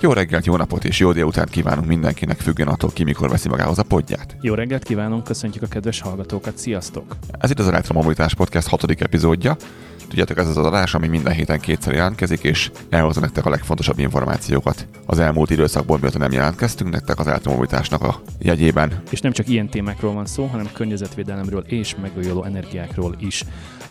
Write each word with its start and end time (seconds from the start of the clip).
Jó 0.00 0.12
reggelt, 0.12 0.46
jó 0.46 0.56
napot 0.56 0.84
és 0.84 0.98
jó 0.98 1.12
délután 1.12 1.46
kívánunk 1.50 1.86
mindenkinek, 1.86 2.38
függően 2.40 2.68
attól 2.68 2.90
ki 2.90 3.04
mikor 3.04 3.28
veszi 3.28 3.48
magához 3.48 3.78
a 3.78 3.82
podját. 3.82 4.36
Jó 4.40 4.54
reggelt 4.54 4.82
kívánunk, 4.82 5.24
köszöntjük 5.24 5.62
a 5.62 5.66
kedves 5.66 6.00
hallgatókat, 6.00 6.58
sziasztok! 6.58 7.16
Ez 7.38 7.50
itt 7.50 7.58
az 7.58 7.68
Elektromobilitás 7.68 8.34
Podcast 8.34 8.68
hatodik 8.68 9.00
epizódja. 9.00 9.56
Tudjátok, 10.08 10.38
ez 10.38 10.48
az 10.48 10.56
az 10.56 10.66
adás, 10.66 10.94
ami 10.94 11.08
minden 11.08 11.32
héten 11.32 11.60
kétszer 11.60 11.92
jelentkezik, 11.92 12.42
és 12.42 12.70
elhozza 12.88 13.20
nektek 13.20 13.46
a 13.46 13.50
legfontosabb 13.50 13.98
információkat. 13.98 14.86
Az 15.06 15.18
elmúlt 15.18 15.50
időszakból, 15.50 15.98
mióta 15.98 16.18
nem 16.18 16.32
jelentkeztünk 16.32 16.90
nektek 16.90 17.18
az 17.18 17.26
elektromobilitásnak 17.26 18.02
a 18.02 18.20
jegyében. 18.38 19.02
És 19.10 19.20
nem 19.20 19.32
csak 19.32 19.48
ilyen 19.48 19.68
témákról 19.68 20.12
van 20.12 20.26
szó, 20.26 20.46
hanem 20.46 20.68
környezetvédelemről 20.72 21.64
és 21.66 21.94
megújuló 22.02 22.44
energiákról 22.44 23.16
is. 23.18 23.44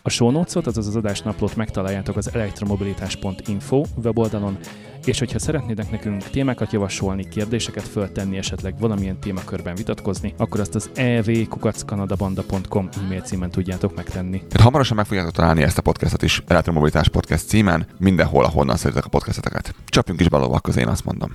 A 0.08 0.10
show 0.10 0.32
notes-ot, 0.32 0.68
azaz 0.68 0.88
az 0.88 0.96
adásnaplót 0.96 1.56
megtaláljátok 1.56 2.18
az 2.18 2.34
elektromobilitás.info 2.34 3.84
weboldalon, 4.04 4.58
és 5.06 5.20
hogyha 5.20 5.40
szeretnétek 5.40 5.92
nekünk 5.92 6.24
témákat 6.24 6.72
javasolni, 6.72 7.28
kérdéseket 7.28 7.88
föltenni, 7.88 8.38
esetleg 8.38 8.80
valamilyen 8.80 9.20
témakörben 9.20 9.76
vitatkozni, 9.76 10.34
akkor 10.38 10.60
azt 10.60 10.76
az 10.76 10.90
evkukackanadabanda.com 10.96 12.90
e-mail 13.04 13.22
címen 13.22 13.52
tudjátok 13.52 13.96
megtenni. 13.96 14.38
Tehát 14.38 14.62
hamarosan 14.62 14.96
meg 14.96 15.06
fogjátok 15.06 15.32
találni 15.32 15.62
ezt 15.62 15.78
a 15.78 15.82
podcastot 15.82 16.24
is 16.24 16.44
Elektromobilitás 16.48 17.10
Podcast 17.10 17.48
címen, 17.48 17.88
mindenhol, 17.98 18.44
ahonnan 18.44 18.76
szeretitek 18.76 19.06
a 19.06 19.10
podcasteteket. 19.10 19.74
Csapjunk 19.86 20.20
is 20.20 20.30
be 20.30 20.38
a 20.38 20.60
közé, 20.60 20.82
én 20.82 20.88
azt 20.88 21.06
mondom. 21.06 21.32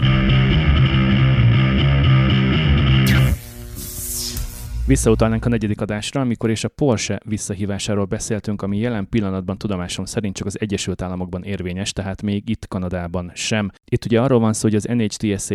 Visszautalnánk 4.93 5.45
a 5.45 5.49
negyedik 5.49 5.81
adásra, 5.81 6.21
amikor 6.21 6.51
és 6.51 6.65
a 6.65 6.69
Porsche 6.69 7.21
visszahívásáról 7.25 8.05
beszéltünk, 8.05 8.63
ami 8.63 8.79
jelen 8.79 9.09
pillanatban 9.09 9.59
tudomásom 9.59 10.05
szerint 10.05 10.37
csak 10.37 10.47
az 10.47 10.61
Egyesült 10.61 11.03
Államokban 11.03 11.43
érvényes, 11.43 11.93
tehát 11.93 12.23
még 12.23 12.49
itt 12.49 12.69
Kanadában 12.69 13.31
sem. 13.35 13.71
Itt 13.85 14.05
ugye 14.05 14.21
arról 14.21 14.39
van 14.39 14.53
szó, 14.53 14.69
hogy 14.69 14.75
az 14.75 14.85
NHTSA 14.85 15.55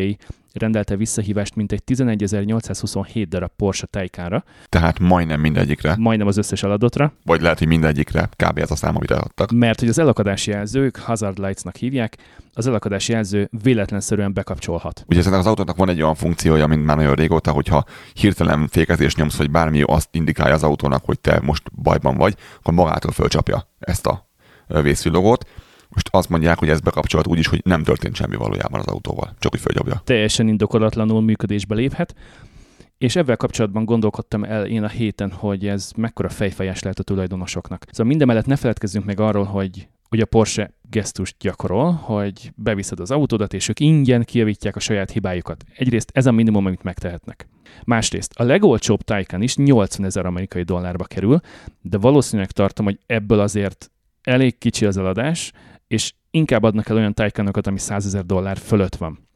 rendelte 0.58 0.96
visszahívást 0.96 1.56
mintegy 1.56 1.82
11.827 1.86 3.26
darab 3.30 3.52
Porsche 3.56 3.86
Taycanra. 3.86 4.44
Tehát 4.70 5.00
majdnem 5.00 5.40
mindegyikre. 5.40 5.96
Majdnem 5.98 6.28
az 6.28 6.38
összes 6.38 6.64
eladotra. 6.64 7.14
Vagy 7.26 7.42
lehet, 7.42 7.58
hogy 7.58 7.68
mindegyikre, 7.68 8.30
kb. 8.36 8.58
ez 8.58 8.72
a 8.72 8.76
szám, 8.76 8.96
amit 8.96 9.12
eladtak. 9.12 9.52
Mert 9.52 9.80
hogy 9.80 9.90
az 9.90 10.00
elakadási 10.00 10.52
jelzők 10.52 10.98
Hazard 10.98 11.40
Lights-nak 11.40 11.76
hívják, 11.76 12.18
az 12.54 12.68
elakadási 12.68 13.12
jelző 13.12 13.50
véletlenszerűen 13.64 14.34
bekapcsolhat. 14.34 15.04
Ugye 15.08 15.20
ezen 15.20 15.34
az 15.34 15.46
autónak 15.46 15.78
van 15.78 15.90
egy 15.90 16.02
olyan 16.02 16.16
funkciója, 16.16 16.68
mint 16.68 16.86
már 16.86 16.98
nagyon 16.98 17.14
régóta, 17.14 17.52
hogyha 17.52 17.84
hirtelen 18.14 18.68
fékezés 18.68 19.16
nyomsz, 19.16 19.38
vagy 19.38 19.52
bármi 19.52 19.82
azt 19.82 20.10
indikálja 20.12 20.54
az 20.54 20.64
autónak, 20.64 21.06
hogy 21.06 21.20
te 21.20 21.40
most 21.44 21.64
bajban 21.82 22.18
vagy, 22.18 22.36
akkor 22.60 22.74
magától 22.74 23.12
fölcsapja 23.12 23.68
ezt 23.80 24.08
a 24.08 24.28
vészvillogót 24.68 25.46
most 25.90 26.10
azt 26.12 26.30
mondják, 26.30 26.60
hogy 26.60 26.70
ez 26.70 26.80
bekapcsolt 26.80 27.28
úgy 27.28 27.40
is, 27.40 27.48
hogy 27.48 27.62
nem 27.66 27.84
történt 27.84 28.16
semmi 28.16 28.36
valójában 28.36 28.80
az 28.80 28.88
autóval, 28.88 29.34
csak 29.40 29.52
hogy 29.52 29.62
földobja. 29.62 30.02
Teljesen 30.04 30.48
indokolatlanul 30.48 31.22
működésbe 31.22 31.76
léphet. 31.76 32.16
És 32.98 33.16
ebben 33.16 33.38
kapcsolatban 33.38 33.86
gondolkodtam 33.86 34.44
el 34.44 34.66
én 34.66 34.84
a 34.84 34.88
héten, 34.88 35.32
hogy 35.32 35.68
ez 35.68 35.92
mekkora 35.96 36.30
fejfájás 36.30 36.82
lehet 36.82 37.00
a 37.00 37.04
tulajdonosoknak. 37.04 37.86
Szóval 37.92 38.08
mindemellett 38.08 38.46
ne 38.46 38.56
feledkezzünk 38.56 39.06
meg 39.06 39.20
arról, 39.20 39.44
hogy 39.44 39.88
hogy 40.10 40.20
a 40.20 40.26
Porsche 40.26 40.74
gesztust 40.90 41.36
gyakorol, 41.40 41.92
hogy 41.92 42.52
beviszed 42.56 43.00
az 43.00 43.12
autódat, 43.12 43.54
és 43.54 43.70
ők 43.70 43.80
ingyen 43.80 44.24
kijavítják 44.24 44.76
a 44.76 44.80
saját 44.80 45.12
hibájukat. 45.12 45.64
Egyrészt 45.76 46.12
ez 46.14 46.26
a 46.26 46.32
minimum, 46.32 46.66
amit 46.66 46.84
megtehetnek. 46.84 47.48
Másrészt 47.86 48.34
a 48.36 48.44
legolcsóbb 48.44 49.02
Taycan 49.02 49.42
is 49.42 49.56
80 49.56 50.06
ezer 50.06 50.26
amerikai 50.26 50.64
dollárba 50.64 51.04
kerül, 51.04 51.40
de 51.82 51.98
valószínűleg 51.98 52.52
tartom, 52.52 52.86
hogy 52.86 53.00
ebből 53.06 53.40
azért 53.40 53.92
elég 54.22 54.58
kicsi 54.58 54.86
az 54.86 54.98
eladás, 54.98 55.52
és 55.88 56.14
inkább 56.32 56.64
adnak 56.64 56.90
el 56.90 56.96
olyan 56.96 57.14
Taycanokat, 57.14 57.68
ami 57.68 57.80
100 57.80 58.06
ezer 58.06 58.26
dollár 58.26 58.58
fölött 58.58 58.96
van. 58.96 59.28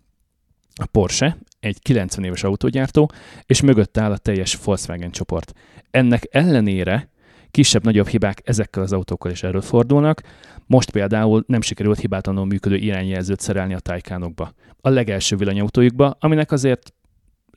A 0.75 0.85
Porsche 0.85 1.37
egy 1.59 1.79
90 1.81 2.25
éves 2.25 2.43
autógyártó, 2.43 3.11
és 3.45 3.61
mögött 3.61 3.97
áll 3.97 4.11
a 4.11 4.17
teljes 4.17 4.59
Volkswagen 4.63 5.11
csoport. 5.11 5.53
Ennek 5.91 6.27
ellenére 6.31 7.09
kisebb-nagyobb 7.51 8.07
hibák 8.07 8.41
ezekkel 8.43 8.83
az 8.83 8.93
autókkal 8.93 9.31
is 9.31 9.43
előfordulnak. 9.43 10.21
Most 10.65 10.91
például 10.91 11.43
nem 11.47 11.61
sikerült 11.61 11.99
hibátlanul 11.99 12.45
működő 12.45 12.75
irányjelzőt 12.75 13.39
szerelni 13.39 13.73
a 13.73 13.79
Taycanokba. 13.79 14.53
A 14.81 14.89
legelső 14.89 15.35
villanyautójukba, 15.35 16.17
aminek 16.19 16.51
azért 16.51 16.93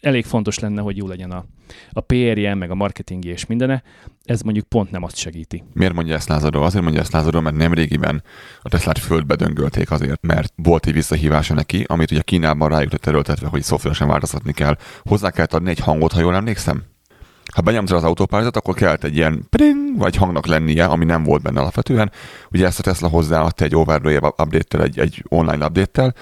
elég 0.05 0.25
fontos 0.25 0.59
lenne, 0.59 0.81
hogy 0.81 0.97
jó 0.97 1.07
legyen 1.07 1.31
a, 1.31 1.45
a 1.93 2.01
PR-je, 2.01 2.55
meg 2.55 2.71
a 2.71 2.75
marketingje 2.75 3.33
és 3.33 3.47
mindene, 3.47 3.83
ez 4.25 4.41
mondjuk 4.41 4.67
pont 4.67 4.91
nem 4.91 5.03
azt 5.03 5.17
segíti. 5.17 5.65
Miért 5.73 5.95
mondja 5.95 6.15
ezt 6.15 6.29
Lázadó? 6.29 6.63
Azért 6.63 6.83
mondja 6.83 7.01
ezt 7.01 7.13
Lázadó, 7.13 7.41
mert 7.41 7.57
nemrégiben 7.57 8.23
a 8.63 8.69
Teslát 8.69 8.99
földbe 8.99 9.35
döngölték 9.35 9.91
azért, 9.91 10.23
mert 10.23 10.53
volt 10.57 10.87
egy 10.87 10.93
visszahívása 10.93 11.55
neki, 11.55 11.85
amit 11.89 12.11
ugye 12.11 12.21
Kínában 12.21 12.69
rájuk 12.69 12.93
lett 12.93 13.07
erőltetve, 13.07 13.49
hogy 13.49 13.63
szoftveresen 13.63 14.09
változtatni 14.09 14.53
kell. 14.53 14.77
Hozzá 15.03 15.31
kell 15.31 15.47
adni 15.51 15.71
egy 15.71 15.79
hangot, 15.79 16.13
ha 16.13 16.21
jól 16.21 16.35
emlékszem? 16.35 16.83
Ha 17.55 17.63
benyomtad 17.63 17.97
az 17.97 18.05
autópályázat, 18.05 18.57
akkor 18.57 18.75
kellett 18.75 19.05
egy 19.05 19.17
ilyen 19.17 19.47
pring, 19.51 19.99
vagy 19.99 20.17
hangnak 20.17 20.47
lennie, 20.47 20.85
ami 20.85 21.05
nem 21.05 21.23
volt 21.23 21.43
benne 21.43 21.61
alapvetően. 21.61 22.11
Ugye 22.51 22.67
ezt 22.67 22.79
a 22.79 22.83
Tesla 22.83 23.09
hozzáadta 23.09 23.65
egy 23.65 23.77
over 23.77 24.01
update-tel, 24.25 24.83
egy, 24.83 24.99
egy 24.99 25.25
online 25.29 25.67
update-tel, 25.67 26.15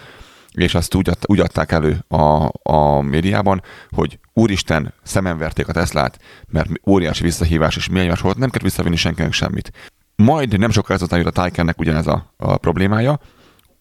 és 0.54 0.74
azt 0.74 0.94
úgy, 0.94 1.10
úgy 1.26 1.40
adták 1.40 1.72
elő 1.72 2.04
a, 2.08 2.50
a 2.62 3.00
médiában, 3.00 3.62
hogy 3.90 4.18
úristen, 4.32 4.94
szemen 5.02 5.38
verték 5.38 5.68
a 5.68 5.72
Teslát, 5.72 6.18
mert 6.48 6.70
óriási 6.86 7.22
visszahívás 7.22 7.76
és 7.76 7.88
milyen 7.88 8.16
volt, 8.22 8.36
nem 8.36 8.50
kell 8.50 8.62
visszavinni 8.62 8.96
senkinek 8.96 9.32
semmit. 9.32 9.72
Majd 10.16 10.58
nem 10.58 10.70
sokkal 10.70 10.96
ezután 10.96 11.18
jött 11.18 11.28
a 11.28 11.30
Taycannek 11.30 11.78
ugyanez 11.78 12.06
a, 12.06 12.32
a 12.36 12.56
problémája, 12.56 13.20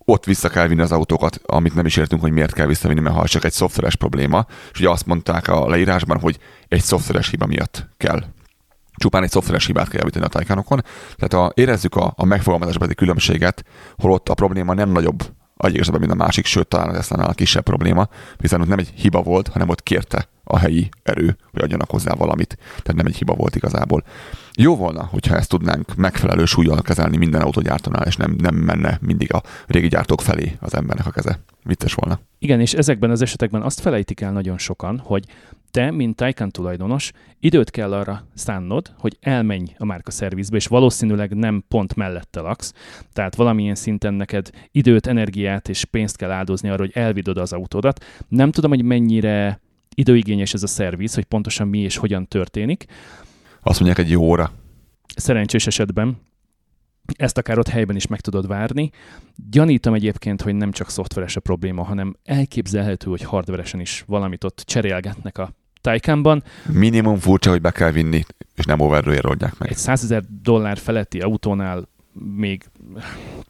ott 0.05 0.25
vissza 0.25 0.49
kell 0.49 0.67
vinni 0.67 0.81
az 0.81 0.91
autókat, 0.91 1.41
amit 1.45 1.75
nem 1.75 1.85
is 1.85 1.97
értünk, 1.97 2.21
hogy 2.21 2.31
miért 2.31 2.53
kell 2.53 2.65
visszavinni, 2.65 2.99
mert 2.99 3.15
ha 3.15 3.27
csak 3.27 3.43
egy 3.43 3.51
szoftveres 3.51 3.95
probléma, 3.95 4.45
és 4.71 4.79
ugye 4.79 4.89
azt 4.89 5.05
mondták 5.05 5.47
a 5.47 5.69
leírásban, 5.69 6.19
hogy 6.19 6.37
egy 6.67 6.81
szoftveres 6.81 7.29
hiba 7.29 7.45
miatt 7.45 7.87
kell 7.97 8.23
csupán 8.95 9.23
egy 9.23 9.29
szoftveres 9.29 9.65
hibát 9.65 9.89
kell 9.89 9.99
javítani 9.99 10.25
a 10.25 10.27
Taycanokon. 10.27 10.83
Tehát 11.15 11.47
a, 11.47 11.51
érezzük 11.55 11.95
a, 11.95 12.13
a 12.15 12.25
megfogalmazásbeli 12.25 12.95
különbséget, 12.95 13.63
holott 13.97 14.29
a 14.29 14.33
probléma 14.33 14.73
nem 14.73 14.89
nagyobb 14.89 15.23
a 15.61 15.97
mint 15.97 16.11
a 16.11 16.15
másik, 16.15 16.45
sőt 16.45 16.67
talán 16.67 16.95
ez 16.95 17.09
lenne 17.09 17.23
a 17.23 17.33
kisebb 17.33 17.63
probléma, 17.63 18.07
hiszen 18.37 18.61
ott 18.61 18.67
nem 18.67 18.79
egy 18.79 18.91
hiba 18.95 19.21
volt, 19.21 19.47
hanem 19.47 19.69
ott 19.69 19.83
kérte 19.83 20.27
a 20.43 20.57
helyi 20.57 20.89
erő, 21.03 21.37
hogy 21.51 21.61
adjanak 21.61 21.89
hozzá 21.89 22.13
valamit. 22.13 22.57
Tehát 22.67 22.95
nem 22.95 23.05
egy 23.05 23.15
hiba 23.15 23.33
volt 23.33 23.55
igazából. 23.55 24.03
Jó 24.53 24.75
volna, 24.75 25.03
hogyha 25.03 25.35
ezt 25.35 25.49
tudnánk 25.49 25.95
megfelelő 25.95 26.45
súlyjal 26.45 26.81
kezelni 26.81 27.17
minden 27.17 27.41
autógyártónál, 27.41 28.05
és 28.05 28.15
nem, 28.15 28.35
nem 28.37 28.55
menne 28.55 28.97
mindig 29.01 29.33
a 29.33 29.43
régi 29.67 29.87
gyártók 29.87 30.21
felé 30.21 30.57
az 30.59 30.73
embernek 30.73 31.05
a 31.05 31.11
keze. 31.11 31.39
Vicces 31.63 31.93
volna. 31.93 32.19
Igen, 32.39 32.59
és 32.59 32.73
ezekben 32.73 33.09
az 33.09 33.21
esetekben 33.21 33.61
azt 33.61 33.79
felejtik 33.79 34.21
el 34.21 34.31
nagyon 34.31 34.57
sokan, 34.57 34.99
hogy 34.99 35.25
te, 35.71 35.91
mint 35.91 36.15
Taycan 36.15 36.49
tulajdonos, 36.49 37.11
időt 37.39 37.69
kell 37.69 37.93
arra 37.93 38.27
szánnod, 38.33 38.93
hogy 38.97 39.17
elmenj 39.19 39.65
a 39.77 39.85
márka 39.85 40.11
szervizbe, 40.11 40.55
és 40.55 40.67
valószínűleg 40.67 41.35
nem 41.35 41.63
pont 41.67 41.95
mellette 41.95 42.41
laksz, 42.41 42.73
tehát 43.13 43.35
valamilyen 43.35 43.75
szinten 43.75 44.13
neked 44.13 44.49
időt, 44.71 45.07
energiát 45.07 45.69
és 45.69 45.85
pénzt 45.85 46.17
kell 46.17 46.31
áldozni 46.31 46.69
arra, 46.69 46.81
hogy 46.81 46.91
elvidod 46.93 47.37
az 47.37 47.53
autódat. 47.53 48.05
Nem 48.27 48.51
tudom, 48.51 48.69
hogy 48.69 48.83
mennyire 48.83 49.61
időigényes 49.95 50.53
ez 50.53 50.63
a 50.63 50.67
szerviz, 50.67 51.13
hogy 51.13 51.25
pontosan 51.25 51.67
mi 51.67 51.79
és 51.79 51.97
hogyan 51.97 52.27
történik. 52.27 52.85
Azt 53.61 53.79
mondják 53.79 54.05
egy 54.05 54.11
jó 54.11 54.21
óra. 54.21 54.51
Szerencsés 55.15 55.67
esetben 55.67 56.17
ezt 57.17 57.37
akár 57.37 57.59
ott 57.59 57.67
helyben 57.67 57.95
is 57.95 58.07
meg 58.07 58.21
tudod 58.21 58.47
várni. 58.47 58.89
Gyanítom 59.49 59.93
egyébként, 59.93 60.41
hogy 60.41 60.55
nem 60.55 60.71
csak 60.71 60.89
szoftveres 60.89 61.35
a 61.35 61.39
probléma, 61.39 61.83
hanem 61.83 62.15
elképzelhető, 62.23 63.09
hogy 63.09 63.21
hardveresen 63.21 63.79
is 63.79 64.03
valamit 64.07 64.43
ott 64.43 64.63
cserélgetnek 64.65 65.37
a 65.37 65.53
Taycanban. 65.81 66.43
Minimum 66.71 67.17
furcsa, 67.17 67.49
hogy 67.49 67.61
be 67.61 67.71
kell 67.71 67.91
vinni, 67.91 68.23
és 68.55 68.65
nem 68.65 68.79
overrőért 68.79 69.25
oldják 69.25 69.57
meg. 69.57 69.69
Egy 69.69 69.77
100 69.77 70.03
ezer 70.03 70.23
dollár 70.43 70.77
feletti 70.77 71.19
autónál 71.19 71.89
még 72.35 72.63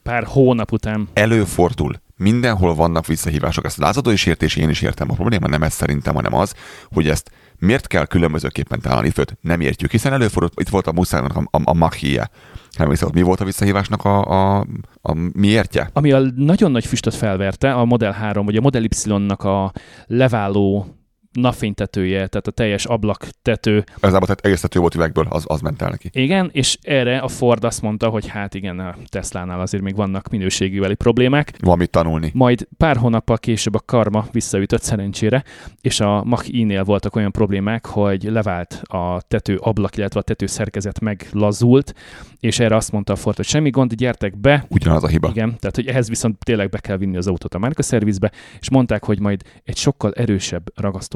pár 0.03 0.23
hónap 0.23 0.71
után. 0.71 1.07
Előfordul. 1.13 2.01
Mindenhol 2.15 2.75
vannak 2.75 3.05
visszahívások. 3.05 3.65
Ezt 3.65 3.77
lázadó 3.77 4.09
is 4.09 4.25
ért, 4.25 4.43
és 4.43 4.55
én 4.55 4.69
is 4.69 4.81
értem. 4.81 5.11
A 5.11 5.13
probléma 5.13 5.47
nem 5.47 5.63
ez 5.63 5.73
szerintem, 5.73 6.15
hanem 6.15 6.33
az, 6.33 6.55
hogy 6.91 7.07
ezt 7.07 7.31
miért 7.59 7.87
kell 7.87 8.05
különbözőképpen 8.05 8.81
találni 8.81 9.09
főt, 9.09 9.37
nem 9.41 9.61
értjük, 9.61 9.91
hiszen 9.91 10.13
előfordult, 10.13 10.59
itt 10.59 10.69
volt 10.69 10.87
a 10.87 10.91
Mustangnak 10.91 11.35
a, 11.35 11.57
a, 11.57 11.61
a 11.63 11.73
Machie, 11.73 12.29
Emlékszel, 12.77 13.09
mi 13.13 13.21
volt 13.21 13.39
a 13.39 13.45
visszahívásnak 13.45 14.05
a, 14.05 14.21
a, 14.21 14.65
a 15.01 15.13
miértje? 15.33 15.89
Ami 15.93 16.11
a 16.11 16.19
nagyon 16.35 16.71
nagy 16.71 16.85
füstöt 16.85 17.15
felverte, 17.15 17.73
a 17.73 17.85
Model 17.85 18.11
3, 18.11 18.45
vagy 18.45 18.55
a 18.55 18.61
Model 18.61 18.83
Y-nak 18.83 19.43
a 19.43 19.71
leváló 20.07 20.95
napfénytetője, 21.31 22.27
tehát 22.27 22.47
a 22.47 22.51
teljes 22.51 22.85
ablaktető. 22.85 23.83
Igazából 23.97 24.27
tehát 24.27 24.45
egész 24.45 24.61
tető 24.61 24.79
volt 24.79 24.95
üvegből, 24.95 25.25
az, 25.29 25.43
az 25.47 25.61
ment 25.61 25.81
el 25.81 25.89
neki. 25.89 26.09
Igen, 26.13 26.49
és 26.53 26.77
erre 26.81 27.17
a 27.17 27.27
Ford 27.27 27.63
azt 27.63 27.81
mondta, 27.81 28.09
hogy 28.09 28.27
hát 28.27 28.53
igen, 28.53 28.79
a 28.79 28.95
Teslánál 29.05 29.59
azért 29.59 29.83
még 29.83 29.95
vannak 29.95 30.29
minőségűveli 30.29 30.95
problémák. 30.95 31.53
Van 31.59 31.77
mit 31.77 31.89
tanulni. 31.89 32.31
Majd 32.33 32.67
pár 32.77 32.97
hónappal 32.97 33.37
később 33.37 33.75
a 33.75 33.81
karma 33.85 34.25
visszaütött 34.31 34.81
szerencsére, 34.81 35.43
és 35.81 35.99
a 35.99 36.23
Mach 36.23 36.53
I-nél 36.53 36.83
voltak 36.83 37.15
olyan 37.15 37.31
problémák, 37.31 37.85
hogy 37.85 38.23
levált 38.23 38.81
a 38.83 39.21
tető 39.27 39.55
ablak, 39.55 39.97
illetve 39.97 40.19
a 40.19 40.23
tető 40.23 40.45
szerkezet 40.45 40.99
meglazult, 40.99 41.93
és 42.39 42.59
erre 42.59 42.75
azt 42.75 42.91
mondta 42.91 43.13
a 43.13 43.15
Ford, 43.15 43.35
hogy 43.35 43.45
semmi 43.45 43.69
gond, 43.69 43.93
gyertek 43.93 44.37
be. 44.37 44.65
Ugyanaz 44.69 45.03
a 45.03 45.07
hiba. 45.07 45.29
Igen, 45.29 45.57
tehát 45.59 45.75
hogy 45.75 45.87
ehhez 45.87 46.09
viszont 46.09 46.45
tényleg 46.45 46.69
be 46.69 46.79
kell 46.79 46.97
vinni 46.97 47.17
az 47.17 47.27
autót 47.27 47.53
a 47.53 47.59
márkaszervizbe, 47.59 48.31
és 48.59 48.69
mondták, 48.69 49.05
hogy 49.05 49.19
majd 49.19 49.41
egy 49.63 49.77
sokkal 49.77 50.11
erősebb 50.11 50.63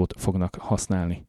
ragasztót 0.05 0.21
fognak 0.21 0.55
használni. 0.59 1.25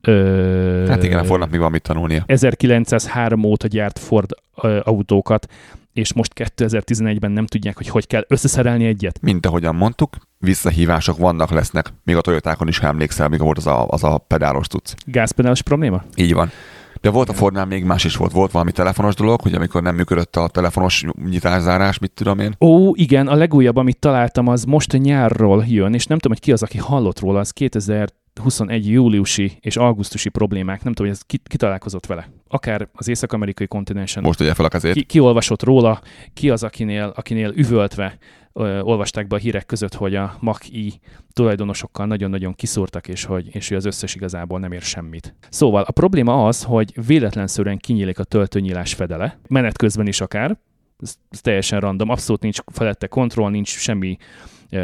Ö... 0.00 0.84
Hát 0.88 1.02
igen, 1.02 1.18
a 1.18 1.24
Fordnak 1.24 1.50
még 1.50 1.60
van 1.60 1.70
mit 1.70 1.82
tanulnia. 1.82 2.22
1903 2.26 3.44
óta 3.44 3.66
gyárt 3.66 3.98
Ford 3.98 4.30
ö, 4.62 4.80
autókat, 4.84 5.46
és 5.92 6.12
most 6.12 6.32
2011-ben 6.34 7.30
nem 7.30 7.46
tudják, 7.46 7.76
hogy 7.76 7.88
hogy 7.88 8.06
kell 8.06 8.24
összeszerelni 8.28 8.86
egyet. 8.86 9.20
Mint 9.20 9.46
ahogyan 9.46 9.74
mondtuk, 9.74 10.16
visszahívások 10.38 11.16
vannak, 11.18 11.50
lesznek. 11.50 11.92
Még 12.04 12.16
a 12.16 12.20
Toyotákon 12.20 12.68
is 12.68 12.78
ha 12.78 12.86
emlékszel, 12.86 13.28
még 13.28 13.40
volt 13.40 13.58
az 13.58 13.66
a, 13.66 13.88
az 13.88 14.04
a 14.04 14.18
pedálos 14.18 14.66
tudsz. 14.66 14.94
Gázpedálos 15.06 15.62
probléma? 15.62 16.04
Így 16.14 16.34
van. 16.34 16.50
De 17.00 17.10
volt 17.10 17.28
a 17.28 17.32
Fordnál 17.32 17.66
még 17.66 17.84
más 17.84 18.04
is 18.04 18.16
volt. 18.16 18.32
Volt 18.32 18.50
valami 18.50 18.72
telefonos 18.72 19.14
dolog, 19.14 19.40
hogy 19.40 19.54
amikor 19.54 19.82
nem 19.82 19.94
működött 19.94 20.36
a 20.36 20.48
telefonos 20.48 21.04
nyitászárás, 21.30 21.98
mit 21.98 22.10
tudom 22.10 22.38
én. 22.38 22.54
Ó, 22.60 22.94
igen, 22.94 23.26
a 23.26 23.34
legújabb, 23.34 23.76
amit 23.76 23.98
találtam, 23.98 24.46
az 24.46 24.64
most 24.64 24.92
nyárról 24.92 25.64
jön, 25.66 25.94
és 25.94 26.06
nem 26.06 26.18
tudom, 26.18 26.36
hogy 26.36 26.46
ki 26.46 26.52
az, 26.52 26.62
aki 26.62 26.78
hallott 26.78 27.20
róla, 27.20 27.38
az 27.38 27.50
2021 27.50 28.88
júliusi 28.90 29.58
és 29.60 29.76
augusztusi 29.76 30.28
problémák, 30.28 30.82
nem 30.82 30.92
tudom, 30.92 31.10
hogy 31.10 31.20
ez 31.20 31.26
ki, 31.26 31.40
ki 31.44 31.56
találkozott 31.56 32.06
vele. 32.06 32.28
Akár 32.48 32.88
az 32.92 33.08
észak-amerikai 33.08 33.66
kontinensen. 33.66 34.22
Most 34.22 34.40
ugye 34.40 34.54
fel 34.54 34.64
a 34.64 34.68
kezét. 34.68 34.92
Ki, 34.92 35.02
ki 35.02 35.20
olvasott 35.20 35.62
róla, 35.62 36.00
ki 36.34 36.50
az, 36.50 36.62
akinél, 36.62 37.12
akinél 37.16 37.52
üvöltve 37.54 38.18
ö, 38.58 38.80
olvasták 38.80 39.26
be 39.26 39.36
a 39.36 39.38
hírek 39.38 39.66
között, 39.66 39.94
hogy 39.94 40.14
a 40.14 40.36
Mach-I 40.40 41.00
tulajdonosokkal 41.32 42.06
nagyon-nagyon 42.06 42.54
kiszúrtak, 42.54 43.08
és 43.08 43.24
hogy, 43.24 43.54
és 43.54 43.68
hogy 43.68 43.76
az 43.76 43.84
összes 43.84 44.14
igazából 44.14 44.58
nem 44.58 44.72
ér 44.72 44.82
semmit. 44.82 45.34
Szóval 45.50 45.82
a 45.82 45.92
probléma 45.92 46.46
az, 46.46 46.62
hogy 46.62 47.06
véletlenszerűen 47.06 47.78
kinyílik 47.78 48.18
a 48.18 48.24
töltőnyílás 48.24 48.94
fedele, 48.94 49.38
menet 49.48 49.76
közben 49.76 50.06
is 50.06 50.20
akár, 50.20 50.58
ez, 51.02 51.16
teljesen 51.40 51.80
random, 51.80 52.08
abszolút 52.08 52.42
nincs 52.42 52.58
felette 52.72 53.06
kontroll, 53.06 53.50
nincs 53.50 53.68
semmi 53.68 54.16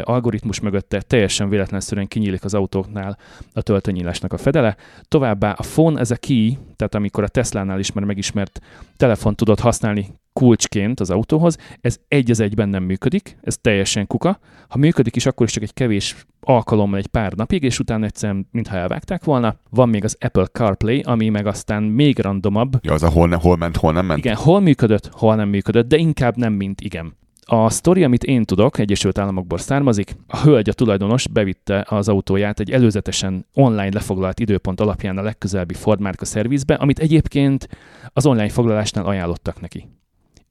algoritmus 0.03 0.59
mögötte, 0.59 1.01
teljesen 1.01 1.49
véletlenszerűen 1.49 2.07
kinyílik 2.07 2.43
az 2.43 2.53
autóknál 2.53 3.17
a 3.53 3.61
töltőnyílásnak 3.61 4.33
a 4.33 4.37
fedele. 4.37 4.75
Továbbá 5.07 5.51
a 5.51 5.63
phone 5.63 5.99
ez 5.99 6.11
a 6.11 6.15
key, 6.15 6.57
tehát 6.75 6.95
amikor 6.95 7.23
a 7.23 7.27
Teslánál 7.27 7.79
is 7.79 7.91
már 7.91 8.05
megismert 8.05 8.59
telefon 8.97 9.35
tudod 9.35 9.59
használni 9.59 10.07
kulcsként 10.33 10.99
az 10.99 11.09
autóhoz, 11.09 11.57
ez 11.81 11.99
egy 12.07 12.31
az 12.31 12.39
egyben 12.39 12.69
nem 12.69 12.83
működik, 12.83 13.37
ez 13.41 13.57
teljesen 13.57 14.07
kuka. 14.07 14.39
Ha 14.67 14.77
működik 14.77 15.15
is, 15.15 15.25
akkor 15.25 15.45
is 15.45 15.51
csak 15.51 15.63
egy 15.63 15.73
kevés 15.73 16.15
alkalommal 16.39 16.97
egy 16.97 17.07
pár 17.07 17.33
napig, 17.33 17.63
és 17.63 17.79
utána 17.79 18.05
egyszerűen 18.05 18.47
mintha 18.51 18.77
elvágták 18.77 19.23
volna. 19.23 19.55
Van 19.69 19.89
még 19.89 20.03
az 20.03 20.17
Apple 20.19 20.45
CarPlay, 20.45 20.99
ami 20.99 21.29
meg 21.29 21.47
aztán 21.47 21.83
még 21.83 22.19
randomabb. 22.19 22.77
Ja, 22.81 22.93
az 22.93 23.03
a 23.03 23.09
hol, 23.09 23.27
ne, 23.27 23.35
hol 23.35 23.57
ment, 23.57 23.77
hol 23.77 23.93
nem 23.93 24.05
ment. 24.05 24.19
Igen, 24.19 24.35
hol 24.35 24.59
működött, 24.59 25.09
hol 25.11 25.35
nem 25.35 25.49
működött, 25.49 25.87
de 25.87 25.97
inkább 25.97 26.37
nem, 26.37 26.53
mint 26.53 26.81
igen. 26.81 27.13
A 27.47 27.69
sztori, 27.69 28.03
amit 28.03 28.23
én 28.23 28.43
tudok, 28.43 28.77
Egyesült 28.77 29.17
Államokból 29.17 29.57
származik, 29.57 30.15
a 30.27 30.37
hölgy, 30.37 30.69
a 30.69 30.73
tulajdonos 30.73 31.27
bevitte 31.27 31.85
az 31.89 32.09
autóját 32.09 32.59
egy 32.59 32.71
előzetesen 32.71 33.45
online 33.53 33.93
lefoglalt 33.93 34.39
időpont 34.39 34.79
alapján 34.79 35.17
a 35.17 35.21
legközelebbi 35.21 35.73
Ford 35.73 35.99
márka 35.99 36.25
szervizbe, 36.25 36.73
amit 36.73 36.99
egyébként 36.99 37.69
az 38.13 38.25
online 38.25 38.49
foglalásnál 38.49 39.05
ajánlottak 39.05 39.61
neki. 39.61 39.87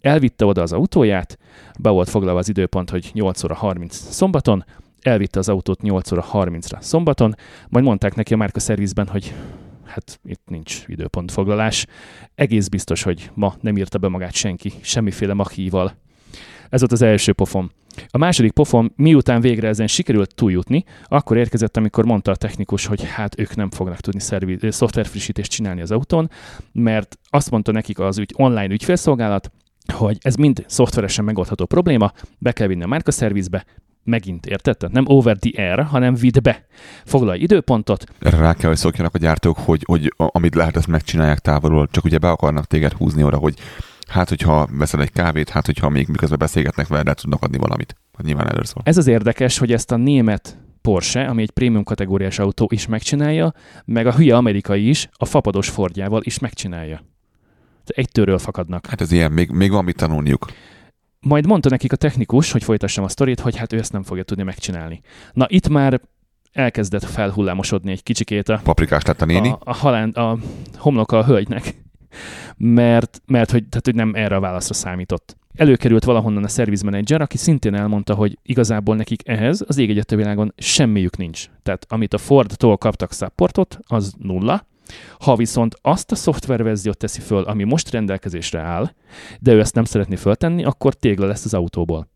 Elvitte 0.01 0.45
oda 0.45 0.63
az 0.63 0.73
autóját, 0.73 1.39
be 1.79 1.91
volt 1.91 2.09
foglalva 2.09 2.39
az 2.39 2.49
időpont, 2.49 2.91
hogy 2.91 3.11
8 3.13 3.45
óra 3.45 3.55
30 3.55 3.97
szombaton, 3.97 4.65
elvitte 5.01 5.39
az 5.39 5.49
autót 5.49 5.83
8 5.83 6.13
óra 6.13 6.25
30-ra 6.33 6.81
szombaton, 6.81 7.35
majd 7.69 7.85
mondták 7.85 8.15
neki 8.15 8.33
a 8.35 8.37
márka 8.37 8.61
szervizben, 8.61 9.07
hogy 9.07 9.35
hát 9.85 10.21
itt 10.25 10.43
nincs 10.47 10.85
időpontfoglalás. 10.87 11.87
Egész 12.35 12.69
biztos, 12.69 13.03
hogy 13.03 13.31
ma 13.35 13.55
nem 13.61 13.77
írta 13.77 13.99
be 13.99 14.09
magát 14.09 14.35
senki, 14.35 14.73
semmiféle 14.81 15.35
machíval. 15.35 16.03
Ez 16.71 16.81
volt 16.81 16.93
az 16.93 17.03
első 17.03 17.33
pofon. 17.33 17.73
A 18.09 18.19
második 18.19 18.53
pofon, 18.53 18.93
miután 18.97 19.41
végre 19.41 19.69
ezen 19.69 19.87
sikerült 19.87 20.35
túljutni, 20.35 20.85
akkor 21.05 21.37
érkezett, 21.37 21.77
amikor 21.77 22.05
mondta 22.05 22.31
a 22.31 22.37
technikus, 22.37 22.87
hogy 22.87 23.05
hát 23.05 23.41
ők 23.41 23.57
nem 23.57 23.71
fognak 23.71 24.01
tudni 24.01 24.21
szervi- 24.21 24.73
szoftverfrissítést 24.73 25.51
csinálni 25.51 25.81
az 25.81 25.91
autón, 25.91 26.31
mert 26.73 27.19
azt 27.31 27.51
mondta 27.51 27.73
nekik 27.73 27.99
az 27.99 28.19
ügy, 28.19 28.33
online 28.37 28.73
ügyfélszolgálat, 28.73 29.51
hogy 29.93 30.19
ez 30.21 30.35
mind 30.35 30.65
szoftveresen 30.67 31.25
megoldható 31.25 31.67
probléma, 31.67 32.13
be 32.39 32.53
kell 32.53 32.67
vinni 32.67 32.83
a 32.83 32.87
márkaszervizbe, 32.87 33.65
megint 34.05 34.47
érted? 34.47 34.93
Nem 34.93 35.05
over 35.07 35.37
the 35.37 35.63
air, 35.63 35.85
hanem 35.85 36.15
vidd 36.15 36.43
be. 36.43 36.67
Foglalj 37.05 37.41
időpontot. 37.41 38.05
Rá 38.19 38.55
kell, 38.55 38.69
hogy 38.69 38.79
szokjanak 38.79 39.15
a 39.15 39.19
gyártók, 39.19 39.59
hogy, 39.59 39.83
hogy 39.87 40.15
amit 40.17 40.55
lehet, 40.55 40.77
ezt 40.77 40.87
megcsinálják 40.87 41.39
távolról, 41.39 41.89
csak 41.91 42.05
ugye 42.05 42.19
be 42.19 42.31
akarnak 42.31 42.65
téged 42.65 42.93
húzni 42.93 43.23
oda, 43.23 43.37
hogy 43.37 43.55
hát, 44.09 44.29
hogyha 44.29 44.69
veszel 44.71 45.01
egy 45.01 45.13
kávét, 45.13 45.49
hát, 45.49 45.67
hogyha 45.67 45.89
még 45.89 46.09
miközben 46.09 46.39
beszélgetnek 46.39 46.87
veled, 46.87 47.09
el 47.09 47.15
tudnak 47.15 47.43
adni 47.43 47.57
valamit. 47.57 47.97
Hát 48.17 48.27
nyilván 48.27 48.49
erről 48.49 48.65
szól. 48.65 48.83
Ez 48.85 48.97
az 48.97 49.07
érdekes, 49.07 49.59
hogy 49.59 49.73
ezt 49.73 49.93
a 49.93 49.97
német 49.97 50.59
Porsche, 50.83 51.27
ami 51.27 51.43
egy 51.43 51.51
prémium 51.51 51.85
kategóriás 51.85 52.39
autó 52.39 52.69
is 52.73 52.87
megcsinálja, 52.87 53.53
meg 53.85 54.07
a 54.07 54.15
hülye 54.15 54.37
amerikai 54.37 54.89
is 54.89 55.09
a 55.13 55.25
fapados 55.25 55.69
Fordjával 55.69 56.23
is 56.23 56.39
megcsinálja. 56.39 57.05
Egy 57.87 58.09
tőről 58.09 58.39
fakadnak. 58.39 58.87
Hát 58.87 59.01
ez 59.01 59.13
ilyen, 59.13 59.33
még, 59.33 59.51
még 59.51 59.71
van 59.71 59.85
mit 59.85 59.97
tanulniuk. 59.97 60.47
Majd 61.21 61.47
mondta 61.47 61.69
nekik 61.69 61.93
a 61.93 61.97
technikus, 61.97 62.53
hogy 62.53 62.65
folytassam 62.65 63.05
a 63.05 63.09
sztorit, 63.09 63.41
hogy 63.41 63.57
hát 63.57 63.73
ő 63.73 63.79
ezt 63.79 63.93
nem 63.93 64.03
fogja 64.03 64.23
tudni 64.23 64.43
megcsinálni. 64.43 65.01
Na 65.33 65.47
itt 65.49 65.69
már 65.69 66.01
elkezdett 66.53 67.05
felhullámosodni 67.05 67.91
egy 67.91 68.03
kicsikét 68.03 68.49
a, 68.49 68.61
Paprikás 68.63 69.03
lett 69.05 69.23
a 69.23 69.25
néni. 69.25 69.49
a, 69.49 69.59
a, 69.61 69.75
halán, 69.75 70.11
a 70.11 70.39
homloka 70.77 71.19
a 71.19 71.25
hölgynek, 71.25 71.75
mert, 72.57 73.23
mert 73.27 73.51
hogy, 73.51 73.69
tehát, 73.69 73.85
hogy 73.85 73.95
nem 73.95 74.13
erre 74.15 74.37
a 74.37 74.41
válaszra 74.41 74.75
számított. 74.75 75.37
Előkerült 75.55 76.05
valahonnan 76.05 76.45
a 76.45 76.49
szervizmenedzser, 76.49 77.21
aki 77.21 77.37
szintén 77.37 77.75
elmondta, 77.75 78.15
hogy 78.15 78.39
igazából 78.43 78.97
nekik 78.97 79.29
ehhez 79.29 79.65
az 79.67 79.79
ég 79.79 79.91
egyet 79.91 80.11
világon 80.11 80.53
semmiük 80.57 81.17
nincs. 81.17 81.51
Tehát 81.63 81.87
amit 81.89 82.15
a 82.15 82.19
Fordtól 82.19 82.77
kaptak 82.77 83.13
supportot, 83.13 83.79
az 83.87 84.15
nulla. 84.19 84.67
Ha 85.19 85.37
viszont 85.37 85.75
azt 85.83 86.13
a 86.13 86.15
szoftververziót 86.15 86.97
teszi 86.97 87.21
föl, 87.21 87.43
ami 87.43 87.65
most 87.65 87.91
rendelkezésre 87.91 88.61
áll, 88.61 88.91
de 89.41 89.53
ő 89.53 89.61
ezt 89.61 89.75
nem 89.75 89.85
szeretné 89.85 90.17
föltenni, 90.17 90.65
akkor 90.65 90.95
tégla 90.95 91.27
lesz 91.27 91.45
az 91.45 91.55
autóból. 91.55 92.09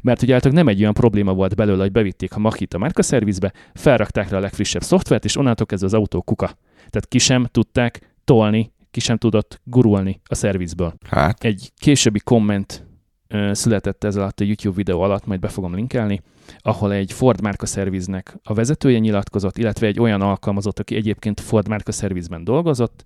Mert 0.00 0.22
ugye 0.22 0.34
általában 0.34 0.64
nem 0.64 0.74
egy 0.74 0.80
olyan 0.80 0.94
probléma 0.94 1.32
volt 1.32 1.54
belőle, 1.54 1.82
hogy 1.82 1.92
bevitték 1.92 2.34
a 2.34 2.38
Machit 2.38 2.74
a 2.74 2.78
márkaszervizbe, 2.78 3.52
felrakták 3.74 4.28
rá 4.30 4.36
a 4.36 4.40
legfrissebb 4.40 4.82
szoftvert, 4.82 5.24
és 5.24 5.36
onnantól 5.36 5.66
kezdve 5.66 5.86
az 5.86 5.94
autó 5.94 6.22
kuka. 6.22 6.46
Tehát 6.76 7.08
ki 7.08 7.18
sem 7.18 7.46
tudták 7.50 8.14
tolni, 8.24 8.72
ki 8.90 9.00
sem 9.00 9.16
tudott 9.16 9.60
gurulni 9.64 10.20
a 10.24 10.34
szervizből. 10.34 10.94
Hát, 11.08 11.44
Egy 11.44 11.72
későbbi 11.76 12.18
komment 12.18 12.86
ö, 13.28 13.50
született 13.54 14.04
ez 14.04 14.16
alatt 14.16 14.40
a 14.40 14.44
YouTube 14.44 14.76
videó 14.76 15.00
alatt, 15.00 15.26
majd 15.26 15.40
be 15.40 15.48
fogom 15.48 15.74
linkelni, 15.74 16.22
ahol 16.58 16.92
egy 16.92 17.12
Ford 17.12 17.40
márka 17.40 17.66
szerviznek 17.66 18.38
a 18.42 18.54
vezetője 18.54 18.98
nyilatkozott, 18.98 19.58
illetve 19.58 19.86
egy 19.86 20.00
olyan 20.00 20.20
alkalmazott, 20.20 20.78
aki 20.78 20.96
egyébként 20.96 21.40
Ford 21.40 21.68
márka 21.68 21.92
szervizben 21.92 22.44
dolgozott, 22.44 23.04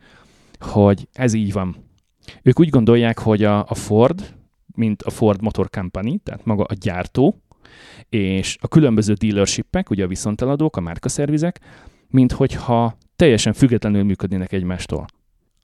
hogy 0.59 1.09
ez 1.13 1.33
így 1.33 1.53
van. 1.53 1.77
Ők 2.43 2.61
úgy 2.61 2.69
gondolják, 2.69 3.19
hogy 3.19 3.45
a, 3.45 3.59
a 3.69 3.75
Ford, 3.75 4.35
mint 4.75 5.03
a 5.03 5.11
Ford 5.11 5.43
Motor 5.43 5.71
Company, 5.71 6.21
tehát 6.23 6.45
maga 6.45 6.65
a 6.65 6.75
gyártó, 6.81 7.43
és 8.09 8.57
a 8.61 8.69
különböző 8.69 9.13
dealershipek, 9.13 9.91
ugye 9.91 10.05
a 10.05 10.09
viszonteladók, 10.09 10.77
a 10.77 10.81
márkaszervizek, 10.81 11.61
mint 12.09 12.33
hogyha 12.33 12.97
teljesen 13.17 13.53
függetlenül 13.53 14.03
működnének 14.03 14.53
egymástól 14.53 15.07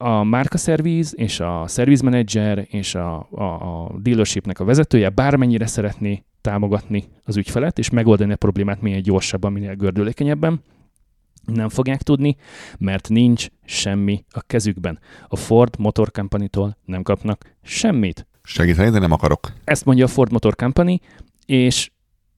a 0.03 0.23
márkaszerviz 0.23 1.15
és 1.17 1.41
a 1.41 1.65
szervizmenedzser 1.67 2.67
és 2.71 2.95
a, 2.95 3.29
a, 3.31 3.43
a 3.43 3.93
dealershipnek 3.99 4.61
a 4.61 4.65
vezetője 4.65 5.09
bármennyire 5.09 5.67
szeretné 5.67 6.25
támogatni 6.41 7.05
az 7.25 7.37
ügyfelet, 7.37 7.79
és 7.79 7.91
megoldani 7.91 8.33
a 8.33 8.37
problémát 8.37 8.81
minél 8.81 9.01
gyorsabban, 9.01 9.53
minél 9.53 9.75
gördülékenyebben, 9.75 10.63
nem 11.45 11.69
fogják 11.69 12.03
tudni, 12.03 12.37
mert 12.79 13.09
nincs 13.09 13.47
semmi 13.65 14.25
a 14.31 14.41
kezükben. 14.41 14.99
A 15.29 15.37
Ford 15.37 15.79
Motor 15.79 16.11
Company-tól 16.11 16.77
nem 16.85 17.03
kapnak 17.03 17.57
semmit. 17.63 18.27
segíteni, 18.43 18.91
de 18.91 18.99
nem 18.99 19.13
akarok. 19.13 19.53
Ezt 19.65 19.85
mondja 19.85 20.05
a 20.05 20.09
Ford 20.09 20.33
Motor 20.33 20.55
Company, 20.55 21.01
és 21.47 21.91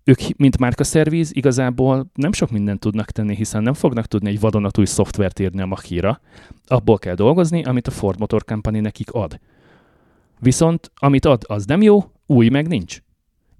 ők, 0.04 0.18
mint 0.36 0.58
márkaszerviz, 0.58 1.30
igazából 1.34 2.10
nem 2.14 2.32
sok 2.32 2.50
mindent 2.50 2.80
tudnak 2.80 3.10
tenni, 3.10 3.34
hiszen 3.34 3.62
nem 3.62 3.74
fognak 3.74 4.06
tudni 4.06 4.28
egy 4.28 4.40
vadonatúj 4.40 4.84
szoftvert 4.84 5.38
írni 5.38 5.60
a 5.60 5.66
Machira. 5.66 6.20
Abból 6.66 6.98
kell 6.98 7.14
dolgozni, 7.14 7.64
amit 7.64 7.86
a 7.86 7.90
Ford 7.90 8.18
Motor 8.18 8.44
Company 8.44 8.80
nekik 8.80 9.10
ad. 9.10 9.40
Viszont 10.40 10.90
amit 10.94 11.24
ad, 11.24 11.42
az 11.46 11.64
nem 11.64 11.82
jó, 11.82 12.12
új 12.26 12.48
meg 12.48 12.68
nincs. 12.68 12.98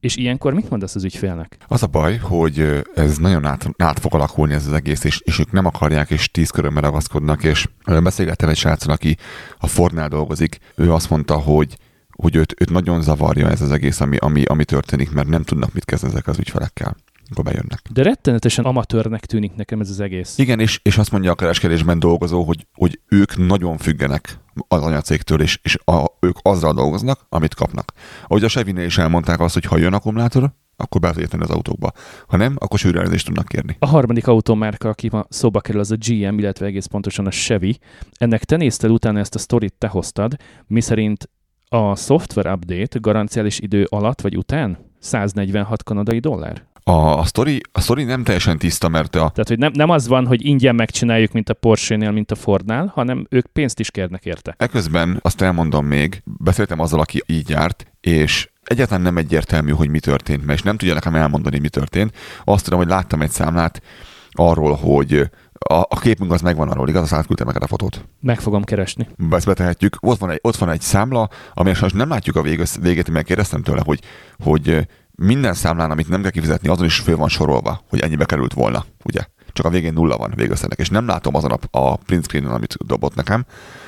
És 0.01 0.17
ilyenkor 0.17 0.55
mit 0.55 0.71
mondasz 0.71 0.95
az 0.95 1.05
ügyfélnek? 1.05 1.57
Az 1.69 1.83
a 1.83 1.87
baj, 1.87 2.17
hogy 2.17 2.83
ez 2.95 3.19
nagyon 3.19 3.45
át, 3.45 3.71
át 3.77 3.99
fog 3.99 4.15
alakulni 4.15 4.53
ez 4.55 4.67
az 4.67 4.73
egész, 4.73 5.05
és, 5.05 5.21
és 5.25 5.39
ők 5.39 5.53
nem 5.53 5.67
akarják, 5.67 6.11
és 6.11 6.31
tíz 6.31 6.51
körömmel 6.51 6.83
ragaszkodnak, 6.83 7.45
és 7.45 7.69
beszélgettem 8.03 8.49
egy 8.49 8.57
srácon, 8.57 8.95
aki 8.95 9.17
a 9.59 9.67
Fordnál 9.67 10.09
dolgozik, 10.09 10.59
ő 10.75 10.93
azt 10.93 11.11
mondta, 11.11 11.37
hogy 11.39 11.77
hogy 12.16 12.37
őt, 12.37 12.54
őt 12.61 12.71
nagyon 12.71 13.02
zavarja 13.02 13.50
ez 13.50 13.61
az 13.61 13.71
egész, 13.71 14.00
ami, 14.00 14.16
ami, 14.16 14.42
ami 14.45 14.64
történik, 14.64 15.11
mert 15.11 15.28
nem 15.28 15.42
tudnak 15.42 15.73
mit 15.73 15.85
kezdeni 15.85 16.12
ezek 16.12 16.26
az 16.26 16.38
ügyfelekkel 16.38 16.97
akkor 17.33 17.45
bejönnek. 17.45 17.83
De 17.92 18.02
rettenetesen 18.02 18.64
amatőrnek 18.64 19.26
tűnik 19.26 19.54
nekem 19.54 19.81
ez 19.81 19.90
az 19.90 20.00
egész. 20.00 20.38
Igen, 20.38 20.61
és, 20.61 20.81
és 20.83 20.99
azt 20.99 21.11
mondja 21.11 21.31
a 21.31 21.35
kereskedésben 21.35 21.99
dolgozó, 21.99 22.42
hogy, 22.42 22.66
hogy 22.75 23.00
ők 23.09 23.37
nagyon 23.37 23.76
függenek 23.76 24.38
az 24.69 24.83
anyacégtől, 24.83 25.40
és, 25.40 25.59
és 25.62 25.78
a, 25.85 26.04
ők 26.21 26.37
azzal 26.42 26.73
dolgoznak, 26.73 27.21
amit 27.28 27.54
kapnak. 27.54 27.92
Ahogy 28.26 28.45
a 28.45 28.49
Chevynél 28.49 28.85
is 28.85 28.99
elmondták 28.99 29.40
azt, 29.40 29.54
hogy 29.54 29.64
ha 29.64 29.78
jön 29.78 29.92
akkumulátor, 29.92 30.52
akkor 30.76 31.00
be 31.00 31.14
az 31.38 31.50
autókba. 31.50 31.92
Ha 32.26 32.37
nem, 32.37 32.57
akkor 32.59 32.78
sűrűelezést 32.78 33.26
tudnak 33.26 33.49
kérni. 33.49 33.76
A 33.78 33.87
harmadik 33.87 34.26
automárka, 34.26 34.88
aki 34.88 35.09
ma 35.12 35.25
szóba 35.28 35.61
kerül, 35.61 35.81
az 35.81 35.90
a 35.90 35.97
GM, 35.99 36.38
illetve 36.38 36.66
egész 36.66 36.87
pontosan 36.87 37.26
a 37.26 37.31
Chevy. 37.31 37.78
Ennek 38.16 38.45
te 38.45 38.57
nézted 38.57 38.90
utána 38.90 39.19
ezt 39.19 39.35
a 39.35 39.38
sztorit, 39.38 39.75
te 39.78 39.87
hoztad, 39.87 40.37
miszerint 40.66 41.28
a 41.73 41.97
software 41.97 42.52
update 42.52 42.99
garanciális 42.99 43.61
idő 43.61 43.87
alatt 43.88 44.21
vagy 44.21 44.37
után 44.37 44.79
146 44.99 45.83
kanadai 45.83 46.19
dollár? 46.19 46.62
A, 46.85 47.19
a, 47.19 47.25
story, 47.25 47.61
a 47.73 47.81
story 47.81 48.05
nem 48.05 48.23
teljesen 48.23 48.59
tiszta, 48.59 48.88
mert 48.88 49.14
a... 49.14 49.19
Tehát, 49.19 49.49
hogy 49.49 49.59
nem, 49.59 49.73
nem 49.75 49.91
az 49.91 50.09
van, 50.09 50.26
hogy 50.26 50.45
ingyen 50.45 50.75
megcsináljuk, 50.75 51.33
mint 51.33 51.49
a 51.49 51.55
Porsche-nél, 51.55 52.11
mint 52.11 52.31
a 52.31 52.35
Fordnál, 52.35 52.93
hanem 52.95 53.26
ők 53.31 53.47
pénzt 53.47 53.81
is 53.81 53.91
kérnek 53.91 54.25
érte. 54.25 54.55
Eközben 54.59 55.19
azt 55.23 55.43
elmondom 55.43 55.87
még, 55.87 56.23
beszéltem 56.25 56.81
azzal, 56.81 57.00
aki 57.00 57.23
így 57.26 57.49
járt, 57.49 57.87
és 58.00 58.50
egyáltalán 58.64 59.02
nem 59.02 59.17
egyértelmű, 59.17 59.71
hogy 59.71 59.88
mi 59.88 60.00
történt, 60.00 60.45
mert 60.45 60.59
és 60.59 60.64
nem 60.64 60.76
tudja 60.76 60.95
nekem 60.95 61.14
elmondani, 61.14 61.59
mi 61.59 61.69
történt. 61.69 62.17
Azt 62.45 62.64
tudom, 62.64 62.79
hogy 62.79 62.88
láttam 62.88 63.23
egy 63.23 63.31
számlát 63.31 63.83
arról, 64.31 64.75
hogy 64.75 65.31
a, 65.62 65.87
a 65.88 65.99
képünk 66.00 66.33
az 66.33 66.40
megvan 66.40 66.69
arról, 66.69 66.88
igaz? 66.88 67.02
Azt 67.02 67.12
átküldtem 67.12 67.47
neked 67.47 67.62
a 67.62 67.66
fotót. 67.66 68.04
Meg 68.21 68.40
fogom 68.40 68.64
keresni. 68.64 69.09
Ezt 69.31 69.47
betehetjük. 69.47 69.97
Ott 70.00 70.19
van 70.19 70.31
egy, 70.31 70.38
ott 70.42 70.57
van 70.57 70.69
egy 70.69 70.81
számla, 70.81 71.28
ami 71.52 71.73
most 71.81 71.95
nem 71.95 72.09
látjuk 72.09 72.37
a 72.37 72.42
végös, 72.42 72.76
végét, 72.81 73.11
mert 73.11 73.26
kérdeztem 73.26 73.62
tőle, 73.62 73.83
hogy, 73.85 74.00
hogy 74.38 74.87
minden 75.11 75.54
számlán, 75.54 75.90
amit 75.90 76.09
nem 76.09 76.23
kell 76.23 76.31
kifizetni, 76.31 76.69
azon 76.69 76.85
is 76.85 76.99
föl 76.99 77.16
van 77.16 77.28
sorolva, 77.28 77.81
hogy 77.88 78.00
ennyibe 78.00 78.25
került 78.25 78.52
volna, 78.52 78.85
ugye? 79.04 79.21
Csak 79.52 79.66
a 79.66 79.71
végén 79.71 79.92
nulla 79.92 80.16
van 80.16 80.33
végösszenek, 80.37 80.78
és 80.78 80.88
nem 80.88 81.07
látom 81.07 81.35
azon 81.35 81.50
a, 81.50 81.78
a 81.78 81.97
print 81.97 82.25
screen 82.25 82.47
amit 82.47 82.76
dobott 82.87 83.14
nekem, 83.14 83.45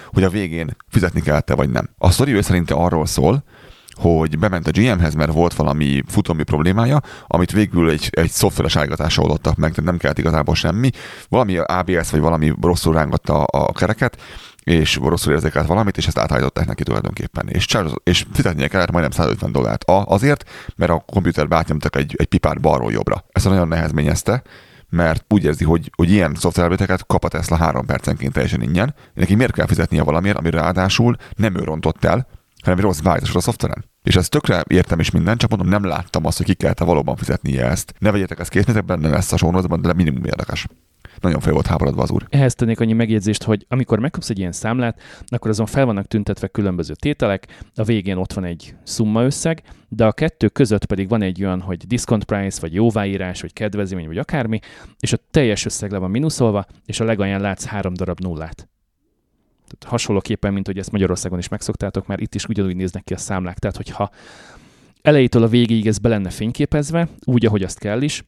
hogy 0.07 0.25
a 0.25 0.29
végén 0.29 0.77
fizetni 0.89 1.21
kellett 1.21 1.53
vagy 1.55 1.71
nem. 1.71 1.89
A 1.99 2.11
sztori 2.11 2.33
ő 2.33 2.41
szerint 2.41 2.71
arról 2.71 3.07
szól, 3.07 3.45
hogy 3.95 4.39
bement 4.39 4.67
a 4.67 4.71
GM-hez, 4.71 5.15
mert 5.15 5.33
volt 5.33 5.55
valami 5.55 6.03
futómi 6.07 6.43
problémája, 6.43 7.01
amit 7.27 7.53
végül 7.53 7.91
egy, 7.91 8.09
egy 8.11 8.31
szoftveres 8.31 8.77
állítatása 8.77 9.23
oldottak 9.23 9.57
meg, 9.57 9.71
tehát 9.71 9.91
nem 9.91 9.99
kellett 9.99 10.19
igazából 10.19 10.55
semmi. 10.55 10.91
Valami 11.29 11.59
ABS 11.59 12.11
vagy 12.11 12.21
valami 12.21 12.53
rosszul 12.61 12.95
rángatta 12.95 13.45
a 13.45 13.73
kereket, 13.73 14.17
és 14.65 14.97
rosszul 14.97 15.33
érzékelt 15.33 15.67
valamit, 15.67 15.97
és 15.97 16.07
ezt 16.07 16.19
átállították 16.19 16.67
neki 16.67 16.83
tulajdonképpen. 16.83 17.49
És, 17.49 17.67
és 18.05 18.27
fizetnie 18.33 18.69
kellett 18.69 18.91
majdnem 18.91 19.11
150 19.11 19.53
dollárt 19.53 19.85
azért, 19.87 20.51
mert 20.77 20.91
a 20.91 21.05
komputerbe 21.07 21.57
átnyomtak 21.57 21.97
egy, 21.97 22.15
egy 22.19 22.27
pipát 22.27 22.61
balról 22.61 22.93
jobbra. 22.93 23.25
Ezt 23.33 23.49
nagyon 23.49 23.69
nehezményezte, 23.69 24.43
mert 24.91 25.25
úgy 25.29 25.45
érzi, 25.45 25.65
hogy, 25.65 25.91
hogy 25.97 26.11
ilyen 26.11 26.35
szoftverbetéket 26.35 27.07
kap 27.07 27.25
a 27.25 27.29
Tesla 27.29 27.57
három 27.57 27.87
percenként 27.87 28.33
teljesen 28.33 28.63
ingyen. 28.63 28.95
Neki 29.15 29.35
miért 29.35 29.53
kell 29.53 29.67
fizetnie 29.67 30.03
valamiért, 30.03 30.39
amire 30.39 30.61
ráadásul 30.61 31.17
nem 31.37 31.57
ő 31.57 31.65
rontott 31.65 32.05
el, 32.05 32.27
hanem 32.65 32.79
egy 32.79 32.85
rossz 32.85 33.01
beállítás 33.01 33.35
a 33.35 33.41
szoftveren. 33.41 33.85
És 34.03 34.17
ezt 34.17 34.31
tökre 34.31 34.63
értem 34.69 35.01
is 35.01 35.11
minden, 35.11 35.37
csak 35.37 35.51
mondom, 35.51 35.69
nem 35.69 35.85
láttam 35.85 36.27
azt, 36.27 36.37
hogy 36.37 36.47
ki 36.47 36.55
kellett 36.55 36.79
valóban 36.79 37.17
fizetnie 37.17 37.65
ezt. 37.67 37.95
Ne 37.99 38.11
vegyetek 38.11 38.39
ezt 38.39 38.51
két 38.51 38.85
benne 38.85 39.09
lesz 39.09 39.33
a 39.33 39.37
sónozban, 39.37 39.83
de 39.83 39.93
minimum 39.93 40.25
érdekes 40.25 40.67
nagyon 41.21 41.41
fel 41.41 41.53
volt 41.53 41.67
háborodva 41.67 42.03
az 42.03 42.11
úr. 42.11 42.27
Ehhez 42.29 42.55
tennék 42.55 42.81
annyi 42.81 42.93
megjegyzést, 42.93 43.43
hogy 43.43 43.67
amikor 43.69 43.99
megkapsz 43.99 44.31
egy 44.31 44.39
ilyen 44.39 44.53
számlát, 44.53 45.01
akkor 45.27 45.51
azon 45.51 45.67
fel 45.67 45.85
vannak 45.85 46.07
tüntetve 46.07 46.47
különböző 46.47 46.95
tételek, 46.95 47.47
a 47.75 47.83
végén 47.83 48.17
ott 48.17 48.33
van 48.33 48.45
egy 48.45 48.75
szumma 48.83 49.25
összeg, 49.25 49.63
de 49.89 50.07
a 50.07 50.13
kettő 50.13 50.49
között 50.49 50.85
pedig 50.85 51.09
van 51.09 51.23
egy 51.23 51.45
olyan, 51.45 51.61
hogy 51.61 51.87
discount 51.87 52.25
price, 52.25 52.61
vagy 52.61 52.75
jóváírás, 52.75 53.41
vagy 53.41 53.53
kedvezmény, 53.53 54.07
vagy 54.07 54.19
akármi, 54.19 54.59
és 54.99 55.13
a 55.13 55.19
teljes 55.31 55.65
összeg 55.65 55.91
le 55.91 55.99
van 55.99 56.11
mínuszolva, 56.11 56.67
és 56.87 57.01
a 57.01 57.05
legalján 57.05 57.41
látsz 57.41 57.65
három 57.65 57.95
darab 57.95 58.21
nullát. 58.21 58.69
Tehát 59.79 59.95
hasonlóképpen, 59.95 60.53
mint 60.53 60.67
hogy 60.67 60.79
ezt 60.79 60.93
Magyarországon 60.93 61.39
is 61.39 61.49
megszoktátok, 61.49 62.07
mert 62.07 62.21
itt 62.21 62.35
is 62.35 62.47
ugyanúgy 62.47 62.77
néznek 62.77 63.05
ki 63.05 63.15
a 63.15 63.19
számlák. 63.19 63.59
Tehát, 63.59 63.77
hogyha 63.77 64.11
elejétől 65.03 65.43
a 65.43 65.49
végéig 65.49 65.87
ez 65.87 65.99
be 65.99 66.09
lenne 66.09 66.31
fényképezve, 66.31 67.09
úgy, 67.25 67.47
ahogy 67.47 67.63
azt 67.63 67.79
kell 67.79 68.03
is, 68.03 68.25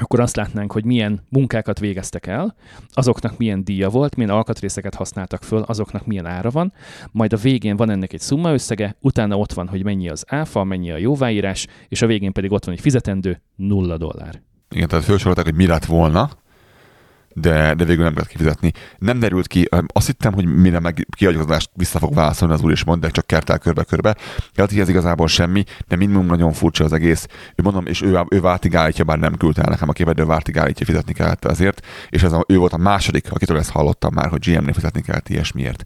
akkor 0.00 0.20
azt 0.20 0.36
látnánk, 0.36 0.72
hogy 0.72 0.84
milyen 0.84 1.20
munkákat 1.28 1.78
végeztek 1.78 2.26
el, 2.26 2.54
azoknak 2.92 3.38
milyen 3.38 3.64
díja 3.64 3.88
volt, 3.88 4.16
milyen 4.16 4.30
alkatrészeket 4.30 4.94
használtak 4.94 5.42
föl, 5.42 5.62
azoknak 5.62 6.06
milyen 6.06 6.26
ára 6.26 6.50
van, 6.50 6.72
majd 7.12 7.32
a 7.32 7.36
végén 7.36 7.76
van 7.76 7.90
ennek 7.90 8.12
egy 8.12 8.20
szumma 8.20 8.52
összege, 8.52 8.96
utána 9.00 9.36
ott 9.36 9.52
van, 9.52 9.68
hogy 9.68 9.84
mennyi 9.84 10.08
az 10.08 10.24
áfa, 10.28 10.64
mennyi 10.64 10.90
a 10.90 10.96
jóváírás, 10.96 11.66
és 11.88 12.02
a 12.02 12.06
végén 12.06 12.32
pedig 12.32 12.52
ott 12.52 12.64
van 12.64 12.74
egy 12.74 12.80
fizetendő 12.80 13.42
nulla 13.56 13.96
dollár. 13.96 14.42
Igen, 14.70 14.88
tehát 14.88 15.04
felsorolták, 15.04 15.44
hogy 15.44 15.54
mi 15.54 15.66
lett 15.66 15.84
volna, 15.84 16.30
de, 17.34 17.74
de 17.74 17.84
végül 17.84 18.04
nem 18.04 18.14
lehet 18.14 18.28
kifizetni. 18.28 18.72
Nem 18.98 19.18
derült 19.18 19.46
ki, 19.46 19.68
azt 19.86 20.06
hittem, 20.06 20.32
hogy 20.32 20.44
mire 20.44 20.80
meg 20.80 21.06
kiadózást 21.16 21.70
vissza 21.74 21.98
fog 21.98 22.14
válaszolni 22.14 22.54
az 22.54 22.62
úr 22.62 22.72
is 22.72 22.84
mond, 22.84 23.00
de 23.00 23.08
csak 23.08 23.26
kertel 23.26 23.58
körbe-körbe. 23.58 24.16
Tehát 24.54 24.72
ez 24.72 24.88
igazából 24.88 25.28
semmi, 25.28 25.64
de 25.88 25.96
minimum 25.96 26.26
nagyon 26.26 26.52
furcsa 26.52 26.84
az 26.84 26.92
egész. 26.92 27.26
Ő 27.54 27.62
mondom, 27.62 27.86
és 27.86 28.02
ő, 28.02 28.20
ő 28.28 28.40
vártigálítja, 28.40 29.04
bár 29.04 29.18
nem 29.18 29.36
küldte 29.36 29.62
el 29.62 29.70
nekem 29.70 29.88
a 29.88 29.92
képet, 29.92 30.14
de 30.14 30.24
vártigálítja, 30.24 30.86
fizetni 30.86 31.12
kellett 31.12 31.44
ezért. 31.44 31.86
És 32.08 32.22
ez 32.22 32.32
a, 32.32 32.44
ő 32.48 32.56
volt 32.56 32.72
a 32.72 32.76
második, 32.76 33.32
akitől 33.32 33.58
ezt 33.58 33.70
hallottam 33.70 34.14
már, 34.14 34.28
hogy 34.28 34.50
GM-nél 34.50 34.72
fizetni 34.72 35.02
kellett 35.02 35.28
ilyesmiért. 35.28 35.84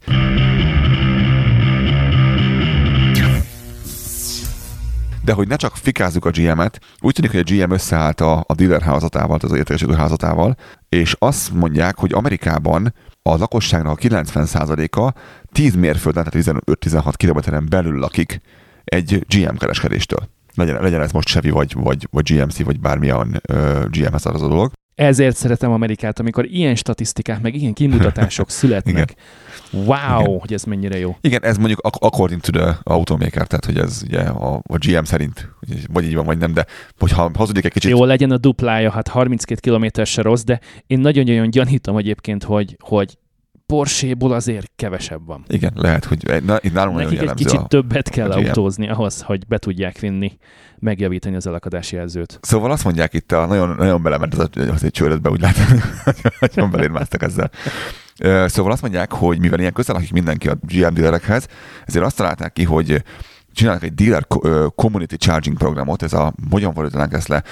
De 5.23 5.33
hogy 5.33 5.47
ne 5.47 5.55
csak 5.55 5.75
fikázzuk 5.75 6.25
a 6.25 6.29
GM-et, 6.29 6.79
úgy 6.99 7.13
tűnik, 7.13 7.31
hogy 7.31 7.39
a 7.39 7.55
GM 7.55 7.71
összeállt 7.71 8.21
a, 8.21 8.43
a 8.47 8.55
dealer 8.55 8.81
házatával, 8.81 9.39
az 9.41 9.51
értékesítő 9.51 9.93
házatával, 9.93 10.57
és 10.89 11.15
azt 11.19 11.53
mondják, 11.53 11.97
hogy 11.97 12.13
Amerikában 12.13 12.93
a 13.21 13.37
lakosságnak 13.37 13.91
a 13.91 14.01
90%-a 14.01 15.19
10 15.51 15.75
mérfölden, 15.75 16.23
tehát 16.23 16.63
15-16 16.65 17.13
kilométeren 17.15 17.65
belül 17.69 17.99
lakik 17.99 18.41
egy 18.83 19.25
GM 19.27 19.55
kereskedéstől. 19.55 20.29
Legyen, 20.55 20.81
legyen 20.81 21.01
ez 21.01 21.11
most 21.11 21.27
Chevy, 21.27 21.49
vagy, 21.49 21.73
vagy, 21.73 22.07
vagy 22.11 22.33
GMC, 22.33 22.63
vagy 22.63 22.79
bármilyen 22.79 23.41
GM-hez 23.89 24.25
az 24.25 24.41
a 24.41 24.47
dolog. 24.47 24.71
Ezért 24.95 25.35
szeretem 25.35 25.71
Amerikát, 25.71 26.19
amikor 26.19 26.45
ilyen 26.45 26.75
statisztikák, 26.75 27.41
meg 27.41 27.55
ilyen 27.55 27.73
kimutatások 27.73 28.49
születnek. 28.59 29.15
Igen. 29.71 29.85
Wow, 29.85 30.21
Igen. 30.21 30.39
hogy 30.39 30.53
ez 30.53 30.63
mennyire 30.63 30.97
jó. 30.97 31.17
Igen, 31.21 31.43
ez 31.43 31.57
mondjuk 31.57 31.79
according 31.81 32.41
to 32.41 32.51
the 32.51 32.79
automaker, 32.83 33.47
tehát 33.47 33.65
hogy 33.65 33.77
ez 33.77 34.01
ugye 34.03 34.19
a, 34.19 34.61
a 34.67 34.77
GM 34.77 35.03
szerint, 35.03 35.49
vagy 35.91 36.05
így 36.05 36.15
van, 36.15 36.25
vagy 36.25 36.37
nem, 36.37 36.53
de 36.53 36.65
hogyha 36.99 37.31
hazudik 37.33 37.65
egy 37.65 37.71
kicsit... 37.71 37.91
Jó, 37.91 38.05
legyen 38.05 38.31
a 38.31 38.37
duplája, 38.37 38.91
hát 38.91 39.07
32 39.07 39.71
km 39.71 40.03
se 40.03 40.21
rossz, 40.21 40.43
de 40.43 40.59
én 40.87 40.99
nagyon-nagyon 40.99 41.49
gyanítom 41.49 41.97
egyébként, 41.97 42.43
hogy, 42.43 42.77
hogy 42.79 43.17
Porsche-ból 43.73 44.31
azért 44.31 44.71
kevesebb 44.75 45.25
van. 45.25 45.43
Igen, 45.47 45.71
lehet, 45.75 46.05
hogy 46.05 46.43
na, 46.45 46.57
itt 46.61 46.73
nálunk 46.73 46.97
Nekik 46.97 47.21
egy 47.21 47.33
kicsit 47.33 47.59
a, 47.59 47.65
többet 47.67 48.09
kell 48.09 48.31
a 48.31 48.35
autózni 48.35 48.89
ahhoz, 48.89 49.21
hogy 49.21 49.47
be 49.47 49.57
tudják 49.57 49.99
vinni, 49.99 50.37
megjavítani 50.79 51.35
az 51.35 51.47
elakadási 51.47 51.95
jelzőt. 51.95 52.39
Szóval 52.41 52.71
azt 52.71 52.83
mondják 52.83 53.13
itt, 53.13 53.31
a, 53.31 53.45
nagyon, 53.45 53.75
nagyon 53.77 54.01
belement 54.01 54.33
az 54.33 54.49
az 54.69 54.83
egy 54.83 54.91
csőrödbe, 54.91 55.29
úgy 55.29 55.41
látom, 55.41 55.65
nagyon 56.39 56.71
belérmáztak 56.75 57.23
ezzel. 57.23 57.51
Szóval 58.47 58.71
azt 58.71 58.81
mondják, 58.81 59.11
hogy 59.11 59.39
mivel 59.39 59.59
ilyen 59.59 59.73
közel 59.73 59.95
akik 59.95 60.11
mindenki 60.11 60.49
a 60.49 60.57
GM 60.61 60.93
dealerekhez, 60.93 61.47
ezért 61.85 62.05
azt 62.05 62.17
találták 62.17 62.53
ki, 62.53 62.63
hogy 62.63 63.03
csinálnak 63.53 63.83
egy 63.83 63.93
dealer 63.93 64.27
community 64.75 65.15
charging 65.15 65.57
programot, 65.57 66.03
ez 66.03 66.13
a, 66.13 66.33
hogyan 66.49 66.73
fordítanánk 66.73 67.13
ezt 67.13 67.27
le, 67.27 67.43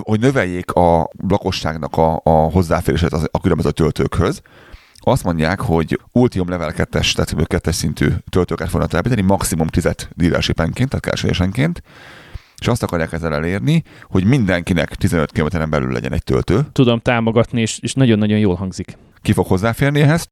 hogy 0.00 0.20
növeljék 0.20 0.72
a 0.72 1.10
lakosságnak 1.28 1.96
a, 1.96 2.20
a 2.24 2.30
hozzáférését 2.30 3.12
a 3.12 3.40
különböző 3.40 3.70
töltőkhöz, 3.70 4.42
azt 5.08 5.24
mondják, 5.24 5.60
hogy 5.60 6.00
Ultium 6.12 6.48
Level 6.48 6.72
2-es, 6.76 7.12
tehát 7.12 7.46
2 7.46 7.70
szintű 7.70 8.08
töltőket 8.30 8.68
fognak 8.68 8.88
telepíteni, 8.88 9.22
maximum 9.22 9.66
10 9.66 9.88
dealershipenként, 10.16 10.88
tehát 10.88 11.04
kereskedésenként, 11.04 11.82
és 12.60 12.68
azt 12.68 12.82
akarják 12.82 13.12
ezzel 13.12 13.34
elérni, 13.34 13.82
hogy 14.02 14.24
mindenkinek 14.24 14.94
15 14.94 15.32
km 15.32 15.70
belül 15.70 15.92
legyen 15.92 16.12
egy 16.12 16.24
töltő. 16.24 16.66
Tudom 16.72 16.98
támogatni, 16.98 17.60
és, 17.60 17.78
és 17.78 17.92
nagyon-nagyon 17.92 18.38
jól 18.38 18.54
hangzik. 18.54 18.96
Ki 19.22 19.32
fog 19.32 19.46
hozzáférni 19.46 20.00
ehhez? 20.00 20.28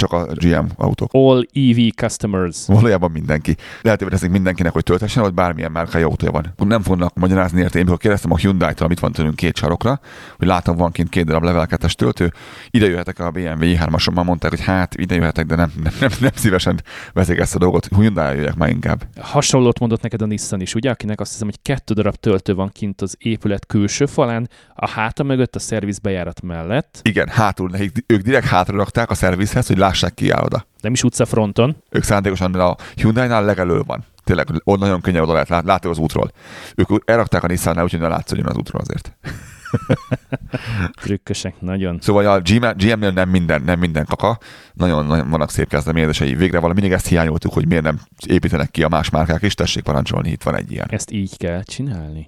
Csak 0.00 0.12
a 0.12 0.26
GM 0.34 0.64
autók. 0.76 1.10
All 1.12 1.44
EV 1.52 1.76
customers. 1.94 2.66
Valójában 2.66 3.10
mindenki. 3.10 3.56
Lehet, 3.82 4.02
hogy 4.02 4.30
mindenkinek, 4.30 4.72
hogy 4.72 4.82
tölthessen, 4.82 5.22
vagy 5.22 5.34
bármilyen 5.34 5.72
márkai 5.72 6.02
autója 6.02 6.32
van. 6.32 6.68
Nem 6.68 6.82
fognak 6.82 7.14
magyarázni 7.14 7.60
érte. 7.60 7.78
Én 7.78 7.88
amikor 7.90 7.98
kérdeztem 7.98 8.32
a 8.32 8.36
Hyundai-tól, 8.36 8.86
amit 8.86 9.00
van 9.00 9.12
tőlünk 9.12 9.36
két 9.36 9.56
sarokra, 9.56 10.00
hogy 10.36 10.46
látom, 10.46 10.76
van 10.76 10.92
kint 10.92 11.08
két 11.08 11.24
darab 11.24 11.42
level 11.42 11.66
2 11.66 11.86
töltő, 11.96 12.32
ide 12.70 12.86
jöhetek 12.86 13.18
a 13.18 13.30
BMW 13.30 13.62
i3-asommal, 13.62 14.24
mondták, 14.24 14.50
hogy 14.50 14.60
hát 14.60 14.94
ide 14.94 15.14
jöhetek, 15.14 15.46
de 15.46 15.54
nem, 15.54 15.72
nem, 15.82 15.92
nem, 16.00 16.10
nem 16.20 16.30
szívesen 16.34 16.82
veszik 17.12 17.38
ezt 17.38 17.54
a 17.54 17.58
dolgot. 17.58 17.88
Hyundai 17.96 18.36
jöjjek 18.36 18.54
már 18.54 18.68
inkább. 18.68 19.06
Hasonlót 19.20 19.78
mondott 19.78 20.02
neked 20.02 20.22
a 20.22 20.26
Nissan 20.26 20.60
is, 20.60 20.74
ugye, 20.74 20.90
akinek 20.90 21.20
azt 21.20 21.32
hiszem, 21.32 21.46
hogy 21.46 21.58
kettő 21.62 21.94
darab 21.94 22.14
töltő 22.14 22.54
van 22.54 22.70
kint 22.72 23.00
az 23.00 23.16
épület 23.18 23.66
külső 23.66 24.06
falán, 24.06 24.48
a 24.74 24.88
háta 24.88 25.22
mögött 25.22 25.54
a 25.54 25.58
szervizbejárat 25.58 26.42
mellett. 26.42 27.00
Igen, 27.02 27.28
hátul, 27.28 27.70
ők 28.06 28.22
direkt 28.22 28.46
hátra 28.46 28.76
rakták 28.76 29.10
a 29.10 29.14
szervizhez, 29.14 29.66
hogy 29.66 29.76
lássák 29.90 30.14
ki 30.14 30.32
oda. 30.32 30.66
Nem 30.80 30.92
is 30.92 31.02
utcafronton. 31.02 31.76
Ők 31.90 32.02
szándékosan 32.02 32.54
a 32.54 32.76
Hyundai-nál 32.94 33.44
legelő 33.44 33.82
van. 33.86 34.04
Tényleg, 34.24 34.46
ott 34.64 34.78
nagyon 34.78 35.00
könnyen 35.00 35.22
oda 35.22 35.32
lehet 35.32 35.48
lát, 35.48 35.64
látni 35.64 35.90
az 35.90 35.98
útról. 35.98 36.30
Ők 36.74 36.88
elrakták 37.04 37.42
a 37.42 37.46
Nissan-nál, 37.46 37.84
úgyhogy 37.84 38.00
ne 38.00 38.08
látszódjon 38.08 38.46
az 38.46 38.56
útról 38.56 38.80
azért. 38.80 39.16
Trükkösek, 41.02 41.60
nagyon. 41.60 41.98
Szóval 42.00 42.26
a 42.26 42.40
GM-nél 42.74 43.10
nem 43.10 43.28
minden, 43.28 43.62
nem 43.62 43.78
minden 43.78 44.04
kaka. 44.04 44.38
Nagyon, 44.72 45.06
nagyon 45.06 45.30
vannak 45.30 45.50
szép 45.50 45.68
kezdeményezései. 45.68 46.34
Végre 46.34 46.58
valami 46.58 46.80
mindig 46.80 46.96
ezt 46.96 47.06
hiányoltuk, 47.06 47.52
hogy 47.52 47.66
miért 47.66 47.82
nem 47.82 47.98
építenek 48.26 48.70
ki 48.70 48.82
a 48.82 48.88
más 48.88 49.10
márkák, 49.10 49.42
és 49.42 49.54
tessék 49.54 49.82
parancsolni, 49.82 50.30
itt 50.30 50.42
van 50.42 50.56
egy 50.56 50.72
ilyen. 50.72 50.86
Ezt 50.90 51.10
így 51.10 51.36
kell 51.36 51.62
csinálni. 51.62 52.24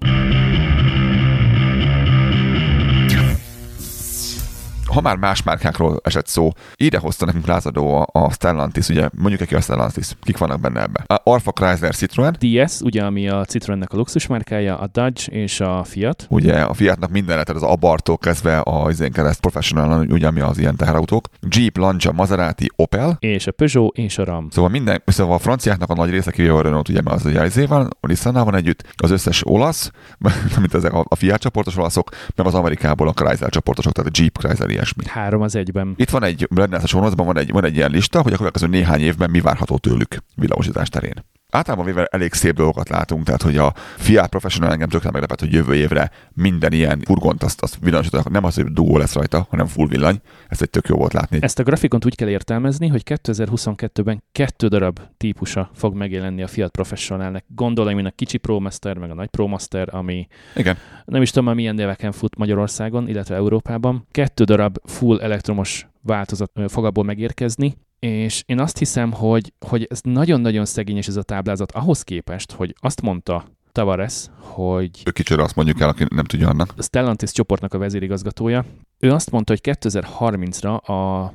Ha 4.93 5.01
már 5.01 5.15
más 5.15 5.43
márkákról 5.43 5.99
esett 6.03 6.27
szó, 6.27 6.49
ide 6.75 6.97
hozta 6.97 7.25
nekünk 7.25 7.45
lázadó 7.45 7.95
a, 7.95 8.07
a 8.11 8.31
Stellantis, 8.31 8.89
ugye 8.89 9.09
mondjuk 9.13 9.39
neki 9.39 9.55
a 9.55 9.61
Stellantis, 9.61 10.11
kik 10.21 10.37
vannak 10.37 10.59
benne 10.59 10.81
ebbe? 10.81 11.03
A 11.07 11.21
Alfa 11.23 11.51
Chrysler 11.51 11.95
Citroen. 11.95 12.35
DS, 12.39 12.81
ugye 12.81 13.03
ami 13.03 13.29
a 13.29 13.45
Citroennek 13.45 13.93
a 13.93 13.97
luxusmárkája, 13.97 14.77
a 14.77 14.87
Dodge 14.87 15.21
és 15.29 15.59
a 15.59 15.83
Fiat. 15.83 16.25
Ugye 16.29 16.61
a 16.61 16.73
Fiatnak 16.73 17.09
minden, 17.09 17.43
tehát 17.43 17.61
az 17.61 17.63
Abartól 17.63 18.17
kezdve 18.17 18.57
a 18.59 18.89
izén 18.89 19.11
kereszt 19.11 19.39
Professional, 19.39 20.05
ugye 20.09 20.27
ami 20.27 20.39
az 20.39 20.57
ilyen 20.57 20.75
teherautók. 20.75 21.27
Jeep, 21.49 21.77
Lancia, 21.77 22.11
Maserati, 22.11 22.69
Opel. 22.75 23.17
És 23.19 23.47
a 23.47 23.51
Peugeot 23.51 23.97
és 23.97 24.17
a 24.17 24.23
Ram. 24.23 24.47
Szóval 24.49 24.69
minden, 24.69 25.01
szóval 25.05 25.35
a 25.35 25.39
franciáknak 25.39 25.89
a 25.89 25.93
nagy 25.93 26.09
része 26.09 26.31
kivéve 26.31 26.53
a 26.53 26.61
Renault, 26.61 26.89
ugye 26.89 27.01
mert 27.01 27.15
az 27.15 27.25
ugye 27.25 27.45
izével, 27.45 27.87
a 27.99 28.07
nissan 28.07 28.33
van 28.33 28.55
együtt, 28.55 28.83
az 28.95 29.11
összes 29.11 29.41
olasz, 29.45 29.91
mint 30.59 30.73
ezek 30.73 30.93
a, 30.93 31.05
a 31.07 31.15
Fiat 31.15 31.39
csoportos 31.39 31.77
olaszok, 31.77 32.09
meg 32.35 32.45
az 32.45 32.53
Amerikából 32.53 33.07
a 33.07 33.11
Chrysler 33.11 33.49
csoportosok, 33.49 33.93
tehát 33.93 34.11
a 34.15 34.19
Jeep, 34.21 34.37
Chrysler, 34.37 34.82
ilyesmi. 34.83 35.19
Három 35.19 35.41
az 35.41 35.55
egyben. 35.55 35.93
Itt 35.95 36.09
van 36.09 36.23
egy, 36.23 36.47
benne 36.49 36.77
a 36.77 36.87
van 37.15 37.37
egy, 37.37 37.51
van 37.51 37.65
egy 37.65 37.75
ilyen 37.75 37.91
lista, 37.91 38.21
hogy 38.21 38.33
a 38.33 38.37
következő 38.37 38.67
néhány 38.67 39.01
évben 39.01 39.29
mi 39.29 39.41
várható 39.41 39.77
tőlük 39.77 40.17
villamosítás 40.35 40.89
terén 40.89 41.23
általában 41.53 41.85
véve 41.85 42.05
elég 42.05 42.33
szép 42.33 42.55
dolgokat 42.55 42.89
látunk, 42.89 43.23
tehát 43.23 43.41
hogy 43.41 43.57
a 43.57 43.73
Fiat 43.97 44.29
Professional 44.29 44.71
engem 44.71 44.89
tökre 44.89 45.11
meglepett, 45.11 45.39
hogy 45.39 45.53
jövő 45.53 45.75
évre 45.75 46.11
minden 46.33 46.71
ilyen 46.71 47.01
furgont 47.05 47.43
azt, 47.43 47.61
azt 47.61 47.77
villanyosodanak, 47.81 48.29
nem 48.29 48.43
az, 48.43 48.55
hogy 48.55 48.65
dugó 48.65 48.97
lesz 48.97 49.13
rajta, 49.13 49.47
hanem 49.49 49.65
full 49.65 49.87
villany. 49.87 50.21
Ez 50.47 50.61
egy 50.61 50.69
tök 50.69 50.87
jó 50.87 50.95
volt 50.95 51.13
látni. 51.13 51.37
Ezt 51.41 51.59
a 51.59 51.63
grafikont 51.63 52.05
úgy 52.05 52.15
kell 52.15 52.29
értelmezni, 52.29 52.87
hogy 52.87 53.01
2022-ben 53.05 54.23
kettő 54.31 54.67
darab 54.67 54.99
típusa 55.17 55.69
fog 55.73 55.95
megjelenni 55.95 56.43
a 56.43 56.47
Fiat 56.47 56.71
Professionalnek. 56.71 57.45
Gondolom, 57.47 57.95
mint 57.95 58.07
a 58.07 58.11
kicsi 58.15 58.37
ProMaster, 58.37 58.97
meg 58.97 59.11
a 59.11 59.13
nagy 59.13 59.29
ProMaster, 59.29 59.95
ami 59.95 60.27
Igen. 60.55 60.77
nem 61.05 61.21
is 61.21 61.31
tudom, 61.31 61.55
milyen 61.55 61.75
neveken 61.75 62.11
fut 62.11 62.37
Magyarországon, 62.37 63.07
illetve 63.07 63.35
Európában. 63.35 64.07
Kettő 64.11 64.43
darab 64.43 64.77
full 64.83 65.19
elektromos 65.19 65.87
változat 66.01 66.51
fog 66.67 66.85
abból 66.85 67.03
megérkezni, 67.03 67.75
és 68.03 68.43
én 68.45 68.59
azt 68.59 68.77
hiszem, 68.77 69.11
hogy, 69.11 69.53
hogy 69.59 69.87
ez 69.89 69.99
nagyon-nagyon 70.01 70.65
szegényes 70.65 71.07
ez 71.07 71.15
a 71.15 71.23
táblázat 71.23 71.71
ahhoz 71.71 72.01
képest, 72.01 72.51
hogy 72.51 72.75
azt 72.79 73.01
mondta 73.01 73.45
Tavares, 73.71 74.25
hogy... 74.39 75.01
Ő 75.05 75.11
kicsőre 75.11 75.43
azt 75.43 75.55
mondjuk 75.55 75.79
el, 75.79 75.89
aki 75.89 76.05
nem 76.09 76.25
tudja 76.25 76.49
annak. 76.49 76.73
A 76.77 76.81
Stellantis 76.81 77.31
csoportnak 77.31 77.73
a 77.73 77.77
vezérigazgatója. 77.77 78.65
Ő 78.99 79.11
azt 79.11 79.31
mondta, 79.31 79.51
hogy 79.51 79.77
2030-ra 79.79 80.81
a 80.81 81.33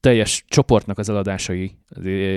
teljes 0.00 0.44
csoportnak 0.48 0.98
az 0.98 1.08
eladásai 1.08 1.76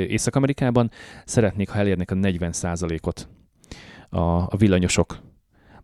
Észak-Amerikában 0.08 0.92
szeretnék, 1.26 1.70
ha 1.70 1.80
elérnék 1.80 2.12
a 2.12 2.16
40%-ot 2.16 3.28
a, 4.10 4.20
a 4.20 4.54
villanyosok 4.58 5.18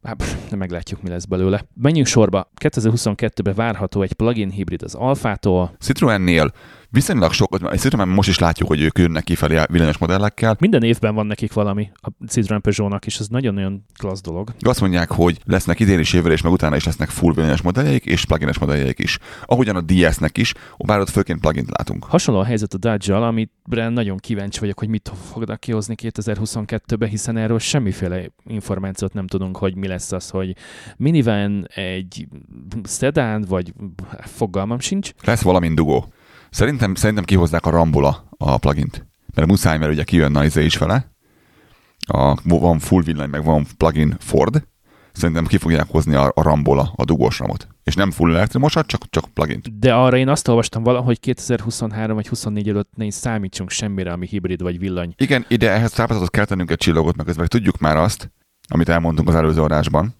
hát, 0.04 0.38
nem 0.50 0.60
meglátjuk, 0.60 1.02
mi 1.02 1.10
lesz 1.10 1.26
belőle. 1.26 1.66
Menjünk 1.74 2.08
sorba. 2.08 2.52
2022-ben 2.62 3.54
várható 3.56 4.02
egy 4.02 4.14
plug-in 4.14 4.50
hibrid 4.50 4.84
az 4.84 4.96
Alfától. 4.96 5.76
Citroennél 5.80 6.52
viszonylag 6.92 7.32
sok, 7.32 7.58
szerintem 7.74 8.10
most 8.10 8.30
is 8.30 8.40
látjuk, 8.40 8.68
hogy 8.68 8.82
ők 8.82 8.98
jönnek 8.98 9.24
kifelé 9.24 9.62
villanyos 9.70 9.98
modellekkel. 9.98 10.56
Minden 10.60 10.84
évben 10.84 11.16
van 11.16 11.26
nekik 11.26 11.54
valami 11.54 11.92
a 11.94 12.10
Citroen 12.28 12.62
Peugeot-nak, 12.62 13.06
és 13.06 13.20
ez 13.20 13.28
nagyon-nagyon 13.28 13.86
klassz 13.98 14.22
dolog. 14.22 14.54
Azt 14.60 14.82
mondják, 14.82 15.12
hogy 15.12 15.40
lesznek 15.46 15.80
idén 15.80 16.00
is 16.00 16.14
jövőre, 16.14 16.34
és 16.34 16.42
meg 16.42 16.52
utána 16.52 16.76
is 16.76 16.84
lesznek 16.84 17.10
full 17.10 17.34
villanyos 17.34 17.62
modelljeik, 17.62 18.06
és 18.06 18.26
plugines 18.26 18.60
modelljeik 18.60 19.00
is. 19.00 19.18
Ahogyan 19.46 19.76
a 19.76 19.82
DS-nek 19.82 20.38
is, 20.38 20.54
bár 20.78 21.00
ott 21.00 21.10
főként 21.10 21.40
plugin 21.40 21.66
látunk. 21.78 22.04
Hasonló 22.04 22.40
a 22.42 22.46
helyzet 22.46 22.74
a 22.74 22.78
Dodge-al, 22.78 23.24
amire 23.24 23.90
nagyon 23.90 24.18
kíváncsi 24.18 24.60
vagyok, 24.60 24.80
hogy 24.80 24.90
mit 24.90 25.12
fognak 25.32 25.60
kihozni 25.60 25.96
2022-ben, 26.02 27.10
hiszen 27.10 27.38
erről 27.38 27.60
semmiféle 27.60 28.32
információt 28.46 29.14
nem 29.14 29.28
tudunk, 29.28 29.58
hogy 29.58 29.76
mi 29.76 29.88
lesz 29.88 30.12
az, 30.12 30.30
hogy 30.30 30.56
minivan, 30.98 31.68
egy 31.76 32.28
sedán, 32.84 33.46
vagy 33.48 33.74
fogalmam 34.20 34.80
sincs. 34.80 35.12
Lesz 35.24 35.42
valami 35.42 35.74
dugó. 35.74 36.14
Szerintem, 36.52 36.96
szerintem 36.96 37.24
kihozzák 37.24 37.66
a 37.66 37.70
Rambola 37.70 38.28
a 38.38 38.58
plugint. 38.58 39.08
Mert 39.36 39.48
muszáj, 39.48 39.78
mert 39.78 39.92
ugye 39.92 40.04
kijön 40.04 40.36
a 40.36 40.44
izé 40.44 40.64
is 40.64 40.78
vele. 40.78 41.12
A, 42.08 42.38
van 42.44 42.80
full 42.80 43.04
villany, 43.04 43.30
meg 43.30 43.44
van 43.44 43.66
plugin 43.78 44.16
Ford. 44.20 44.68
Szerintem 45.12 45.46
ki 45.46 45.58
fogják 45.58 45.88
hozni 45.90 46.16
a, 46.16 46.32
a 46.36 46.42
Rambola, 46.42 46.94
a 46.96 47.06
dugós 47.06 47.40
ramot. 47.40 47.68
És 47.84 47.96
nem 47.96 48.12
full 48.12 48.36
elektromosat, 48.36 48.88
csak, 48.88 49.10
csak 49.10 49.26
plugin. 49.34 49.62
De 49.74 49.94
arra 49.94 50.18
én 50.18 50.28
azt 50.28 50.48
olvastam 50.48 50.84
valahogy 50.84 51.20
2023 51.20 52.16
vagy 52.16 52.28
24 52.28 52.70
előtt 52.70 52.92
ne 52.96 53.12
számítsunk 53.12 53.70
semmire, 53.70 54.12
ami 54.12 54.28
hibrid 54.28 54.62
vagy 54.62 54.80
villany. 54.80 55.14
Igen, 55.18 55.46
ide 55.48 55.72
ehhez 55.72 55.92
táplázatot 55.92 56.30
kell 56.30 56.46
tennünk 56.46 56.72
egy 56.72 56.78
csillagot, 56.78 57.16
meg 57.16 57.26
közben 57.26 57.48
tudjuk 57.48 57.78
már 57.78 57.98
azt, 57.98 58.32
amit 58.68 58.90
elmondtunk 58.90 59.28
az 59.28 59.36
előző 59.36 59.62
adásban, 59.62 60.16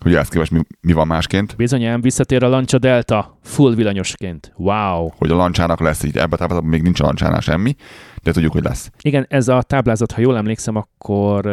hogy 0.00 0.14
ezt 0.14 0.30
képest 0.30 0.50
mi, 0.50 0.60
mi 0.80 0.92
van 0.92 1.06
másként. 1.06 1.56
Bizonyám 1.56 2.00
visszatér 2.00 2.42
a 2.42 2.48
Lancia 2.48 2.78
Delta 2.78 3.38
full 3.42 3.74
villanyosként. 3.74 4.52
Wow! 4.56 5.08
Hogy 5.16 5.30
a 5.30 5.34
lancsának 5.34 5.80
lesz 5.80 6.02
így, 6.02 6.16
ebbe 6.16 6.44
a 6.44 6.60
még 6.60 6.82
nincs 6.82 7.00
a 7.00 7.04
lancsánál 7.04 7.40
semmi, 7.40 7.76
de 8.22 8.32
tudjuk, 8.32 8.52
hogy 8.52 8.62
lesz. 8.62 8.90
Igen, 9.00 9.26
ez 9.28 9.48
a 9.48 9.62
táblázat, 9.62 10.12
ha 10.12 10.20
jól 10.20 10.36
emlékszem, 10.36 10.76
akkor 10.76 11.46
uh, 11.46 11.52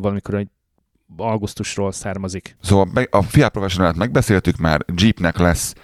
valamikor 0.00 0.34
egy 0.34 0.48
augusztusról 1.16 1.92
származik. 1.92 2.56
Szóval 2.60 3.06
a 3.10 3.22
Fiat 3.22 3.52
Professional-t 3.52 3.96
megbeszéltük 3.96 4.56
már, 4.56 4.84
Jeepnek 4.96 5.38
lesz 5.38 5.74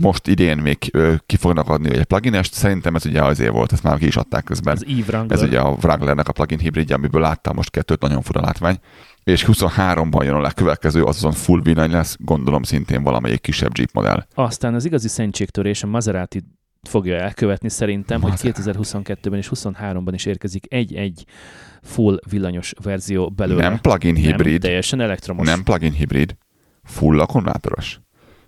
most 0.00 0.26
idén 0.26 0.56
még 0.58 0.78
ki 1.26 1.36
fognak 1.36 1.68
adni 1.68 1.96
egy 1.96 2.04
pluginest, 2.04 2.52
szerintem 2.52 2.94
ez 2.94 3.06
ugye 3.06 3.22
azért 3.22 3.52
volt, 3.52 3.72
ezt 3.72 3.82
már 3.82 3.98
ki 3.98 4.06
is 4.06 4.16
adták 4.16 4.44
közben. 4.44 4.74
Az 4.74 4.84
Wrangler. 5.06 5.38
Ez 5.38 5.42
ugye 5.42 5.60
a 5.60 5.76
Wranglernek 5.82 6.28
a 6.28 6.32
plugin 6.32 6.58
hibridje, 6.58 6.94
amiből 6.94 7.20
láttam 7.20 7.54
most 7.56 7.70
kettőt, 7.70 8.00
nagyon 8.00 8.22
fura 8.22 8.40
látvány 8.40 8.78
és 9.24 9.44
23-ban 9.48 10.24
jön 10.24 10.34
a 10.34 10.40
legkövetkező, 10.40 11.04
azon 11.04 11.32
full 11.32 11.60
villany 11.62 11.90
lesz, 11.90 12.16
gondolom 12.20 12.62
szintén 12.62 13.02
valamelyik 13.02 13.40
kisebb 13.40 13.70
Jeep 13.78 13.92
modell. 13.92 14.26
Aztán 14.34 14.74
az 14.74 14.84
igazi 14.84 15.08
szentségtörés 15.08 15.82
a 15.82 15.86
Maserati 15.86 16.42
fogja 16.82 17.16
elkövetni 17.16 17.68
szerintem, 17.68 18.20
Maserati. 18.20 18.62
hogy 18.62 18.64
2022-ben 18.64 19.38
és 19.38 19.50
23-ban 19.54 20.10
is 20.12 20.24
érkezik 20.24 20.64
egy-egy 20.68 21.24
full 21.82 22.18
villanyos 22.30 22.72
verzió 22.82 23.28
belőle. 23.28 23.62
Nem 23.68 23.80
plug-in 23.80 24.14
hibrid. 24.14 24.52
Nem, 24.52 24.60
teljesen 24.60 25.00
elektromos. 25.00 25.46
Nem 25.46 25.62
plug-in 25.62 25.92
hibrid, 25.92 26.36
full 26.82 27.20
akkumulátoros. 27.20 28.00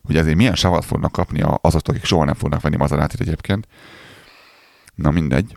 Ugye 0.08 0.18
ezért 0.18 0.36
milyen 0.36 0.54
savat 0.54 0.84
fognak 0.84 1.12
kapni 1.12 1.44
azok, 1.60 1.88
akik 1.88 2.04
soha 2.04 2.24
nem 2.24 2.34
fognak 2.34 2.60
venni 2.60 2.76
Maserati 2.76 3.16
egyébként. 3.18 3.66
Na 4.94 5.10
mindegy. 5.10 5.56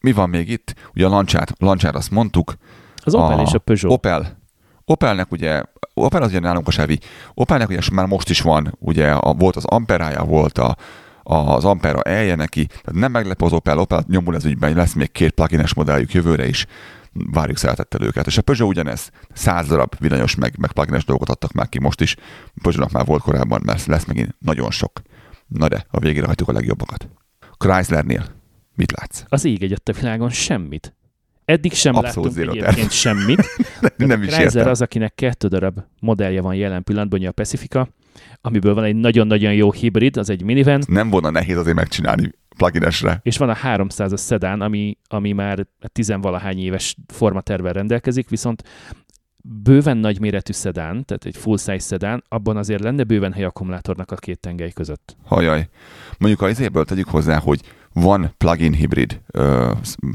Mi 0.00 0.12
van 0.12 0.28
még 0.28 0.48
itt? 0.48 0.74
Ugye 0.94 1.06
a 1.06 1.08
lancsát, 1.08 1.52
lancsát 1.58 1.94
azt 1.94 2.10
mondtuk, 2.10 2.54
az 3.04 3.14
Opel 3.14 3.38
a 3.38 3.42
és 3.42 3.52
a 3.52 3.58
Peugeot. 3.58 3.92
Opel. 3.92 4.38
Opelnek 4.84 5.32
ugye, 5.32 5.62
Opel 5.94 6.22
az 6.22 6.28
ugye 6.28 6.40
nálunk 6.40 6.68
a 6.68 6.70
Chevy. 6.70 6.98
Opelnek 7.34 7.68
ugye 7.68 7.80
már 7.92 8.06
most 8.06 8.30
is 8.30 8.40
van, 8.40 8.76
ugye 8.78 9.10
a, 9.10 9.34
volt 9.34 9.56
az 9.56 9.64
Amperája, 9.64 10.24
volt 10.24 10.58
a, 10.58 10.76
az 11.22 11.64
Ampera 11.64 12.02
elje 12.02 12.34
neki, 12.34 12.66
tehát 12.66 12.92
nem 12.92 13.10
meglepő 13.10 13.44
az 13.44 13.52
Opel, 13.52 13.78
Opel 13.78 14.04
nyomul 14.08 14.34
ez 14.34 14.44
ügyben, 14.44 14.74
lesz 14.74 14.92
még 14.92 15.12
két 15.12 15.30
plugines 15.30 15.74
modelljük 15.74 16.12
jövőre 16.12 16.48
is, 16.48 16.66
várjuk 17.30 17.56
szeretettel 17.56 18.02
őket. 18.02 18.26
És 18.26 18.38
a 18.38 18.42
Peugeot 18.42 18.70
ugyanez, 18.70 19.10
száz 19.32 19.68
darab 19.68 19.94
villanyos 19.98 20.34
meg, 20.34 20.58
meg 20.58 20.72
plugines 20.72 21.04
dolgot 21.04 21.28
adtak 21.28 21.52
már 21.52 21.68
ki 21.68 21.80
most 21.80 22.00
is, 22.00 22.16
Peugeotnak 22.62 22.92
már 22.92 23.06
volt 23.06 23.22
korábban, 23.22 23.62
mert 23.64 23.86
lesz 23.86 24.04
megint 24.04 24.36
nagyon 24.38 24.70
sok. 24.70 25.00
Na 25.46 25.68
de, 25.68 25.86
a 25.90 25.98
végére 25.98 26.26
hagytuk 26.26 26.48
a 26.48 26.52
legjobbakat. 26.52 27.08
Chryslernél 27.58 28.26
mit 28.74 28.92
látsz? 28.92 29.22
Az 29.28 29.44
ég 29.44 29.62
egyet 29.62 29.88
a 29.88 29.92
világon 29.92 30.30
semmit. 30.30 30.94
Eddig 31.44 31.72
sem 31.72 31.94
Abszolút 31.94 32.34
láttunk 32.36 32.56
egyébként 32.56 32.90
semmit. 32.90 33.46
nem 33.96 34.22
is 34.22 34.32
Chrysler 34.34 34.66
az, 34.66 34.80
akinek 34.80 35.14
kettő 35.14 35.48
darab 35.48 35.80
modellje 36.00 36.40
van 36.40 36.54
jelen 36.54 36.82
pillanatban, 36.82 37.24
a 37.24 37.32
Pacifica, 37.32 37.88
amiből 38.40 38.74
van 38.74 38.84
egy 38.84 38.96
nagyon-nagyon 38.96 39.54
jó 39.54 39.72
hibrid, 39.72 40.16
az 40.16 40.30
egy 40.30 40.42
minivan, 40.42 40.82
Nem 40.86 41.10
volna 41.10 41.30
nehéz 41.30 41.56
azért 41.56 41.76
megcsinálni 41.76 42.32
pluginesre. 42.56 43.20
és 43.22 43.36
van 43.36 43.48
a 43.48 43.54
300-as 43.54 44.16
szedán, 44.16 44.60
ami, 44.60 44.98
ami 45.08 45.32
már 45.32 45.66
tizenvalahány 45.92 46.58
éves 46.58 46.96
formatervel 47.06 47.72
rendelkezik, 47.72 48.28
viszont 48.28 48.62
bőven 49.62 49.96
nagyméretű 49.96 50.52
szedán, 50.52 51.04
tehát 51.04 51.24
egy 51.24 51.36
full 51.36 51.56
size 51.56 51.78
szedán, 51.78 52.24
abban 52.28 52.56
azért 52.56 52.82
lenne 52.82 53.04
bőven 53.04 53.32
hely 53.32 53.44
akkumulátornak 53.44 54.10
a 54.10 54.16
két 54.16 54.40
tengely 54.40 54.70
között. 54.70 55.16
Hajaj. 55.24 55.68
Mondjuk 56.18 56.42
a 56.42 56.48
izéből 56.48 56.84
tegyük 56.84 57.08
hozzá, 57.08 57.38
hogy 57.38 57.60
van 57.92 58.34
plug-in 58.38 58.72
hibrid 58.72 59.20
uh, 59.34 59.70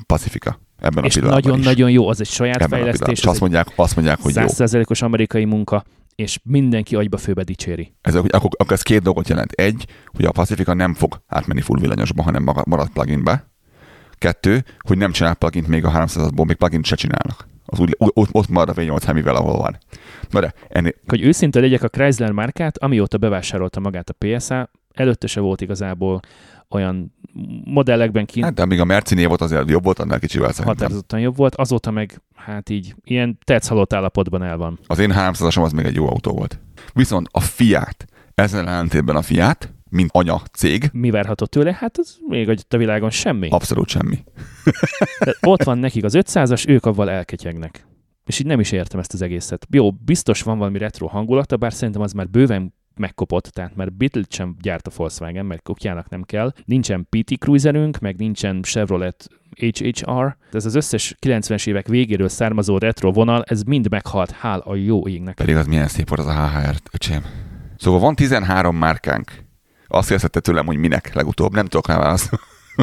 Pacifica 0.05 0.59
ebben 0.79 1.03
és 1.03 1.15
a 1.15 1.19
pillanatban 1.19 1.51
nagyon-nagyon 1.51 1.91
jó, 1.91 2.07
az 2.07 2.19
egy 2.19 2.27
saját 2.27 2.61
Ebben 2.61 2.69
fejlesztés, 2.69 3.19
És 3.19 3.23
azt 3.23 3.33
az 3.33 3.39
mondják, 3.39 3.67
azt 3.75 3.95
mondják, 3.95 4.19
hogy 4.21 4.35
jó. 4.35 4.41
százszerzelékos 4.41 5.01
amerikai 5.01 5.45
munka, 5.45 5.83
és 6.15 6.39
mindenki 6.43 6.95
agyba 6.95 7.17
főbe 7.17 7.43
dicséri. 7.43 7.93
Ez, 8.01 8.15
akkor, 8.15 8.49
akkor 8.57 8.71
ez 8.71 8.81
két 8.81 9.01
dolgot 9.01 9.29
jelent. 9.29 9.51
Egy, 9.51 9.85
hogy 10.05 10.25
a 10.25 10.31
Pacifica 10.31 10.73
nem 10.73 10.93
fog 10.93 11.21
átmenni 11.27 11.61
full 11.61 11.79
villanyosba, 11.79 12.23
hanem 12.23 12.43
maga- 12.43 12.65
marad 12.65 12.89
pluginbe. 12.89 13.49
Kettő, 14.11 14.63
hogy 14.79 14.97
nem 14.97 15.11
csinál 15.11 15.35
plugint 15.35 15.67
még 15.67 15.85
a 15.85 15.91
300-ból, 15.91 16.45
még 16.45 16.55
plugint 16.55 16.85
se 16.85 16.95
csinálnak. 16.95 17.47
Az 17.65 17.79
úgy, 17.79 17.95
ott, 17.97 18.29
ott 18.31 18.47
marad 18.47 18.77
a 18.77 18.81
V8 18.81 19.01
Hemivel, 19.05 19.35
ahol 19.35 19.57
van. 19.57 19.77
Na 20.29 20.39
de, 20.39 20.53
ennél, 20.69 20.93
Hogy 21.07 21.21
őszinte 21.21 21.59
legyek 21.59 21.83
a 21.83 21.87
Chrysler 21.87 22.31
márkát, 22.31 22.77
amióta 22.77 23.17
bevásárolta 23.17 23.79
magát 23.79 24.09
a 24.09 24.13
PSA, 24.17 24.69
előtte 24.93 25.27
se 25.27 25.39
volt 25.39 25.61
igazából 25.61 26.19
olyan 26.73 27.15
modellekben 27.65 28.25
kint 28.25 28.45
hát 28.45 28.53
de 28.53 28.61
amíg 28.61 28.79
a 28.79 28.85
Merciné 28.85 29.25
volt, 29.25 29.41
azért 29.41 29.69
jobb 29.69 29.83
volt, 29.83 29.99
annál 29.99 30.19
kicsivel 30.19 30.49
szerintem. 30.49 30.73
határozottan 30.73 31.19
jobb 31.19 31.35
volt, 31.35 31.55
azóta 31.55 31.91
meg 31.91 32.21
hát 32.35 32.69
így 32.69 32.95
ilyen 33.03 33.37
tetszhalott 33.43 33.93
állapotban 33.93 34.43
el 34.43 34.57
van. 34.57 34.79
Az 34.87 34.99
én 34.99 35.11
300-asom 35.15 35.63
az 35.63 35.71
még 35.71 35.85
egy 35.85 35.95
jó 35.95 36.07
autó 36.09 36.31
volt. 36.31 36.59
Viszont 36.93 37.27
a 37.31 37.39
Fiat, 37.39 38.05
ezen 38.35 38.67
ellentétben 38.67 39.15
a 39.15 39.21
Fiat, 39.21 39.73
mint 39.89 40.09
anya 40.13 40.41
cég, 40.53 40.89
Mi 40.93 41.09
várható 41.09 41.45
tőle? 41.45 41.75
Hát 41.79 41.97
az 41.97 42.17
még 42.27 42.47
ott 42.47 42.73
a 42.73 42.77
világon 42.77 43.09
semmi. 43.09 43.47
abszolút 43.49 43.87
semmi. 43.87 44.17
Tehát 45.19 45.37
ott 45.41 45.63
van 45.63 45.77
nekik 45.77 46.03
az 46.03 46.13
500-as, 46.17 46.67
ők 46.67 46.85
avval 46.85 47.09
elketyegnek. 47.09 47.85
És 48.25 48.39
így 48.39 48.45
nem 48.45 48.59
is 48.59 48.71
értem 48.71 48.99
ezt 48.99 49.13
az 49.13 49.21
egészet. 49.21 49.67
Jó, 49.69 49.91
biztos 49.91 50.41
van 50.41 50.57
valami 50.57 50.77
retro 50.77 51.07
hangulata, 51.07 51.57
bár 51.57 51.73
szerintem 51.73 52.01
az 52.01 52.11
már 52.13 52.29
bőven 52.29 52.73
megkopott, 53.01 53.45
tehát 53.45 53.75
már 53.75 53.91
beetle 53.91 54.23
sem 54.29 54.55
gyárt 54.61 54.87
a 54.87 54.91
Volkswagen, 54.95 55.45
mert 55.45 55.61
kokjának 55.61 56.09
nem 56.09 56.23
kell. 56.23 56.53
Nincsen 56.65 57.07
PT 57.09 57.37
Cruiserünk, 57.39 57.99
meg 57.99 58.17
nincsen 58.17 58.61
Chevrolet 58.61 59.27
HHR. 59.55 60.35
Ez 60.51 60.65
az 60.65 60.75
összes 60.75 61.15
90-es 61.25 61.67
évek 61.67 61.87
végéről 61.87 62.29
származó 62.29 62.77
retro 62.77 63.11
vonal, 63.11 63.43
ez 63.43 63.63
mind 63.63 63.89
meghalt, 63.89 64.31
hál 64.31 64.59
a 64.59 64.75
jó 64.75 65.07
égnek. 65.07 65.35
Pedig 65.35 65.55
az 65.55 65.65
milyen 65.65 65.87
szép 65.87 66.09
volt 66.09 66.21
az 66.21 66.27
a 66.27 66.47
HHR, 66.47 66.75
öcsém. 66.91 67.25
Szóval 67.77 67.99
van 67.99 68.15
13 68.15 68.75
márkánk. 68.75 69.31
Azt 69.87 70.07
kérdezte 70.07 70.39
tőlem, 70.39 70.65
hogy 70.65 70.77
minek 70.77 71.13
legutóbb. 71.13 71.53
Nem 71.53 71.65
tudok 71.65 71.87
rá 71.87 71.97
válaszolni 71.97 72.39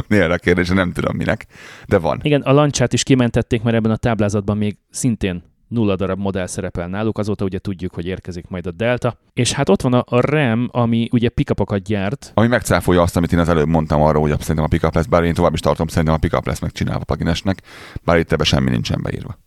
erre 0.08 0.32
a 0.32 0.38
kérdésre, 0.38 0.74
nem 0.74 0.92
tudom 0.92 1.16
minek. 1.16 1.46
De 1.86 1.98
van. 1.98 2.20
Igen, 2.22 2.40
a 2.40 2.52
lancsát 2.52 2.92
is 2.92 3.02
kimentették, 3.02 3.62
mert 3.62 3.76
ebben 3.76 3.90
a 3.90 3.96
táblázatban 3.96 4.56
még 4.56 4.76
szintén 4.90 5.42
nulla 5.68 5.96
darab 5.96 6.18
modell 6.18 6.46
szerepel 6.46 6.88
náluk, 6.88 7.18
azóta 7.18 7.44
ugye 7.44 7.58
tudjuk, 7.58 7.94
hogy 7.94 8.06
érkezik 8.06 8.48
majd 8.48 8.66
a 8.66 8.70
Delta. 8.70 9.18
És 9.32 9.52
hát 9.52 9.68
ott 9.68 9.82
van 9.82 9.92
a, 9.94 10.04
a 10.06 10.20
RAM, 10.20 10.68
ami 10.72 11.08
ugye 11.12 11.28
pickupokat 11.28 11.82
gyárt, 11.82 12.30
Ami 12.34 12.46
megcáfolja 12.46 13.02
azt, 13.02 13.16
amit 13.16 13.32
én 13.32 13.38
az 13.38 13.48
előbb 13.48 13.68
mondtam 13.68 14.02
arról, 14.02 14.22
hogy 14.22 14.40
szerintem 14.40 14.64
a 14.64 14.68
pickup 14.68 14.94
lesz, 14.94 15.06
bár 15.06 15.22
én 15.24 15.34
tovább 15.34 15.52
is 15.54 15.60
tartom, 15.60 15.86
szerintem 15.86 16.14
a 16.14 16.18
pickup 16.18 16.46
lesz 16.46 16.60
megcsinálva 16.60 17.04
pluginesnek, 17.04 17.62
bár 18.04 18.18
itt 18.18 18.32
ebbe 18.32 18.44
semmi 18.44 18.70
nincsen 18.70 19.02
beírva. 19.02 19.38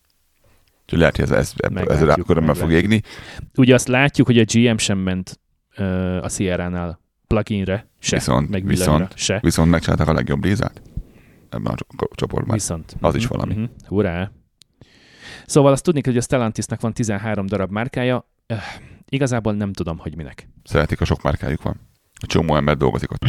Úgyhogy 0.84 1.00
lehet, 1.00 1.16
hogy 1.16 1.26
ez, 1.26 1.32
ez, 1.32 1.54
ez, 1.88 2.02
ez 2.02 2.16
örömmel 2.28 2.54
fog 2.54 2.72
égni. 2.72 3.02
Ugye 3.58 3.74
azt 3.74 3.88
látjuk, 3.88 4.28
hogy 4.28 4.38
a 4.40 4.44
GM 4.54 4.76
sem 4.78 4.98
ment 4.98 5.40
ö, 5.76 6.18
a 6.22 6.30
Sierra-nál 6.30 7.00
pluginre, 7.28 7.88
se, 8.00 8.16
Viszont- 8.16 8.50
meg 8.50 8.66
viszont- 8.66 9.18
se. 9.18 9.40
Viszont 9.42 9.70
megcsinálták 9.70 10.08
a 10.08 10.14
legjobb 10.14 10.40
brízát 10.40 10.82
ebben 11.50 11.74
a 11.74 11.76
cso- 11.76 12.16
csoportban. 12.16 12.54
Viszont. 12.54 12.96
Az 13.02 13.16
is 13.16 13.28
Mhm, 13.28 13.34
valami. 13.34 13.54
mhm. 13.54 13.64
Hurrá! 13.88 14.32
Szóval 15.52 15.72
azt 15.72 15.84
tudni, 15.84 16.02
hogy 16.04 16.18
a 16.18 16.22
Stellantisnak 16.22 16.82
van 16.82 16.94
13 16.94 17.46
darab 17.46 17.72
márkája, 17.72 18.30
Öh, 18.48 18.58
igazából 19.10 19.54
nem 19.54 19.74
tudom, 19.74 19.98
hogy 19.98 20.16
minek. 20.16 20.48
Szeretik, 20.64 21.02
a 21.02 21.06
sok 21.06 21.22
márkájuk 21.22 21.62
van. 21.62 21.80
A 22.22 22.26
csomó 22.26 22.56
ember 22.56 22.78
dolgozik 22.78 23.12
ott. 23.12 23.26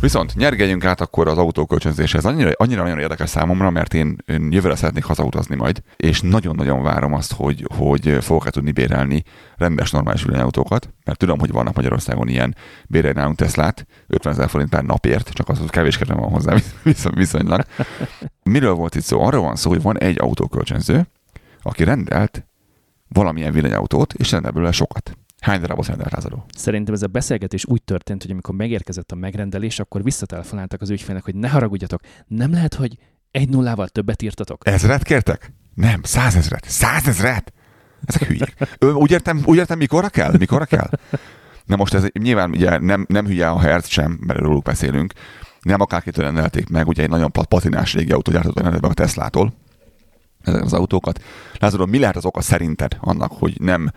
Viszont 0.00 0.34
nyergeljünk 0.34 0.84
át 0.84 1.00
akkor 1.00 1.28
az 1.28 1.38
autókölcsönzéshez. 1.38 2.24
Annyira, 2.24 2.50
annyira 2.54 2.82
nagyon 2.82 2.98
érdekes 2.98 3.28
számomra, 3.30 3.70
mert 3.70 3.94
én, 3.94 4.16
én 4.26 4.52
jövőre 4.52 4.76
szeretnék 4.76 5.04
hazautazni 5.04 5.56
majd, 5.56 5.82
és 5.96 6.20
nagyon-nagyon 6.20 6.82
várom 6.82 7.12
azt, 7.12 7.32
hogy, 7.32 7.66
hogy 7.76 8.18
fogok-e 8.20 8.50
tudni 8.50 8.72
bérelni 8.72 9.22
rendes, 9.56 9.90
normális 9.90 10.22
villanyautókat, 10.22 10.94
mert 11.04 11.18
tudom, 11.18 11.38
hogy 11.38 11.50
vannak 11.50 11.74
Magyarországon 11.74 12.28
ilyen 12.28 12.56
bérelni 12.88 13.18
nálunk 13.18 13.36
Teslát, 13.36 13.86
50 14.06 14.32
ezer 14.32 14.48
forint 14.48 14.70
per 14.70 14.84
napért, 14.84 15.28
csak 15.28 15.48
az, 15.48 15.58
hogy 15.58 15.70
kevés 15.70 15.98
kedvem 15.98 16.16
van 16.16 16.30
hozzá 16.30 16.56
viszony- 16.82 17.14
viszonylag. 17.14 17.64
Miről 18.42 18.74
volt 18.74 18.94
itt 18.94 19.02
szó? 19.02 19.22
Arról 19.22 19.42
van 19.42 19.56
szó, 19.56 19.70
hogy 19.70 19.82
van 19.82 19.98
egy 19.98 20.18
autókölcsönző, 20.20 21.06
aki 21.62 21.84
rendelt 21.84 22.46
valamilyen 23.08 23.52
villanyautót, 23.52 24.12
és 24.12 24.30
rendel 24.30 24.50
belőle 24.50 24.72
sokat. 24.72 25.18
Hány 25.40 25.60
darabot 25.60 25.86
rendelt 25.86 26.10
lázadó? 26.12 26.44
Szerintem 26.56 26.94
ez 26.94 27.02
a 27.02 27.06
beszélgetés 27.06 27.64
úgy 27.66 27.82
történt, 27.82 28.22
hogy 28.22 28.30
amikor 28.30 28.54
megérkezett 28.54 29.12
a 29.12 29.14
megrendelés, 29.14 29.78
akkor 29.78 30.02
visszatelefonáltak 30.02 30.80
az 30.80 30.90
ügyfélnek, 30.90 31.24
hogy 31.24 31.34
ne 31.34 31.48
haragudjatok, 31.48 32.00
nem 32.26 32.52
lehet, 32.52 32.74
hogy 32.74 32.98
egy 33.30 33.48
nullával 33.48 33.88
többet 33.88 34.22
írtatok? 34.22 34.66
Ezret 34.66 35.02
kértek? 35.02 35.52
Nem, 35.74 36.00
százezret. 36.02 36.64
Százezret? 36.68 37.52
Ezek 38.04 38.22
hülyék. 38.22 38.54
Ö, 38.78 38.92
Úgy 38.92 39.10
értem, 39.10 39.42
úgy 39.44 39.56
értem, 39.56 39.78
mikorra 39.78 40.08
kell? 40.08 40.34
Mikorra 40.38 40.64
kell? 40.64 40.90
Na 41.64 41.76
most 41.76 41.94
ez 41.94 42.04
nyilván 42.12 42.50
ugye 42.50 42.78
nem, 42.78 43.04
nem 43.08 43.26
hülye 43.26 43.48
a 43.48 43.58
Hertz 43.58 43.88
sem, 43.88 44.18
mert 44.26 44.38
róluk 44.38 44.62
beszélünk. 44.64 45.12
Nem 45.60 45.80
akárkitől 45.80 46.24
rendelték 46.24 46.68
meg, 46.68 46.88
ugye 46.88 47.02
egy 47.02 47.08
nagyon 47.08 47.32
pat- 47.32 47.46
patinás 47.48 47.94
régi 47.94 48.12
autógyártót 48.12 48.54
rendeltek 48.54 48.82
meg 48.82 48.90
a 48.90 48.94
Teslától 48.94 49.52
ezek 50.42 50.62
az 50.62 50.72
autókat. 50.72 51.22
Lázadó, 51.58 51.86
mi 51.86 51.98
lehet 51.98 52.16
az 52.16 52.24
oka 52.24 52.40
szerinted 52.40 52.96
annak, 53.00 53.32
hogy 53.32 53.60
nem 53.60 53.90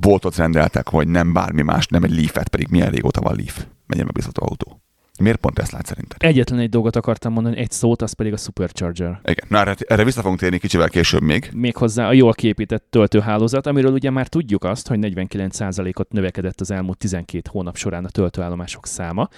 boltot 0.00 0.36
rendeltek, 0.36 0.90
vagy 0.90 1.08
nem 1.08 1.32
bármi 1.32 1.62
más, 1.62 1.86
nem 1.86 2.02
egy 2.02 2.14
Leaf-et, 2.14 2.48
pedig 2.48 2.68
milyen 2.70 2.90
régóta 2.90 3.20
van 3.20 3.36
Leaf? 3.36 3.64
Mennyire 3.86 4.06
megbízható 4.06 4.46
autó? 4.46 4.82
Miért 5.20 5.38
pont 5.38 5.54
Teslát 5.54 5.86
szerinted? 5.86 6.22
Egyetlen 6.22 6.58
egy 6.58 6.68
dolgot 6.68 6.96
akartam 6.96 7.32
mondani, 7.32 7.56
egy 7.58 7.70
szót, 7.70 8.02
az 8.02 8.12
pedig 8.12 8.32
a 8.32 8.36
Supercharger. 8.36 9.20
Igen, 9.24 9.46
na 9.48 9.58
erre, 9.58 9.74
erre 9.86 10.04
vissza 10.04 10.20
fogunk 10.20 10.38
térni 10.38 10.58
kicsivel 10.58 10.88
később 10.88 11.22
még. 11.22 11.50
Méghozzá 11.54 12.08
a 12.08 12.12
jól 12.12 12.32
képített 12.32 12.86
töltőhálózat, 12.90 13.66
amiről 13.66 13.92
ugye 13.92 14.10
már 14.10 14.28
tudjuk 14.28 14.64
azt, 14.64 14.88
hogy 14.88 14.98
49%-ot 15.00 16.12
növekedett 16.12 16.60
az 16.60 16.70
elmúlt 16.70 16.98
12 16.98 17.42
hónap 17.50 17.76
során 17.76 18.04
a 18.04 18.08
töltőállomások 18.08 18.86
száma, 18.86 19.28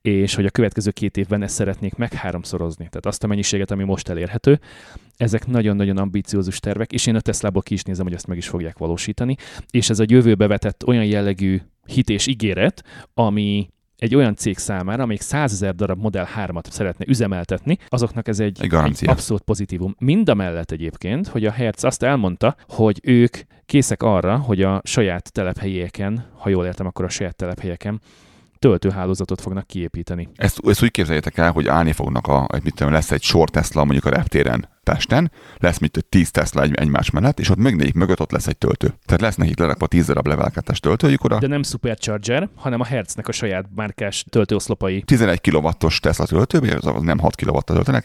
és 0.00 0.34
hogy 0.34 0.44
a 0.44 0.50
következő 0.50 0.90
két 0.90 1.16
évben 1.16 1.42
ezt 1.42 1.54
szeretnék 1.54 1.94
meg 1.94 2.12
háromszorozni. 2.12 2.88
Tehát 2.88 3.06
azt 3.06 3.24
a 3.24 3.26
mennyiséget, 3.26 3.70
ami 3.70 3.84
most 3.84 4.08
elérhető. 4.08 4.60
Ezek 5.18 5.46
nagyon-nagyon 5.46 5.96
ambiciózus 5.96 6.60
tervek, 6.60 6.92
és 6.92 7.06
én 7.06 7.14
a 7.14 7.20
Teslából 7.20 7.62
ki 7.62 7.74
is 7.74 7.82
nézem, 7.82 8.04
hogy 8.04 8.14
ezt 8.14 8.26
meg 8.26 8.36
is 8.36 8.48
fogják 8.48 8.78
valósítani. 8.78 9.36
És 9.70 9.90
ez 9.90 9.98
a 9.98 10.04
jövőbe 10.06 10.46
vetett 10.46 10.86
olyan 10.86 11.04
jellegű 11.04 11.60
hit 11.86 12.08
és 12.08 12.26
ígéret, 12.26 12.84
ami 13.14 13.68
egy 13.96 14.14
olyan 14.14 14.34
cég 14.34 14.58
számára, 14.58 15.02
amelyik 15.02 15.20
100 15.20 15.52
ezer 15.52 15.74
darab 15.74 16.00
Model 16.00 16.28
3-at 16.36 16.70
szeretne 16.70 17.04
üzemeltetni, 17.08 17.78
azoknak 17.88 18.28
ez 18.28 18.40
egy, 18.40 18.58
Egy 19.00 19.08
abszolút 19.08 19.42
pozitívum. 19.42 19.94
Mind 19.98 20.28
a 20.28 20.34
mellett 20.34 20.70
egyébként, 20.70 21.26
hogy 21.26 21.44
a 21.44 21.50
Hertz 21.50 21.84
azt 21.84 22.02
elmondta, 22.02 22.56
hogy 22.68 23.00
ők 23.02 23.38
készek 23.66 24.02
arra, 24.02 24.36
hogy 24.36 24.62
a 24.62 24.80
saját 24.84 25.32
telephelyeken, 25.32 26.26
ha 26.38 26.48
jól 26.48 26.66
értem, 26.66 26.86
akkor 26.86 27.04
a 27.04 27.08
saját 27.08 27.36
telephelyeken 27.36 28.00
töltőhálózatot 28.58 29.40
fognak 29.40 29.66
kiépíteni. 29.66 30.28
Ezt, 30.34 30.60
ezt 30.64 30.82
úgy 30.82 30.90
képzeljétek 30.90 31.36
el, 31.36 31.50
hogy 31.50 31.68
állni 31.68 31.92
fognak, 31.92 32.26
a, 32.26 32.46
mit 32.62 32.74
tudom, 32.74 32.92
lesz 32.92 33.10
egy 33.10 33.22
sor 33.22 33.50
Tesla 33.50 33.84
mondjuk 33.84 34.04
a 34.04 34.10
reptéren 34.10 34.68
Pesten, 34.82 35.30
lesz 35.56 35.78
mit 35.78 36.06
10 36.08 36.30
Tesla 36.30 36.62
egy, 36.62 36.74
egymás 36.74 37.10
mellett, 37.10 37.40
és 37.40 37.50
ott 37.50 37.56
még 37.56 37.94
mögött 37.94 38.20
ott 38.20 38.30
lesz 38.30 38.46
egy 38.46 38.58
töltő. 38.58 38.94
Tehát 39.04 39.20
lesz 39.20 39.36
nekik 39.36 39.58
lerakva 39.58 39.86
10 39.86 40.06
darab 40.06 40.26
level 40.26 40.52
2-es 40.54 40.76
töltőjük 40.76 41.24
oda, 41.24 41.38
De 41.38 41.46
nem 41.46 41.62
Supercharger, 41.62 42.48
hanem 42.54 42.80
a 42.80 42.84
Hertznek 42.84 43.28
a 43.28 43.32
saját 43.32 43.66
márkás 43.74 44.24
töltőoszlopai. 44.30 45.02
11 45.02 45.40
kW-os 45.40 46.00
Tesla 46.00 46.26
töltő, 46.26 46.58
az 46.58 46.86
az 46.86 47.02
nem 47.02 47.18
6 47.18 47.34
kw 47.34 47.60
töltenek, 47.60 48.04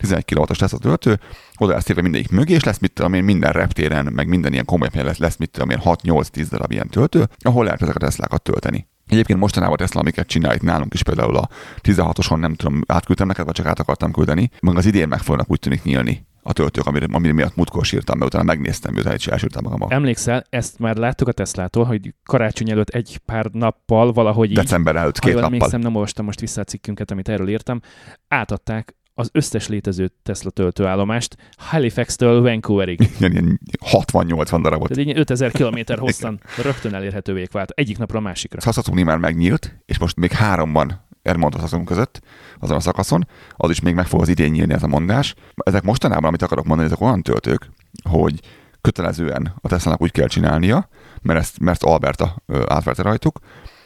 11 0.00 0.24
kW-os 0.24 0.58
Tesla 0.58 0.78
töltő, 0.78 1.20
oda 1.58 1.72
lesz 1.72 1.84
téve 1.84 2.02
mindegyik 2.02 2.30
mögé, 2.30 2.54
és 2.54 2.64
lesz 2.64 2.78
mit 2.78 2.92
tudom 2.92 3.14
én, 3.14 3.24
minden 3.24 3.52
reptéren, 3.52 4.12
meg 4.12 4.28
minden 4.28 4.52
ilyen 4.52 4.64
komoly 4.64 4.88
helyen 4.92 5.06
lesz, 5.06 5.18
lesz 5.18 5.36
mit 5.36 5.50
tudom 5.50 5.70
én, 5.70 5.78
6-8-10 5.84 6.46
darab 6.50 6.72
ilyen 6.72 6.88
töltő, 6.88 7.28
ahol 7.38 7.64
lehet 7.64 7.82
ezeket 7.82 8.02
a 8.02 8.06
Teslákat 8.06 8.42
tölteni. 8.42 8.86
Egyébként 9.06 9.38
mostanában 9.38 9.76
Tesla, 9.76 10.00
amiket 10.00 10.26
csinál 10.26 10.54
itt 10.54 10.62
nálunk 10.62 10.94
is, 10.94 11.02
például 11.02 11.36
a 11.36 11.48
16-oson 11.82 12.38
nem 12.38 12.54
tudom, 12.54 12.80
átküldtem 12.86 13.26
neked, 13.26 13.44
vagy 13.44 13.54
csak 13.54 13.66
át 13.66 13.80
akartam 13.80 14.12
küldeni, 14.12 14.50
meg 14.60 14.76
az 14.76 14.86
idén 14.86 15.08
meg 15.08 15.20
fognak 15.20 15.50
úgy 15.50 15.58
tűnik 15.58 15.82
nyílni 15.82 16.26
a 16.42 16.52
töltők, 16.52 16.86
amire, 16.86 17.06
amire 17.12 17.32
miatt 17.32 17.56
múltkor 17.56 17.84
sírtam, 17.84 18.18
mert 18.18 18.34
utána 18.34 18.44
megnéztem, 18.44 18.92
miután 18.92 19.12
egy 19.12 19.28
elsírtam 19.30 19.62
magam 19.62 19.90
Emlékszel, 19.90 20.44
ezt 20.50 20.78
már 20.78 20.96
láttuk 20.96 21.28
a 21.28 21.32
Teslától, 21.32 21.84
hogy 21.84 22.14
karácsony 22.24 22.70
előtt 22.70 22.88
egy 22.88 23.20
pár 23.24 23.46
nappal 23.52 24.12
valahogy 24.12 24.50
így 24.50 24.56
december 24.56 24.96
előtt 24.96 25.18
ha 25.18 25.24
két 25.24 25.34
nappal. 25.34 25.52
emlékszem, 25.52 25.80
nem 25.80 25.94
olvastam 25.94 26.24
most 26.24 26.40
vissza 26.40 26.60
a 26.60 26.64
cikkünket, 26.64 27.10
amit 27.10 27.28
erről 27.28 27.48
írtam, 27.48 27.80
átadták 28.28 28.94
az 29.14 29.28
összes 29.32 29.68
létező 29.68 30.10
Tesla 30.22 30.50
töltőállomást 30.50 31.36
Halifax-től 31.56 32.40
Vancouverig. 32.40 33.00
Ilyen, 33.18 33.32
ilyen 33.32 33.60
60-80 33.80 34.58
darabot. 34.62 34.88
Tehát 34.88 35.08
így 35.08 35.18
5000 35.18 35.50
km 35.50 35.78
hosszan 35.98 36.40
rögtön 36.62 36.94
elérhetővé 36.94 37.48
vált. 37.52 37.70
Egyik 37.70 37.98
napra 37.98 38.18
a 38.18 38.22
másikra. 38.22 38.60
Saskatchewan 38.60 39.04
már 39.04 39.18
megnyílt, 39.18 39.76
és 39.84 39.98
most 39.98 40.16
még 40.16 40.32
háromban 40.32 41.06
Edmonton 41.22 41.60
Saskatchewan 41.60 41.84
között, 41.84 42.20
azon 42.58 42.76
a 42.76 42.80
szakaszon, 42.80 43.26
az 43.56 43.70
is 43.70 43.80
még 43.80 43.94
meg 43.94 44.06
fog 44.06 44.20
az 44.20 44.28
idén 44.28 44.50
nyílni 44.50 44.72
ez 44.72 44.82
a 44.82 44.86
mondás. 44.86 45.34
Ezek 45.54 45.82
mostanában, 45.82 46.24
amit 46.24 46.42
akarok 46.42 46.64
mondani, 46.64 46.88
ezek 46.88 47.00
olyan 47.00 47.22
töltők, 47.22 47.70
hogy 48.08 48.40
kötelezően 48.80 49.54
a 49.60 49.68
Tesla-nak 49.68 50.02
úgy 50.02 50.10
kell 50.10 50.26
csinálnia, 50.26 50.88
mert 51.22 51.38
ezt, 51.38 51.58
mert 51.58 51.82
Alberta 51.82 52.42
átverte 52.66 53.02
rajtuk, 53.02 53.38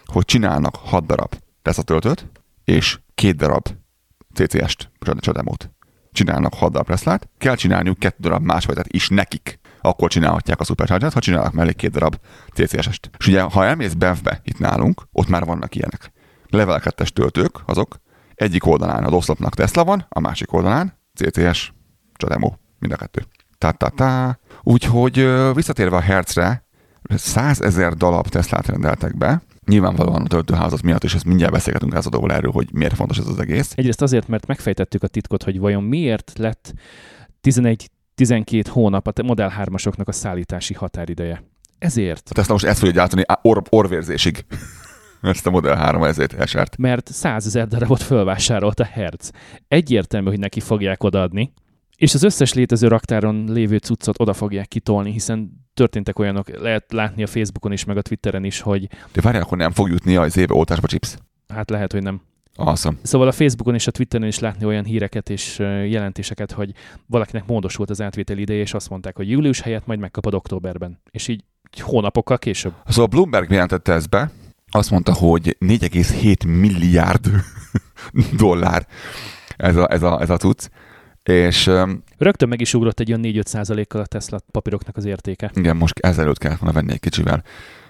hogy 0.04 0.24
csinálnak 0.24 0.76
6 0.76 1.06
darab 1.06 1.34
Tesla 1.62 1.82
töltőt, 1.82 2.26
és 2.64 2.98
két 3.14 3.36
darab 3.36 3.68
CCS-t, 4.36 4.90
csademót. 5.20 5.70
Csinálnak 6.12 6.54
6 6.54 6.72
darab 6.72 6.86
Teslát, 6.86 7.28
kell 7.38 7.54
csinálniuk 7.54 7.98
kettő 7.98 8.16
darab 8.20 8.42
másfajtát 8.42 8.86
is 8.88 9.08
nekik. 9.08 9.58
Akkor 9.80 10.10
csinálhatják 10.10 10.60
a 10.60 10.64
Supercharger-t, 10.64 11.12
ha 11.12 11.20
csinálnak 11.20 11.52
mellé 11.52 11.72
két 11.72 11.90
darab 11.90 12.16
CCS-est. 12.54 13.10
És 13.18 13.26
ugye, 13.26 13.40
ha 13.40 13.64
elmész 13.64 13.92
Benfbe 13.92 14.40
itt 14.44 14.58
nálunk, 14.58 15.02
ott 15.12 15.28
már 15.28 15.44
vannak 15.44 15.74
ilyenek. 15.74 16.12
Level 16.48 16.80
2-es 16.84 17.08
töltők, 17.08 17.60
azok 17.66 17.96
egyik 18.34 18.66
oldalán 18.66 19.04
a 19.04 19.10
doszlopnak 19.10 19.54
Tesla 19.54 19.84
van, 19.84 20.06
a 20.08 20.20
másik 20.20 20.52
oldalán 20.52 20.98
CCS, 21.14 21.72
Csademo, 22.14 22.52
mind 22.78 22.92
a 22.92 22.96
kettő. 22.96 23.22
Ta-ta-ta. 23.58 24.38
Úgyhogy 24.62 25.28
visszatérve 25.54 25.96
a 25.96 26.00
Hertzre, 26.00 26.64
100 27.08 27.60
ezer 27.60 27.94
darab 27.94 28.28
Teslát 28.28 28.66
rendeltek 28.66 29.16
be, 29.16 29.42
nyilvánvalóan 29.66 30.22
a 30.22 30.26
töltőházat 30.26 30.82
miatt, 30.82 31.04
és 31.04 31.14
ezt 31.14 31.24
mindjárt 31.24 31.52
beszélgetünk 31.52 31.92
házadóval 31.92 32.32
erről, 32.32 32.50
hogy 32.52 32.68
miért 32.72 32.94
fontos 32.94 33.18
ez 33.18 33.26
az 33.26 33.38
egész. 33.38 33.72
Egyrészt 33.74 34.02
azért, 34.02 34.28
mert 34.28 34.46
megfejtettük 34.46 35.02
a 35.02 35.06
titkot, 35.06 35.42
hogy 35.42 35.58
vajon 35.58 35.82
miért 35.82 36.32
lett 36.36 36.74
11-12 37.42 38.64
hónap 38.70 39.06
a 39.06 39.22
Model 39.22 39.52
3-asoknak 39.58 40.06
a 40.06 40.12
szállítási 40.12 40.74
határideje. 40.74 41.42
Ezért. 41.78 42.28
A 42.30 42.34
Tesla 42.34 42.52
most 42.52 42.64
ezt 42.64 42.78
fogja 42.78 42.94
gyártani 42.94 43.22
or, 43.42 43.62
orvérzésig. 43.68 44.44
ezt 45.22 45.46
a 45.46 45.50
Model 45.50 45.76
3 45.76 46.02
ezért 46.02 46.32
esert. 46.32 46.76
mert 46.76 47.12
100 47.12 47.46
ezer 47.46 47.66
darabot 47.66 48.02
fölvásárolt 48.02 48.80
a 48.80 48.84
Hertz. 48.84 49.30
Egyértelmű, 49.68 50.28
hogy 50.28 50.38
neki 50.38 50.60
fogják 50.60 51.02
odaadni, 51.02 51.52
és 51.96 52.14
az 52.14 52.22
összes 52.22 52.52
létező 52.52 52.88
raktáron 52.88 53.44
lévő 53.48 53.76
cuccot 53.76 54.20
oda 54.20 54.32
fogják 54.32 54.68
kitolni, 54.68 55.12
hiszen 55.12 55.64
történtek 55.74 56.18
olyanok, 56.18 56.60
lehet 56.60 56.92
látni 56.92 57.22
a 57.22 57.26
Facebookon 57.26 57.72
is, 57.72 57.84
meg 57.84 57.96
a 57.96 58.02
Twitteren 58.02 58.44
is, 58.44 58.60
hogy 58.60 58.88
De 59.12 59.20
várjál, 59.20 59.42
akkor 59.42 59.58
nem 59.58 59.72
fog 59.72 59.88
jutni 59.88 60.16
az 60.16 60.36
éve 60.36 60.54
oltásba 60.54 60.86
chips. 60.86 61.16
hát 61.48 61.70
lehet, 61.70 61.92
hogy 61.92 62.02
nem. 62.02 62.20
Awesome. 62.58 62.96
Szóval 63.02 63.28
a 63.28 63.32
Facebookon 63.32 63.74
és 63.74 63.86
a 63.86 63.90
Twitteren 63.90 64.26
is 64.26 64.38
látni 64.38 64.64
olyan 64.64 64.84
híreket 64.84 65.30
és 65.30 65.58
jelentéseket, 65.88 66.52
hogy 66.52 66.72
valakinek 67.06 67.46
módosult 67.46 67.90
az 67.90 68.00
átvétel 68.00 68.38
ideje, 68.38 68.60
és 68.60 68.74
azt 68.74 68.88
mondták, 68.88 69.16
hogy 69.16 69.30
július 69.30 69.60
helyett 69.60 69.86
majd 69.86 69.98
megkapod 69.98 70.34
októberben. 70.34 71.00
És 71.10 71.28
így 71.28 71.44
hónapokkal 71.80 72.38
később. 72.38 72.72
Szóval 72.86 73.06
Bloomberg 73.06 73.50
jelentette 73.50 73.92
ezt 73.92 74.08
be, 74.08 74.30
azt 74.70 74.90
mondta, 74.90 75.12
hogy 75.14 75.56
4,7 75.60 76.58
milliárd 76.60 77.26
dollár 78.40 78.86
ez 79.56 79.76
a, 79.76 79.92
ez 79.92 80.02
a, 80.02 80.20
ez 80.20 80.30
a 80.30 80.36
cucc, 80.36 80.68
és 81.28 81.70
Rögtön 82.18 82.48
meg 82.48 82.60
is 82.60 82.74
ugrott 82.74 83.00
egy 83.00 83.08
olyan 83.08 83.20
4-5 83.24 83.44
százalékkal 83.44 84.00
a 84.00 84.06
Tesla 84.06 84.40
papíroknak 84.50 84.96
az 84.96 85.04
értéke. 85.04 85.50
igen, 85.54 85.76
most 85.76 85.98
ezelőtt 85.98 86.38
kellett 86.38 86.58
volna 86.58 86.74
venni 86.74 86.92
egy 86.92 87.00
kicsivel. 87.00 87.42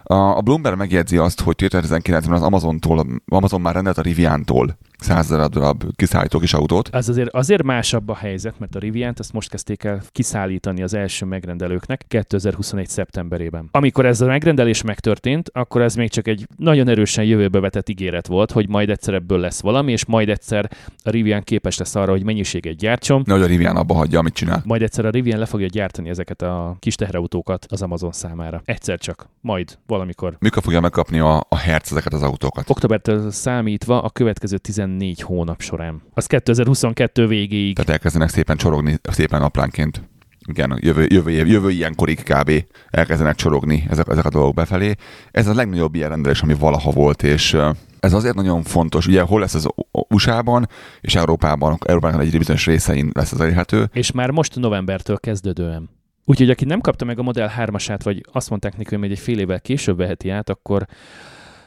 A, 0.03 0.15
a 0.15 0.41
Bloomberg 0.41 0.77
megjegyzi 0.77 1.17
azt, 1.17 1.41
hogy 1.41 1.55
2019-ben 1.59 2.33
az 2.33 2.43
Amazontól, 2.43 3.07
Amazon 3.27 3.61
már 3.61 3.75
rendelt 3.75 3.99
a 3.99 4.03
Riviantól 4.03 4.79
100 4.99 5.29
darab, 5.29 5.85
kiszállító 5.97 6.39
kis 6.39 6.55
autót. 6.55 6.89
Ez 6.93 7.09
azért, 7.09 7.35
azért 7.35 7.63
másabb 7.63 8.09
a 8.09 8.15
helyzet, 8.15 8.59
mert 8.59 8.75
a 8.75 8.79
Riviant 8.79 9.19
ezt 9.19 9.33
most 9.33 9.51
kezdték 9.51 9.85
el 9.85 10.03
kiszállítani 10.13 10.83
az 10.83 10.95
első 10.95 11.25
megrendelőknek 11.27 12.05
2021. 12.09 12.89
szeptemberében. 12.89 13.69
Amikor 13.71 14.07
ez 14.07 14.21
a 14.21 14.27
megrendelés 14.27 14.83
megtörtént, 14.83 15.51
akkor 15.53 15.83
ez 15.83 15.95
még 15.95 16.11
csak 16.11 16.29
egy 16.29 16.47
nagyon 16.57 16.89
erősen 16.89 17.25
jövőbe 17.25 17.61
vetett 17.61 17.89
ígéret 17.89 18.27
volt, 18.27 18.53
hogy 18.53 18.69
majd 18.69 18.91
egyszer 18.91 19.15
ebből 19.15 19.39
lesz 19.39 19.61
valami, 19.61 19.93
és 19.93 20.05
majd 20.05 20.29
egyszer 20.29 20.71
a 21.05 21.11
Rivian 21.11 21.43
képes 21.43 21.79
lesz 21.79 21.95
arra, 21.95 22.11
hogy 22.11 22.25
mennyiséget 22.25 22.77
gyártson, 22.77 23.23
Nehogy 23.25 23.43
a 23.43 23.47
Rivian 23.47 23.77
abba 23.77 23.95
hagyja, 23.95 24.19
amit 24.19 24.35
csinál. 24.35 24.63
majd 24.65 24.83
egyszer 24.83 25.05
a 25.05 25.11
Rivian 25.11 25.39
le 25.39 25.47
fogja 25.47 25.67
gyártani 25.67 26.09
ezeket 26.09 26.43
a 26.43 26.77
kis 26.79 26.95
teherautókat 26.95 27.67
az 27.69 27.83
Amazon 27.83 28.13
számára. 28.13 28.63
Egyszer 28.65 28.99
csak, 28.99 29.29
majd 29.41 29.79
valamikor. 29.87 30.37
Mikor 30.39 30.63
fogja 30.63 30.81
megkapni 30.81 31.19
a, 31.19 31.47
a 31.49 31.57
Hertz 31.57 31.91
ezeket 31.91 32.13
az 32.13 32.23
autókat? 32.23 32.71
Októbertől 32.71 33.31
számítva 33.31 34.03
a 34.03 34.11
következő 34.11 34.57
14 34.87 35.21
hónap 35.21 35.61
során. 35.61 36.03
Az 36.15 36.27
2022 36.27 37.27
végéig. 37.27 37.75
Tehát 37.75 37.91
elkezdenek 37.91 38.29
szépen 38.29 38.57
csorogni, 38.57 38.99
szépen 39.03 39.43
apránként. 39.43 40.03
Igen, 40.49 40.79
jövő, 40.81 41.07
jövő, 41.09 41.31
év, 41.31 41.47
jövő 41.47 41.71
ilyenkorig 41.71 42.23
kb. 42.23 42.51
elkezdenek 42.91 43.35
csorogni 43.35 43.87
ezek, 43.91 44.09
ezek 44.09 44.25
a 44.25 44.29
dolgok 44.29 44.55
befelé. 44.55 44.95
Ez 45.31 45.47
a 45.47 45.55
legnagyobb 45.55 45.95
ilyen 45.95 46.09
rendelés, 46.09 46.43
ami 46.43 46.55
valaha 46.55 46.91
volt, 46.91 47.23
és 47.23 47.57
ez 48.01 48.13
azért 48.13 48.35
nagyon 48.35 48.63
fontos. 48.63 49.07
Ugye 49.07 49.21
hol 49.21 49.41
lesz 49.41 49.55
ez 49.55 49.65
USA-ban 49.91 50.69
és 51.01 51.15
Európában, 51.15 51.79
Európának 51.87 52.21
egy 52.21 52.39
bizonyos 52.39 52.67
részein 52.67 53.11
lesz 53.15 53.33
ez 53.33 53.41
elérhető. 53.41 53.89
És 53.93 54.13
már 54.13 54.31
most 54.31 54.57
novembertől 54.57 55.19
kezdődően. 55.19 55.89
Úgyhogy 56.25 56.51
aki 56.51 56.65
nem 56.65 56.81
kapta 56.81 57.05
meg 57.05 57.19
a 57.19 57.23
Model 57.23 57.53
3-asát, 57.59 58.01
vagy 58.03 58.21
azt 58.33 58.51
mondták 58.51 58.77
neki, 58.77 58.97
hogy 58.97 59.11
egy 59.11 59.19
fél 59.19 59.39
évvel 59.39 59.61
később 59.61 59.97
veheti 59.97 60.31
át, 60.31 60.51
akkor 60.51 60.87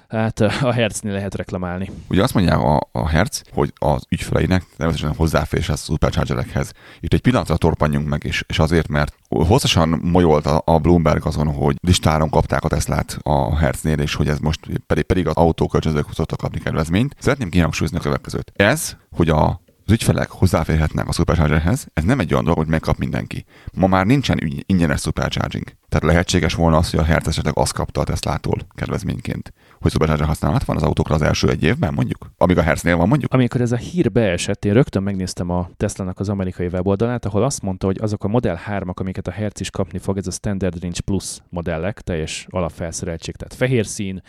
hát 0.10 0.40
a 0.40 0.72
Hertznél 0.72 1.14
lehet 1.14 1.36
reklamálni. 1.36 1.92
Ugye 2.08 2.24
azt 2.24 2.34
mondják 2.34 2.60
a, 2.60 2.90
a 2.92 3.08
Hertz, 3.08 3.44
hogy 3.52 3.74
az 3.76 4.04
ügyfeleinek 4.10 4.66
nevezetesen 4.78 5.16
hozzáférés 5.16 5.70
a 5.70 5.76
superchargerekhez. 5.76 6.72
Itt 7.00 7.14
egy 7.14 7.22
pillanatra 7.22 7.58
torpanjunk 7.58 8.08
meg, 8.08 8.24
és, 8.24 8.44
és 8.48 8.60
azért, 8.60 8.88
mert 8.88 9.14
hosszasan 9.30 10.00
molyolt 10.04 10.46
a, 10.46 10.62
a 10.66 10.78
Bloomberg 10.78 11.26
azon, 11.26 11.54
hogy 11.54 11.76
listáron 11.80 12.30
kapták 12.30 12.64
a 12.64 12.68
Teslát 12.68 13.20
a 13.24 13.58
Hertznél, 13.58 14.00
és 14.00 14.16
hogy 14.16 14.28
ez 14.28 14.40
most 14.40 14.60
pedig, 14.88 15.04
pedig 15.04 15.28
az 15.28 15.36
autókölcsönzők 15.36 16.06
szoktak 16.14 16.40
kapni 16.40 16.60
kedvezményt. 16.60 17.16
Szeretném 17.20 17.50
kihangsúlyozni 17.50 17.98
a 17.98 18.02
következőt. 18.02 18.52
Ez, 18.56 18.96
hogy 19.12 19.30
a 19.30 19.62
az 19.90 19.96
ügyfelek 19.96 20.30
hozzáférhetnek 20.30 21.08
a 21.08 21.12
superchargerhez, 21.12 21.88
ez 21.94 22.04
nem 22.04 22.20
egy 22.20 22.32
olyan 22.32 22.44
dolog, 22.44 22.60
hogy 22.60 22.68
megkap 22.68 22.98
mindenki. 22.98 23.46
Ma 23.74 23.88
már 23.88 24.06
nincsen 24.06 24.44
ügy- 24.44 24.64
ingyenes 24.66 25.02
supercharging. 25.02 25.66
Tehát 25.88 26.06
lehetséges 26.06 26.54
volna 26.54 26.78
az, 26.78 26.90
hogy 26.90 27.00
a 27.00 27.04
Hertz 27.04 27.28
esetleg 27.28 27.58
azt 27.58 27.74
kapta 27.74 28.02
a 28.02 28.04
Teslától 28.04 28.58
kedvezményként, 28.76 29.54
hogy 29.82 29.92
supercharger 29.92 30.28
használat 30.28 30.64
van 30.64 30.76
az 30.76 30.84
autókra 30.84 31.16
az 31.16 31.22
első 31.22 31.50
egy 31.50 31.64
évben, 31.64 31.94
mondjuk? 31.94 32.32
Amíg 32.38 32.58
a 32.58 32.62
Hertznél 32.62 32.98
van, 32.98 33.08
mondjuk? 33.08 33.34
Amikor 33.34 33.62
ez 33.62 33.72
a 33.72 33.76
hír 33.76 34.12
beesett, 34.12 34.66
én 34.66 34.74
rögtön 34.74 35.04
megnéztem 35.04 35.50
a 35.50 35.70
Tesla-nak 35.78 36.20
az 36.20 36.30
amerikai 36.30 36.68
weboldalát, 36.68 37.26
ahol 37.26 37.44
azt 37.44 37.62
mondta, 37.62 37.86
hogy 37.86 37.98
azok 38.02 38.24
a 38.24 38.28
Model 38.28 38.60
3-ak, 38.70 38.94
amiket 38.94 39.28
a 39.28 39.32
Hertz 39.32 39.60
is 39.62 39.70
kapni 39.70 39.98
fog, 40.00 40.18
ez 40.18 40.28
a 40.28 40.32
Standard 40.32 40.82
Range 40.82 41.02
Plus 41.06 41.38
modellek, 41.50 42.02
teljes 42.02 42.48
alapfelszereltség, 42.50 43.36
tehát 43.36 43.54
fehér 43.54 43.86
szín, 43.86 44.22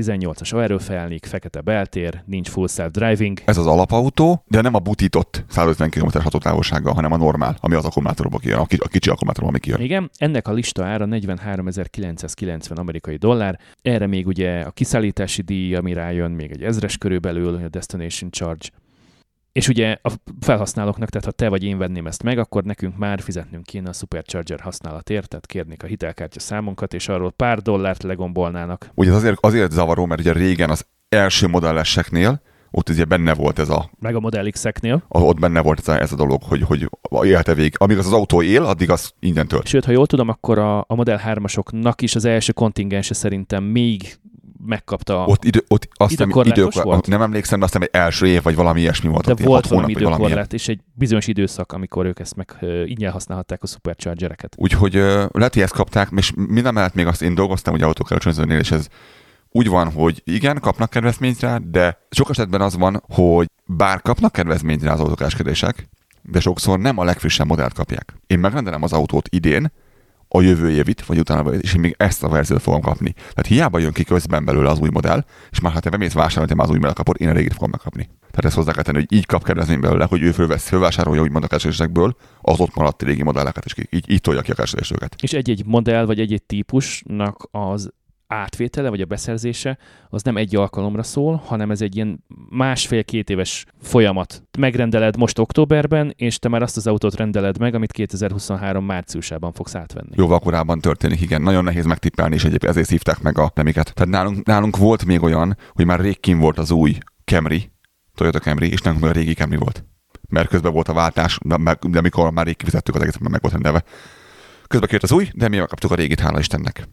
18-as 0.00 0.54
aerofelnik, 0.54 1.26
fekete 1.26 1.60
beltér, 1.60 2.22
nincs 2.26 2.48
full 2.48 2.66
self-driving, 2.68 3.38
Ez 3.44 3.56
az 3.56 3.66
alapautó, 3.66 4.42
de 4.48 4.60
nem 4.60 4.74
a 4.74 4.78
butított 4.78 5.44
150 5.48 5.90
km 5.90 6.18
hatótávolsággal, 6.18 6.94
hanem 6.94 7.12
a 7.12 7.16
normál, 7.16 7.56
ami 7.60 7.74
az 7.74 7.84
akkumulátorból 7.84 8.40
kijön, 8.40 8.58
a, 8.58 8.66
ki- 8.66 8.80
a 8.84 8.88
kicsi 8.88 9.10
akkumulátorból, 9.10 9.50
ami 9.50 9.58
kijön. 9.60 9.80
Igen, 9.80 10.10
ennek 10.18 10.48
a 10.48 10.52
lista 10.52 10.84
ára 10.84 11.06
43.990 11.08 12.76
amerikai 12.76 13.16
dollár. 13.16 13.58
Erre 13.82 14.06
még 14.06 14.26
ugye 14.26 14.60
a 14.60 14.70
kiszállítási 14.96 15.42
díj, 15.42 15.74
ami 15.74 15.92
rájön, 15.92 16.30
még 16.30 16.50
egy 16.50 16.62
ezres 16.62 16.98
körülbelül, 16.98 17.54
a 17.54 17.68
Destination 17.68 18.30
Charge. 18.30 18.68
És 19.52 19.68
ugye 19.68 19.96
a 20.02 20.12
felhasználóknak, 20.40 21.08
tehát 21.08 21.24
ha 21.24 21.30
te 21.30 21.48
vagy 21.48 21.64
én 21.64 21.78
venném 21.78 22.06
ezt 22.06 22.22
meg, 22.22 22.38
akkor 22.38 22.62
nekünk 22.62 22.96
már 22.96 23.20
fizetnünk 23.20 23.64
kéne 23.64 23.88
a 23.88 23.92
Supercharger 23.92 24.60
használatért, 24.60 25.28
tehát 25.28 25.46
kérnék 25.46 25.82
a 25.82 25.86
hitelkártya 25.86 26.40
számunkat, 26.40 26.94
és 26.94 27.08
arról 27.08 27.32
pár 27.32 27.58
dollárt 27.58 28.02
legombolnának. 28.02 28.90
Ugye 28.94 29.10
ez 29.10 29.16
azért, 29.16 29.38
azért 29.40 29.70
zavaró, 29.70 30.06
mert 30.06 30.20
ugye 30.20 30.32
régen 30.32 30.70
az 30.70 30.86
első 31.08 31.46
modelleseknél 31.46 32.40
ott 32.70 32.88
ugye 32.88 33.04
benne 33.04 33.34
volt 33.34 33.58
ez 33.58 33.68
a, 33.68 33.90
Meg 33.98 34.14
a 34.14 34.20
Model 34.20 34.50
X-eknél. 34.50 35.04
ott 35.08 35.38
benne 35.38 35.60
volt 35.60 35.78
ez 35.78 35.88
a, 35.88 36.00
ez 36.00 36.12
a 36.12 36.16
dolog, 36.16 36.42
hogy, 36.42 36.62
hogy 36.62 36.88
élte 37.22 37.54
végig. 37.54 37.74
Amíg 37.76 37.98
az, 37.98 38.06
az 38.06 38.12
autó 38.12 38.42
él, 38.42 38.64
addig 38.64 38.90
az 38.90 39.12
ingyen 39.20 39.48
tölt. 39.48 39.66
Sőt, 39.66 39.84
ha 39.84 39.92
jól 39.92 40.06
tudom, 40.06 40.28
akkor 40.28 40.58
a, 40.58 40.78
a 40.78 40.94
Model 40.94 41.20
3-asoknak 41.26 41.94
is 42.00 42.14
az 42.14 42.24
első 42.24 42.52
kontingense 42.52 43.14
szerintem 43.14 43.64
még 43.64 44.18
megkapta 44.66 45.24
Ott, 45.24 45.44
idő, 45.44 45.64
ott 45.68 45.88
azt 45.94 46.12
Időkorlátos 46.12 46.74
idők, 46.74 46.84
volt? 46.84 47.06
nem 47.06 47.22
emlékszem, 47.22 47.58
de 47.58 47.64
azt 47.64 47.74
hiszem, 47.74 47.88
egy 47.92 48.00
első 48.00 48.26
év, 48.26 48.42
vagy 48.42 48.54
valami 48.54 48.80
ilyesmi 48.80 49.08
volt. 49.08 49.24
De 49.24 49.32
ott, 49.32 49.40
volt 49.40 49.66
hónap, 49.66 49.84
valami 49.84 49.92
ilyen. 49.98 50.12
időkorlát, 50.12 50.52
és 50.52 50.68
egy 50.68 50.80
bizonyos 50.94 51.26
időszak, 51.26 51.72
amikor 51.72 52.06
ők 52.06 52.18
ezt 52.18 52.36
meg 52.36 52.56
ingyen 52.84 53.12
használhatták 53.12 53.62
a 53.62 53.66
superchargereket. 53.66 54.54
Úgyhogy 54.58 54.92
lehet, 55.30 55.54
hogy 55.54 55.62
ezt 55.62 55.72
kapták, 55.72 56.08
és 56.16 56.32
minden 56.36 56.74
mellett 56.74 56.94
még 56.94 57.06
azt 57.06 57.22
én 57.22 57.34
dolgoztam 57.34 57.74
ugye 57.74 57.84
autókölcsönzőnél, 57.84 58.58
és 58.58 58.70
ez 58.70 58.88
úgy 59.50 59.68
van, 59.68 59.92
hogy 59.92 60.22
igen, 60.24 60.60
kapnak 60.60 60.90
kedvezményt 60.90 61.40
rá, 61.40 61.58
de 61.58 62.06
sok 62.10 62.30
esetben 62.30 62.60
az 62.60 62.76
van, 62.76 63.02
hogy 63.08 63.46
bár 63.66 64.02
kapnak 64.02 64.32
kedvezményt 64.32 64.82
rá 64.82 64.92
az 64.92 65.00
autókereskedések, 65.00 65.88
de 66.22 66.40
sokszor 66.40 66.78
nem 66.78 66.98
a 66.98 67.04
legfrissebb 67.04 67.46
modellt 67.46 67.72
kapják. 67.72 68.14
Én 68.26 68.38
megrendelem 68.38 68.82
az 68.82 68.92
autót 68.92 69.28
idén, 69.28 69.72
a 70.28 70.40
jövő 70.40 70.70
évit, 70.70 71.06
vagy 71.06 71.18
utána, 71.18 71.50
és 71.50 71.74
én 71.74 71.80
még 71.80 71.94
ezt 71.98 72.22
a 72.22 72.28
verziót 72.28 72.62
fogom 72.62 72.80
kapni. 72.80 73.12
Tehát 73.12 73.46
hiába 73.46 73.78
jön 73.78 73.92
ki 73.92 74.04
közben 74.04 74.44
belőle 74.44 74.70
az 74.70 74.78
új 74.78 74.88
modell, 74.92 75.24
és 75.50 75.60
már 75.60 75.72
ha 75.72 75.80
te 75.80 75.90
bemész 75.90 76.12
vásárolni, 76.12 76.48
te 76.48 76.54
már 76.54 76.66
az 76.66 76.72
új 76.72 76.78
modell 76.78 76.94
kapod, 76.94 77.16
én 77.20 77.28
a 77.28 77.32
régit 77.32 77.52
fogom 77.52 77.70
megkapni. 77.70 78.08
Tehát 78.20 78.44
ezt 78.44 78.54
hozzá 78.54 78.72
kell 78.72 78.82
tenni, 78.82 78.98
hogy 78.98 79.12
így 79.12 79.26
kap 79.26 79.44
kedvezmény 79.44 79.80
belőle, 79.80 80.04
hogy 80.04 80.22
ő 80.22 80.32
fölvesz, 80.32 80.68
fölvásárolja 80.68 81.22
úgymond 81.22 81.44
a 81.44 81.46
keresésekből 81.46 82.16
az 82.40 82.60
ott 82.60 82.74
maradt 82.74 83.02
régi 83.02 83.22
modelleket, 83.22 83.64
és 83.64 83.74
így, 83.90 84.10
így 84.10 84.20
tolja 84.20 84.40
ki 84.40 84.50
a 84.50 84.54
kereséseket. 84.54 85.14
És 85.22 85.32
egy-egy 85.32 85.66
modell 85.66 86.04
vagy 86.04 86.20
egy-egy 86.20 86.42
típusnak 86.42 87.48
az 87.50 87.92
átvétele 88.26 88.88
vagy 88.88 89.00
a 89.00 89.04
beszerzése 89.04 89.78
az 90.08 90.22
nem 90.22 90.36
egy 90.36 90.56
alkalomra 90.56 91.02
szól, 91.02 91.42
hanem 91.44 91.70
ez 91.70 91.80
egy 91.80 91.96
ilyen 91.96 92.24
másfél-két 92.50 93.30
éves 93.30 93.64
folyamat. 93.80 94.42
Megrendeled 94.58 95.16
most 95.16 95.38
októberben, 95.38 96.12
és 96.16 96.38
te 96.38 96.48
már 96.48 96.62
azt 96.62 96.76
az 96.76 96.86
autót 96.86 97.14
rendeled 97.14 97.58
meg, 97.58 97.74
amit 97.74 97.92
2023 97.92 98.84
márciusában 98.84 99.52
fogsz 99.52 99.74
átvenni. 99.74 100.10
Jóval 100.14 100.38
korábban 100.38 100.80
történik, 100.80 101.20
igen. 101.20 101.42
Nagyon 101.42 101.64
nehéz 101.64 101.84
megtippelni, 101.84 102.34
és 102.34 102.44
egyébként 102.44 102.72
ezért 102.72 102.88
szívták 102.88 103.20
meg 103.20 103.38
a 103.38 103.50
nemiket. 103.54 103.94
Tehát 103.94 104.12
nálunk, 104.12 104.46
nálunk 104.46 104.76
volt 104.76 105.04
még 105.04 105.22
olyan, 105.22 105.56
hogy 105.72 105.84
már 105.84 106.00
rég 106.00 106.36
volt 106.38 106.58
az 106.58 106.70
új 106.70 106.98
Camry, 107.24 107.70
Toyota 108.14 108.38
Camry, 108.38 108.70
és 108.70 108.80
nem 108.80 108.98
a 109.00 109.10
régi 109.10 109.34
Camry 109.34 109.56
volt. 109.56 109.84
Mert 110.28 110.48
közben 110.48 110.72
volt 110.72 110.88
a 110.88 110.92
váltás, 110.92 111.38
de, 111.44 111.78
de 111.88 112.00
mikor 112.00 112.30
már 112.30 112.46
rég 112.46 112.56
kifizettük 112.56 112.94
az 112.94 113.00
egészet, 113.00 113.28
meg 113.28 113.40
volt 113.40 113.52
rendelve. 113.52 113.84
Közben 114.66 114.88
kért 114.88 115.02
az 115.02 115.12
új, 115.12 115.28
de 115.34 115.48
mi 115.48 115.56
megkaptuk 115.56 115.90
a 115.90 115.94
régit, 115.94 116.20
hála 116.20 116.38
Istennek. 116.38 116.88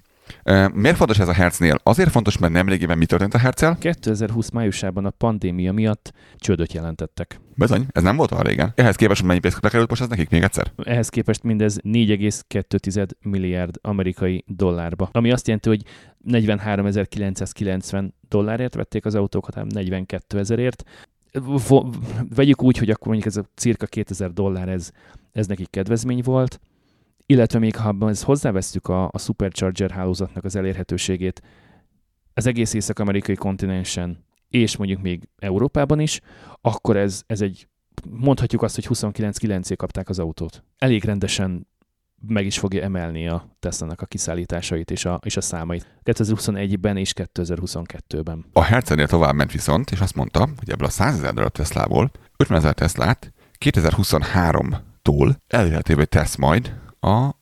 Miért 0.74 0.96
fontos 0.96 1.20
ez 1.20 1.28
a 1.28 1.34
Hertznél? 1.34 1.80
Azért 1.84 2.10
fontos, 2.10 2.38
mert 2.38 2.54
nemrégiben 2.54 2.98
mi 2.98 3.06
történt 3.06 3.34
a 3.34 3.38
Hertzel? 3.38 3.78
2020 3.80 4.50
májusában 4.50 5.06
a 5.06 5.10
pandémia 5.10 5.72
miatt 5.72 6.14
csődöt 6.38 6.74
jelentettek. 6.74 7.40
Bizony, 7.56 7.86
ez 7.92 8.04
nem 8.04 8.16
volt 8.16 8.32
olyan 8.32 8.44
régen. 8.44 8.72
Ehhez 8.76 8.96
képest 8.96 9.24
mennyi 9.24 9.40
pénzbe 9.40 9.70
került 9.70 9.90
most 9.90 10.02
ez 10.02 10.08
nekik 10.08 10.30
még 10.30 10.44
egyszer? 10.44 10.72
Ehhez 10.84 11.10
képest 11.10 11.44
mindez 11.44 11.78
4,2 11.84 13.08
milliárd 13.22 13.76
amerikai 13.82 14.44
dollárba. 14.48 15.10
Ami 15.12 15.32
azt 15.32 15.48
jelenti, 15.48 15.70
hogy 15.70 15.84
43.990 16.28 18.10
dollárért 18.28 18.76
vették 18.76 19.06
az 19.06 19.16
autókat, 19.16 19.54
hanem 19.54 19.70
42 19.74 20.40
ezerért. 20.40 20.84
Vegyük 22.36 22.64
úgy, 22.64 22.78
hogy 22.78 22.90
akkor 22.90 23.08
mondjuk 23.08 23.28
ez 23.28 23.38
a 23.38 23.46
cirka 23.56 23.86
2000 23.86 24.32
dollár, 24.32 24.70
ez, 24.70 24.92
ez 25.32 25.48
nekik 25.48 25.70
kedvezmény 25.70 26.22
volt 26.24 26.60
illetve 27.26 27.60
még 27.60 27.76
ha 27.76 27.96
ezt 28.10 28.24
hozzávesztük 28.24 28.88
a, 28.88 29.10
a 29.12 29.18
Supercharger 29.18 29.92
hálózatnak 29.92 30.44
az 30.44 30.56
elérhetőségét 30.56 31.42
az 32.34 32.46
egész 32.46 32.74
észak-amerikai 32.74 33.36
kontinensen, 33.36 34.26
és 34.50 34.78
mondjuk 34.78 35.02
még 35.02 35.30
Európában 35.38 36.00
is, 36.00 36.22
akkor 36.62 36.98
ez, 36.98 37.24
ez 37.28 37.42
egy, 37.42 37.68
mondhatjuk 38.10 38.62
azt, 38.62 38.76
hogy 38.76 38.86
29 38.86 39.38
9 39.38 39.76
kapták 39.76 40.10
az 40.10 40.20
autót. 40.20 40.64
Elég 40.78 41.04
rendesen 41.04 41.68
meg 42.28 42.46
is 42.46 42.60
fogja 42.60 42.84
emelni 42.84 43.28
a 43.28 43.56
Tesla-nak 43.60 44.02
a 44.02 44.06
kiszállításait 44.06 44.92
és 44.92 45.06
a, 45.06 45.20
és 45.24 45.38
a 45.38 45.42
számait 45.42 46.00
2021-ben 46.04 46.98
és 46.98 47.14
2022-ben. 47.16 48.46
A 48.54 48.62
Hercenél 48.62 49.08
tovább 49.08 49.34
ment 49.34 49.52
viszont, 49.52 49.92
és 49.92 50.00
azt 50.00 50.16
mondta, 50.16 50.50
hogy 50.58 50.70
ebből 50.70 50.88
a 50.88 50.90
100 50.90 51.16
ezer 51.16 51.34
darab 51.34 51.52
Teslából 51.52 52.12
50 52.38 52.58
ezer 52.58 52.74
Teslát 52.74 53.34
2023-tól 53.60 55.36
elérhetővé 55.48 56.04
tesz 56.04 56.36
majd 56.36 56.82
a 57.04 57.36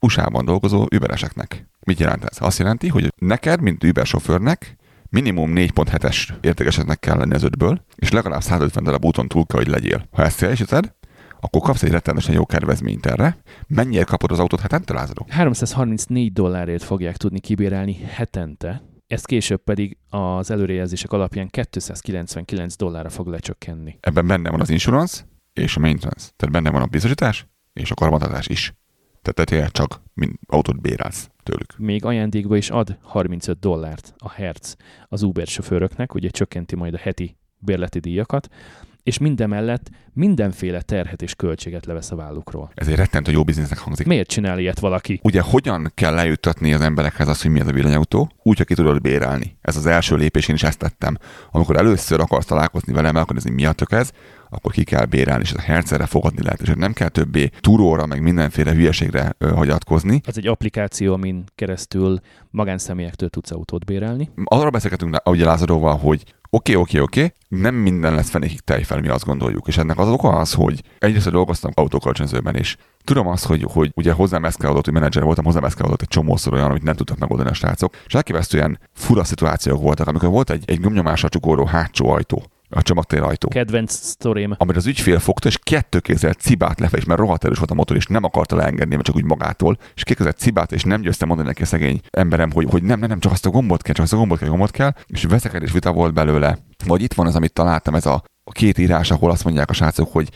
USA-ban 0.00 0.44
dolgozó 0.44 0.86
übereseknek. 0.90 1.68
Mit 1.80 1.98
jelent 1.98 2.24
ez? 2.24 2.36
Azt 2.40 2.58
jelenti, 2.58 2.88
hogy 2.88 3.12
neked, 3.16 3.60
mint 3.60 3.84
Uber 3.84 4.06
sofőrnek, 4.06 4.76
minimum 5.10 5.52
4.7-es 5.54 6.28
értékesetnek 6.40 6.98
kell 6.98 7.16
lenni 7.16 7.34
az 7.34 7.42
ötből, 7.42 7.84
és 7.94 8.10
legalább 8.10 8.42
150 8.42 8.84
darab 8.84 9.04
úton 9.04 9.28
túl 9.28 9.46
kell, 9.46 9.58
hogy 9.58 9.68
legyél. 9.68 10.06
Ha 10.10 10.22
ezt 10.22 10.38
teljesíted, 10.38 10.94
akkor 11.40 11.60
kapsz 11.60 11.82
egy 11.82 11.90
rettenetesen 11.90 12.34
jó 12.34 12.46
kedvezményt 12.46 13.06
erre. 13.06 13.36
Mennyire 13.66 14.04
kapod 14.04 14.30
az 14.30 14.38
autót 14.38 14.60
hetente, 14.60 14.92
Lázadó? 14.92 15.26
334 15.28 16.32
dollárért 16.32 16.82
fogják 16.82 17.16
tudni 17.16 17.40
kibérelni 17.40 17.94
hetente, 17.94 18.82
ezt 19.06 19.26
később 19.26 19.62
pedig 19.64 19.96
az 20.08 20.50
előrejelzések 20.50 21.12
alapján 21.12 21.48
299 21.48 22.76
dollárra 22.76 23.08
fog 23.08 23.26
lecsökkenni. 23.26 23.98
Ebben 24.00 24.26
benne 24.26 24.50
van 24.50 24.60
az 24.60 24.70
insurance 24.70 25.24
és 25.52 25.76
a 25.76 25.80
maintenance. 25.80 26.28
Tehát 26.36 26.54
benne 26.54 26.70
van 26.70 26.82
a 26.82 26.86
biztosítás 26.86 27.46
és 27.78 27.90
a 27.90 27.94
karbantartás 27.94 28.46
is. 28.46 28.74
Tehát 29.22 29.50
tényleg 29.50 29.70
csak 29.70 30.00
mint 30.14 30.38
autót 30.46 30.80
bérelsz 30.80 31.30
tőlük. 31.42 31.78
Még 31.78 32.04
ajándékba 32.04 32.56
is 32.56 32.70
ad 32.70 32.98
35 33.02 33.58
dollárt 33.58 34.14
a 34.18 34.30
Hertz 34.30 34.76
az 35.08 35.22
Uber 35.22 35.46
sofőröknek, 35.46 36.14
ugye 36.14 36.28
csökkenti 36.28 36.76
majd 36.76 36.94
a 36.94 36.98
heti 36.98 37.36
bérleti 37.58 37.98
díjakat, 37.98 38.48
és 39.08 39.18
mindemellett 39.18 39.90
mindenféle 40.12 40.80
terhet 40.80 41.22
és 41.22 41.34
költséget 41.34 41.86
levesz 41.86 42.10
a 42.10 42.16
vállukról. 42.16 42.70
Ez 42.74 42.88
egy 42.88 42.94
rettentő 42.94 43.32
jó 43.32 43.44
biznisznek 43.44 43.78
hangzik. 43.78 44.06
Miért 44.06 44.28
csinál 44.28 44.58
ilyet 44.58 44.78
valaki? 44.78 45.20
Ugye 45.22 45.40
hogyan 45.40 45.90
kell 45.94 46.14
lejuttatni 46.14 46.74
az 46.74 46.80
emberekhez 46.80 47.28
azt, 47.28 47.42
hogy 47.42 47.50
mi 47.50 47.60
ez 47.60 47.66
a 47.66 47.72
villanyautó? 47.72 48.30
Úgy, 48.42 48.64
ki 48.64 48.74
tudod 48.74 49.00
bérelni. 49.00 49.56
Ez 49.60 49.76
az 49.76 49.86
első 49.86 50.16
lépés, 50.16 50.48
én 50.48 50.54
is 50.54 50.62
ezt 50.62 50.78
tettem. 50.78 51.16
Amikor 51.50 51.76
először 51.76 52.20
akarsz 52.20 52.46
találkozni 52.46 52.92
velem, 52.92 53.16
akkor 53.16 53.36
ez 53.36 53.44
mi 53.44 53.66
a 53.66 53.72
tök 53.72 53.92
ez, 53.92 54.10
akkor 54.50 54.72
ki 54.72 54.84
kell 54.84 55.04
bérelni, 55.04 55.42
és 55.42 55.52
a 55.52 55.60
hercerre 55.60 56.06
fogadni 56.06 56.42
lehet, 56.42 56.60
és 56.60 56.72
nem 56.76 56.92
kell 56.92 57.08
többé 57.08 57.50
túróra, 57.60 58.06
meg 58.06 58.22
mindenféle 58.22 58.72
hülyeségre 58.72 59.34
ö, 59.38 59.48
hagyatkozni. 59.48 60.20
Ez 60.24 60.36
egy 60.36 60.46
applikáció, 60.46 61.12
amin 61.12 61.44
keresztül 61.54 62.18
magánszemélyektől 62.50 63.28
tudsz 63.28 63.50
autót 63.50 63.84
bérelni. 63.84 64.30
Arra 64.44 64.70
beszélgetünk 64.70 65.16
ugye 65.24 65.44
Lázaróval, 65.44 65.96
hogy 65.96 66.24
oké, 66.50 66.74
oké, 66.74 66.98
oké, 66.98 67.34
nem 67.48 67.74
minden 67.74 68.14
lesz 68.14 68.30
fenékig 68.30 68.60
tejfel, 68.60 69.00
mi 69.00 69.08
azt 69.08 69.24
gondoljuk. 69.24 69.66
És 69.66 69.78
ennek 69.78 69.98
az 69.98 70.08
oka 70.08 70.28
az, 70.28 70.52
hogy 70.52 70.82
egyrészt 70.98 71.30
dolgoztam 71.30 71.70
autókölcsönzőben 71.74 72.56
is. 72.56 72.76
Tudom 73.04 73.26
azt, 73.26 73.46
hogy, 73.46 73.62
hogy 73.72 73.90
ugye 73.94 74.12
hozzám 74.12 74.44
eszkálódott, 74.44 74.84
hogy 74.84 74.94
menedzser 74.94 75.22
voltam, 75.22 75.44
hozzám 75.44 75.64
eszkálódott 75.64 76.02
egy 76.02 76.08
csomószor 76.08 76.52
olyan, 76.52 76.70
amit 76.70 76.82
nem 76.82 76.94
tudtak 76.94 77.18
megoldani 77.18 77.50
a 77.50 77.54
srácok. 77.54 77.94
És 78.06 78.14
elképesztően 78.14 78.78
fura 78.94 79.24
szituációk 79.24 79.82
voltak, 79.82 80.06
amikor 80.06 80.28
volt 80.28 80.50
egy, 80.50 80.62
egy 80.66 80.80
gomnyomásra 80.80 81.28
csukóró 81.28 81.64
hátsó 81.64 82.08
ajtó 82.08 82.42
a 82.70 82.82
csomagtérajtó. 82.82 83.48
Kedvenc 83.48 83.92
sztorém. 83.92 84.54
Amit 84.58 84.76
az 84.76 84.86
ügyfél 84.86 85.18
fogta, 85.18 85.48
és 85.48 85.58
kettő 85.62 85.98
kézzel 85.98 86.32
cibát 86.32 86.80
lefe, 86.80 86.96
és 86.96 87.04
mert 87.04 87.20
rohadt 87.20 87.44
erős 87.44 87.58
volt 87.58 87.70
a 87.70 87.74
motor, 87.74 87.96
és 87.96 88.06
nem 88.06 88.24
akarta 88.24 88.56
leengedni, 88.56 88.94
mert 88.94 89.06
csak 89.06 89.16
úgy 89.16 89.24
magától, 89.24 89.78
és 89.94 90.02
kékezett 90.02 90.38
cibát, 90.38 90.72
és 90.72 90.82
nem 90.82 91.00
győzte 91.00 91.26
mondani 91.26 91.48
neki 91.48 91.62
a 91.62 91.66
szegény 91.66 92.00
emberem, 92.10 92.50
hogy, 92.50 92.66
hogy 92.70 92.82
nem, 92.82 92.98
nem, 92.98 93.08
nem, 93.08 93.20
csak 93.20 93.32
azt 93.32 93.46
a 93.46 93.50
gombot 93.50 93.82
kell, 93.82 93.94
csak 93.94 94.04
azt 94.04 94.12
a 94.12 94.16
gombot 94.16 94.38
kell, 94.38 94.48
gombot 94.48 94.70
kell, 94.70 94.92
és 95.06 95.24
veszekedés 95.24 95.72
vita 95.72 95.92
volt 95.92 96.14
belőle. 96.14 96.58
Vagy 96.84 97.02
itt 97.02 97.14
van 97.14 97.26
az, 97.26 97.36
amit 97.36 97.52
találtam, 97.52 97.94
ez 97.94 98.06
a, 98.06 98.22
a 98.44 98.52
két 98.52 98.78
írás, 98.78 99.10
ahol 99.10 99.30
azt 99.30 99.44
mondják 99.44 99.70
a 99.70 99.72
srácok, 99.72 100.12
hogy 100.12 100.28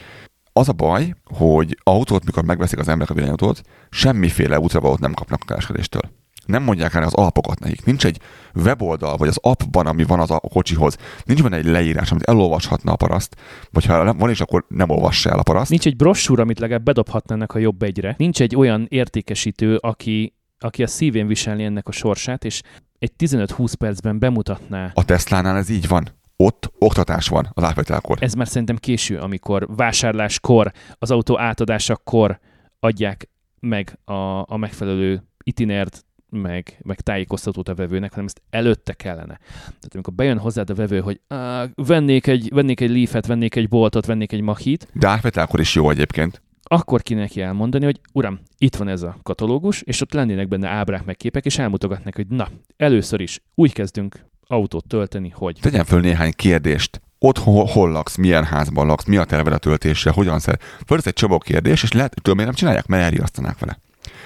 az 0.52 0.68
a 0.68 0.72
baj, 0.72 1.14
hogy 1.24 1.78
autót, 1.82 2.24
mikor 2.24 2.44
megveszik 2.44 2.78
az 2.78 2.88
emberek 2.88 3.10
a 3.10 3.14
villanyautót, 3.14 3.62
semmiféle 3.90 4.58
útravalót 4.58 5.00
nem 5.00 5.14
kapnak 5.14 5.40
a 5.42 5.46
kereskedéstől 5.46 6.21
nem 6.46 6.62
mondják 6.62 6.94
el 6.94 7.02
az 7.02 7.14
alapokat 7.14 7.58
nekik. 7.60 7.84
Nincs 7.84 8.04
egy 8.04 8.20
weboldal, 8.54 9.16
vagy 9.16 9.28
az 9.28 9.38
appban, 9.40 9.86
ami 9.86 10.04
van 10.04 10.20
az 10.20 10.30
a 10.30 10.38
kocsihoz. 10.38 10.96
Nincs 11.24 11.42
benne 11.42 11.56
egy 11.56 11.66
leírás, 11.66 12.10
amit 12.10 12.22
elolvashatna 12.22 12.92
a 12.92 12.96
paraszt, 12.96 13.36
vagy 13.70 13.84
ha 13.84 14.14
van 14.14 14.30
is, 14.30 14.40
akkor 14.40 14.64
nem 14.68 14.90
olvassa 14.90 15.30
el 15.30 15.38
a 15.38 15.42
paraszt. 15.42 15.70
Nincs 15.70 15.86
egy 15.86 15.96
brossúr, 15.96 16.40
amit 16.40 16.58
legalább 16.58 16.84
bedobhatnának 16.84 17.54
a 17.54 17.58
jobb 17.58 17.82
egyre. 17.82 18.14
Nincs 18.18 18.40
egy 18.40 18.56
olyan 18.56 18.86
értékesítő, 18.88 19.76
aki, 19.76 20.34
aki 20.58 20.82
a 20.82 20.86
szívén 20.86 21.26
viselni 21.26 21.64
ennek 21.64 21.88
a 21.88 21.92
sorsát, 21.92 22.44
és 22.44 22.62
egy 22.98 23.12
15-20 23.18 23.72
percben 23.78 24.18
bemutatná. 24.18 24.90
A 24.94 25.04
Teslánál 25.04 25.56
ez 25.56 25.68
így 25.68 25.88
van 25.88 26.08
ott 26.36 26.72
oktatás 26.78 27.28
van 27.28 27.50
az 27.52 27.62
átvételkor. 27.62 28.18
Ez 28.20 28.34
már 28.34 28.48
szerintem 28.48 28.76
késő, 28.76 29.18
amikor 29.18 29.66
vásárláskor, 29.76 30.72
az 30.98 31.10
autó 31.10 31.38
átadásakor 31.38 32.38
adják 32.80 33.28
meg 33.60 33.98
a, 34.04 34.12
a 34.52 34.56
megfelelő 34.56 35.22
itinert, 35.42 36.04
meg, 36.32 36.78
meg 36.82 37.00
tájékoztatót 37.00 37.68
a 37.68 37.74
vevőnek, 37.74 38.10
hanem 38.10 38.26
ezt 38.26 38.42
előtte 38.50 38.92
kellene. 38.92 39.38
Tehát 39.62 39.90
amikor 39.92 40.12
bejön 40.12 40.38
hozzád 40.38 40.70
a 40.70 40.74
vevő, 40.74 41.00
hogy 41.00 41.20
á, 41.28 41.64
vennék 41.74 42.26
egy, 42.26 42.48
vennék 42.52 42.80
egy 42.80 42.90
leafet, 42.90 43.26
vennék 43.26 43.54
egy 43.54 43.68
boltot, 43.68 44.06
vennék 44.06 44.32
egy 44.32 44.40
machit. 44.40 44.88
De 44.92 45.20
akkor 45.32 45.60
is 45.60 45.74
jó 45.74 45.90
egyébként. 45.90 46.42
Akkor 46.62 47.02
ki 47.02 47.14
neki 47.14 47.40
elmondani, 47.40 47.84
hogy 47.84 48.00
uram, 48.12 48.40
itt 48.58 48.76
van 48.76 48.88
ez 48.88 49.02
a 49.02 49.16
katalógus, 49.22 49.82
és 49.82 50.00
ott 50.00 50.12
lennének 50.12 50.48
benne 50.48 50.68
ábrák 50.68 51.04
meg 51.04 51.16
képek, 51.16 51.44
és 51.44 51.58
elmutogatnak, 51.58 52.14
hogy 52.14 52.26
na, 52.26 52.48
először 52.76 53.20
is 53.20 53.40
úgy 53.54 53.72
kezdünk 53.72 54.26
autót 54.46 54.86
tölteni, 54.86 55.32
hogy... 55.34 55.58
Tegyen 55.60 55.84
föl 55.84 56.00
néhány 56.00 56.32
kérdést. 56.36 57.00
Ott 57.18 57.38
hol, 57.38 57.64
hol 57.64 57.90
laksz, 57.90 58.16
milyen 58.16 58.44
házban 58.44 58.86
laksz, 58.86 59.04
mi 59.04 59.16
a 59.16 59.24
terved 59.24 59.52
a 59.52 59.58
töltésre, 59.58 60.10
hogyan 60.10 60.38
szer. 60.38 60.58
Földet 60.86 61.06
egy 61.06 61.12
csomó 61.12 61.38
kérdés, 61.38 61.82
és 61.82 61.92
lehet, 61.92 62.14
hogy 62.22 62.36
nem 62.36 62.52
csinálják, 62.52 62.86
mert 62.86 63.02
elriasztanák 63.02 63.58
vele. 63.58 63.78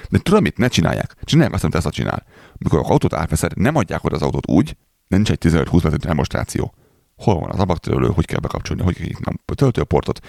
De 0.08 0.18
tudom 0.18 0.42
mit, 0.42 0.56
ne 0.56 0.68
csinálják. 0.68 1.16
Csinálják 1.24 1.54
azt, 1.54 1.62
amit 1.62 1.76
Tesla 1.76 1.90
csinál. 1.90 2.26
Mikor 2.58 2.78
az 2.78 2.88
autót 2.88 3.12
átveszed, 3.12 3.56
nem 3.56 3.76
adják 3.76 4.04
oda 4.04 4.14
az 4.14 4.22
autót 4.22 4.48
úgy, 4.48 4.76
nincs 5.08 5.30
egy 5.30 5.38
15-20 5.40 5.78
perc 5.82 5.96
demonstráció. 5.96 6.74
Hol 7.16 7.40
van 7.40 7.50
az 7.50 7.58
abaktörölő, 7.58 8.08
hogy 8.08 8.24
kell 8.24 8.40
bekapcsolni, 8.40 8.82
hogy 8.82 8.96
kell 8.96 9.32
a 9.44 9.54
töltőportot. 9.54 10.20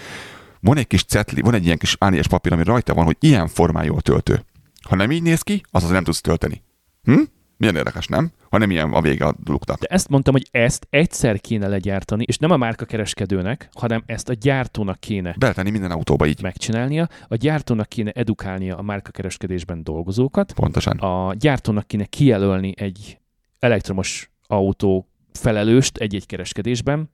Van 0.60 0.76
egy 0.76 0.86
kis 0.86 1.04
cetli, 1.04 1.40
van 1.40 1.54
egy 1.54 1.64
ilyen 1.64 1.78
kis 1.78 1.96
ánies 1.98 2.26
papír, 2.26 2.52
ami 2.52 2.62
rajta 2.62 2.94
van, 2.94 3.04
hogy 3.04 3.16
ilyen 3.20 3.48
formájú 3.48 3.96
a 3.96 4.00
töltő. 4.00 4.44
Ha 4.88 4.96
nem 4.96 5.10
így 5.10 5.22
néz 5.22 5.42
ki, 5.42 5.62
az 5.70 5.88
nem 5.88 6.04
tudsz 6.04 6.20
tölteni. 6.20 6.62
Hm? 7.02 7.22
Milyen 7.58 7.76
érdekes, 7.76 8.06
nem? 8.06 8.30
Hanem 8.50 8.70
ilyen 8.70 8.92
a 8.92 9.00
vége 9.00 9.24
a 9.26 9.34
dolognak. 9.44 9.78
De 9.78 9.86
ezt 9.86 10.08
mondtam, 10.08 10.32
hogy 10.34 10.48
ezt 10.50 10.86
egyszer 10.90 11.40
kéne 11.40 11.68
legyártani, 11.68 12.24
és 12.26 12.36
nem 12.38 12.50
a 12.50 12.56
márka 12.56 12.84
kereskedőnek, 12.84 13.68
hanem 13.72 14.02
ezt 14.06 14.28
a 14.28 14.32
gyártónak 14.32 15.00
kéne 15.00 15.34
Beletenni 15.38 15.70
minden 15.70 15.90
autóba 15.90 16.26
így. 16.26 16.42
megcsinálnia. 16.42 17.08
A 17.28 17.34
gyártónak 17.36 17.88
kéne 17.88 18.10
edukálnia 18.10 18.76
a 18.76 18.82
márka 18.82 19.10
kereskedésben 19.10 19.84
dolgozókat, 19.84 20.52
Pontosan. 20.52 20.98
a 20.98 21.34
gyártónak 21.34 21.86
kéne 21.86 22.04
kijelölni 22.04 22.72
egy 22.76 23.18
elektromos 23.58 24.30
autó 24.46 25.08
felelőst 25.32 25.96
egy-egy 25.96 26.26
kereskedésben, 26.26 27.10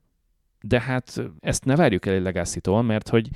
de 0.68 0.80
hát 0.80 1.22
ezt 1.40 1.64
ne 1.64 1.76
várjuk 1.76 2.06
el 2.06 2.14
egy 2.14 2.22
legacy 2.22 2.60
mert 2.82 3.08
hogy 3.08 3.28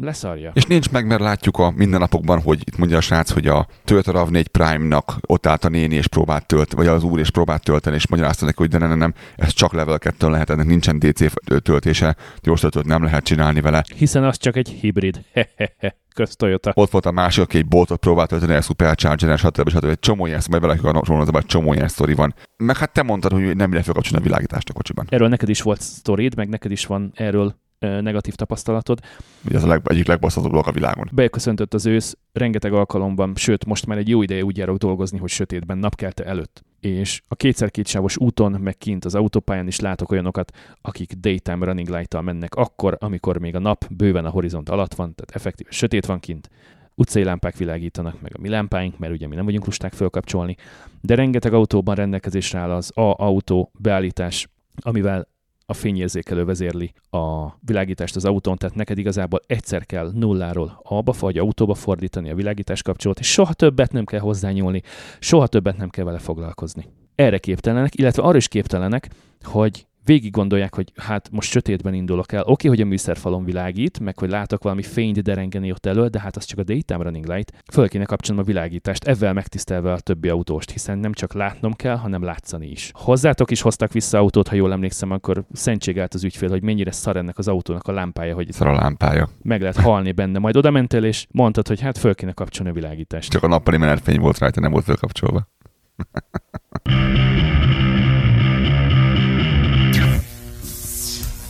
leszarja. 0.00 0.50
És 0.54 0.64
nincs 0.64 0.90
meg, 0.90 1.06
mert 1.06 1.20
látjuk 1.20 1.58
a 1.58 1.70
mindennapokban, 1.70 2.40
hogy 2.40 2.60
itt 2.64 2.76
mondja 2.76 2.96
a 2.96 3.00
srác, 3.00 3.30
hogy 3.30 3.46
a 3.46 3.66
Toyota 3.84 4.12
RAV4 4.12 4.44
Prime-nak 4.50 5.16
ott 5.26 5.46
állt 5.46 5.64
a 5.64 5.68
néni 5.68 5.94
és 5.94 6.06
próbált 6.06 6.46
tölteni, 6.46 6.82
vagy 6.82 6.94
az 6.94 7.02
úr 7.02 7.18
és 7.18 7.30
próbált 7.30 7.62
tölteni, 7.62 7.96
és 7.96 8.08
magyarázta 8.08 8.44
neki, 8.44 8.56
hogy 8.58 8.68
de 8.68 8.78
nem, 8.78 8.88
nem, 8.88 8.98
nem, 8.98 9.14
ez 9.36 9.52
csak 9.52 9.72
level 9.72 9.98
2 9.98 10.30
lehet, 10.30 10.50
ennek 10.50 10.66
nincsen 10.66 10.98
DC 10.98 11.32
töltése, 11.62 12.16
gyors 12.40 12.60
töltőt 12.60 12.86
nem 12.86 13.04
lehet 13.04 13.24
csinálni 13.24 13.60
vele. 13.60 13.84
Hiszen 13.96 14.24
az 14.24 14.36
csak 14.36 14.56
egy 14.56 14.68
hibrid. 14.68 15.24
Kösz 16.12 16.36
Toyota. 16.36 16.72
Ott 16.74 16.90
volt 16.90 17.06
a 17.06 17.10
másik, 17.10 17.42
aki 17.42 17.58
egy 17.58 17.66
boltot 17.66 18.00
próbált 18.00 18.28
tölteni, 18.28 18.54
egy 18.54 18.62
supercharger 18.62 19.38
stb. 19.38 19.68
stb. 19.68 19.84
Egy 19.84 19.98
csomó 19.98 20.26
ilyen, 20.26 20.40
majd 20.50 20.62
valaki 20.62 20.86
a 20.86 21.04
sorozatban 21.04 21.40
egy 21.42 21.48
csomó 21.48 21.72
ilyen 21.72 21.88
sztori 21.88 22.14
van. 22.14 22.34
Meg 22.56 22.76
hát 22.76 22.92
te 22.92 23.02
mondtad, 23.02 23.32
hogy 23.32 23.56
nem 23.56 23.72
ide 23.72 23.82
felkapcsolni 23.82 24.24
a 24.24 24.26
világítást 24.26 24.68
a 24.68 24.72
kocsiban. 24.72 25.06
Erről 25.08 25.28
neked 25.28 25.48
is 25.48 25.62
volt 25.62 25.80
sztorid, 25.80 26.36
meg 26.36 26.48
neked 26.48 26.70
is 26.70 26.86
van 26.86 27.12
erről 27.14 27.54
negatív 27.78 28.34
tapasztalatod. 28.34 29.00
Ugye 29.44 29.56
ez 29.56 29.64
a 29.64 29.66
leg, 29.66 29.80
egyik 29.84 30.06
legbasszatóbb 30.06 30.50
dolog 30.50 30.66
a 30.66 30.72
világon. 30.72 31.08
Beköszöntött 31.12 31.74
az 31.74 31.86
ősz, 31.86 32.16
rengeteg 32.32 32.72
alkalomban, 32.72 33.32
sőt, 33.36 33.64
most 33.64 33.86
már 33.86 33.98
egy 33.98 34.08
jó 34.08 34.22
ideje 34.22 34.44
úgy 34.44 34.56
járok 34.56 34.76
dolgozni, 34.76 35.18
hogy 35.18 35.30
sötétben, 35.30 35.78
napkelte 35.78 36.24
előtt. 36.24 36.62
És 36.82 37.22
a 37.28 37.34
kétszer 37.34 37.70
kétsávos 37.70 38.16
úton, 38.16 38.52
meg 38.52 38.76
kint 38.78 39.04
az 39.04 39.14
autópályán 39.14 39.66
is 39.66 39.80
látok 39.80 40.10
olyanokat, 40.10 40.52
akik 40.80 41.12
daytime 41.12 41.64
running 41.64 41.88
light 41.88 42.22
mennek 42.22 42.54
akkor, 42.54 42.96
amikor 43.00 43.38
még 43.38 43.54
a 43.54 43.58
nap 43.58 43.84
bőven 43.90 44.24
a 44.24 44.30
horizont 44.30 44.68
alatt 44.68 44.94
van, 44.94 45.14
tehát 45.14 45.34
effektív 45.34 45.66
sötét 45.70 46.06
van 46.06 46.20
kint. 46.20 46.50
Utcai 46.94 47.24
lámpák 47.24 47.56
világítanak, 47.56 48.20
meg 48.20 48.32
a 48.34 48.40
mi 48.40 48.48
lámpáink, 48.48 48.98
mert 48.98 49.12
ugye 49.12 49.26
mi 49.26 49.34
nem 49.34 49.44
vagyunk 49.44 49.66
lusták 49.66 49.92
fölkapcsolni, 49.92 50.56
de 51.00 51.14
rengeteg 51.14 51.52
autóban 51.52 51.94
rendelkezésre 51.94 52.58
áll 52.58 52.70
az 52.70 52.90
A-autó 52.94 53.70
beállítás, 53.78 54.48
amivel 54.80 55.28
a 55.66 55.74
fényérzékelő 55.74 56.44
vezérli 56.44 56.92
a 57.10 57.46
világítást 57.60 58.16
az 58.16 58.24
autón, 58.24 58.56
tehát 58.56 58.74
neked 58.74 58.98
igazából 58.98 59.40
egyszer 59.46 59.86
kell 59.86 60.10
nulláról 60.14 60.80
A-ba 60.82 61.14
vagy 61.18 61.38
autóba 61.38 61.74
fordítani 61.74 62.30
a 62.30 62.34
világítás 62.34 62.82
kapcsolót, 62.82 63.18
és 63.18 63.32
soha 63.32 63.52
többet 63.52 63.92
nem 63.92 64.04
kell 64.04 64.20
hozzányúlni, 64.20 64.82
soha 65.18 65.46
többet 65.46 65.76
nem 65.76 65.88
kell 65.88 66.04
vele 66.04 66.18
foglalkozni. 66.18 66.88
Erre 67.14 67.38
képtelenek, 67.38 67.98
illetve 67.98 68.22
arra 68.22 68.36
is 68.36 68.48
képtelenek, 68.48 69.10
hogy 69.42 69.86
végig 70.04 70.30
gondolják, 70.30 70.74
hogy 70.74 70.92
hát 70.96 71.28
most 71.30 71.50
sötétben 71.50 71.94
indulok 71.94 72.32
el. 72.32 72.42
Oké, 72.44 72.68
hogy 72.68 72.80
a 72.80 72.84
műszerfalon 72.84 73.44
világít, 73.44 74.00
meg 74.00 74.18
hogy 74.18 74.30
látok 74.30 74.62
valami 74.62 74.82
fényt 74.82 75.22
derengeni 75.22 75.70
ott 75.70 75.86
elő, 75.86 76.06
de 76.06 76.20
hát 76.20 76.36
az 76.36 76.44
csak 76.44 76.58
a 76.58 76.62
daytime 76.62 77.02
running 77.02 77.26
light. 77.26 77.52
Föl 77.72 77.88
kéne 77.88 78.04
kapcsolnom 78.04 78.44
a 78.44 78.46
világítást, 78.46 79.04
ezzel 79.04 79.32
megtisztelve 79.32 79.92
a 79.92 80.00
többi 80.00 80.28
autóst, 80.28 80.70
hiszen 80.70 80.98
nem 80.98 81.12
csak 81.12 81.32
látnom 81.32 81.72
kell, 81.72 81.96
hanem 81.96 82.22
látszani 82.22 82.66
is. 82.66 82.90
Hozzátok 82.94 83.50
is 83.50 83.60
hoztak 83.60 83.92
vissza 83.92 84.18
autót, 84.18 84.48
ha 84.48 84.54
jól 84.54 84.72
emlékszem, 84.72 85.10
akkor 85.10 85.44
szentségelt 85.52 86.14
az 86.14 86.24
ügyfél, 86.24 86.48
hogy 86.48 86.62
mennyire 86.62 86.90
szar 86.90 87.16
ennek 87.16 87.38
az 87.38 87.48
autónak 87.48 87.86
a 87.88 87.92
lámpája, 87.92 88.34
hogy 88.34 88.52
Szar 88.52 88.66
a 88.66 88.74
lámpája. 88.74 89.28
meg 89.42 89.60
lehet 89.60 89.76
halni 89.76 90.12
benne. 90.12 90.38
Majd 90.38 90.56
oda 90.56 90.70
mentél, 90.70 91.04
és 91.04 91.26
mondtad, 91.30 91.68
hogy 91.68 91.80
hát 91.80 91.98
föl 91.98 92.14
kéne 92.14 92.32
kapcsolni 92.32 92.70
a 92.70 92.74
világítást. 92.74 93.30
Csak 93.30 93.42
a 93.42 93.48
nappali 93.48 93.76
menetfény 93.76 94.20
volt 94.20 94.38
rajta, 94.38 94.60
nem 94.60 94.70
volt 94.70 94.84
felkapcsolva. 94.84 95.48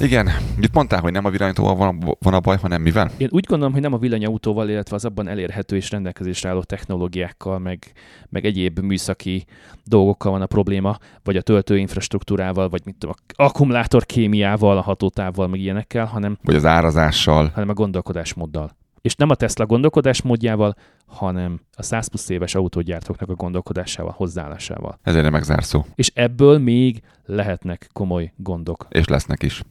Igen, 0.03 0.29
itt 0.61 0.75
mondták, 0.75 1.01
hogy 1.01 1.13
nem 1.13 1.25
a 1.25 1.31
villanytóval 1.31 1.75
van, 1.75 2.17
van 2.21 2.35
a 2.35 2.41
baj, 2.41 2.57
hanem 2.57 2.83
mivel? 2.83 3.11
Én 3.17 3.29
úgy 3.31 3.45
gondolom, 3.45 3.73
hogy 3.73 3.83
nem 3.83 3.93
a 3.93 3.99
villanyautóval, 3.99 4.69
illetve 4.69 4.97
az 4.97 5.05
abban 5.05 5.29
elérhető 5.29 5.77
és 5.77 5.91
rendelkezésre 5.91 6.49
álló 6.49 6.63
technológiákkal, 6.63 7.59
meg, 7.59 7.93
meg 8.29 8.45
egyéb 8.45 8.79
műszaki 8.79 9.45
dolgokkal 9.85 10.33
van 10.33 10.43
a 10.43 10.47
probléma, 10.47 10.99
vagy 11.23 11.37
a 11.37 11.43
töltőinfrastruktúrával, 11.43 12.69
vagy 12.69 12.81
mit 12.85 12.97
tudom, 12.99 13.15
a 13.27 13.43
akkumulátor 13.43 14.07
kémiával, 14.07 14.77
a 14.77 14.81
hatótávval, 14.81 15.49
meg 15.49 15.61
ilyenekkel, 15.61 16.05
hanem, 16.05 16.39
Vagy 16.43 16.55
az 16.55 16.65
árazással. 16.65 17.51
hanem 17.55 17.69
a 17.69 17.75
gondolkodásmóddal. 17.75 18.77
És 19.01 19.15
nem 19.15 19.31
a 19.31 19.35
Tesla 19.35 19.67
gondolkodásmódjával, 19.67 20.75
hanem 21.07 21.61
a 21.77 21.83
100 21.83 22.07
plusz 22.07 22.29
éves 22.29 22.55
autógyártóknak 22.55 23.29
a 23.29 23.35
gondolkodásával, 23.35 24.15
hozzáállásával. 24.17 24.99
Ez 25.03 25.15
egy 25.15 25.23
remek 25.23 25.43
zárszó. 25.43 25.85
És 25.95 26.11
ebből 26.15 26.59
még 26.59 27.03
lehetnek 27.25 27.89
komoly 27.93 28.33
gondok. 28.37 28.87
És 28.89 29.07
lesznek 29.07 29.43
is. 29.43 29.63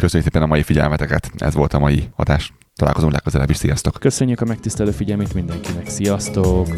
Köszönjük 0.00 0.30
szépen 0.32 0.48
a 0.48 0.50
mai 0.50 0.62
figyelmeteket. 0.62 1.30
Ez 1.36 1.54
volt 1.54 1.74
a 1.74 1.78
mai 1.78 2.08
adás. 2.16 2.52
Találkozunk 2.74 3.12
legközelebb 3.12 3.50
is. 3.50 3.56
Sziasztok! 3.56 3.96
Köszönjük 4.00 4.40
a 4.40 4.44
megtisztelő 4.44 4.90
figyelmét 4.90 5.34
mindenkinek. 5.34 5.88
Sziasztok! 5.88 6.68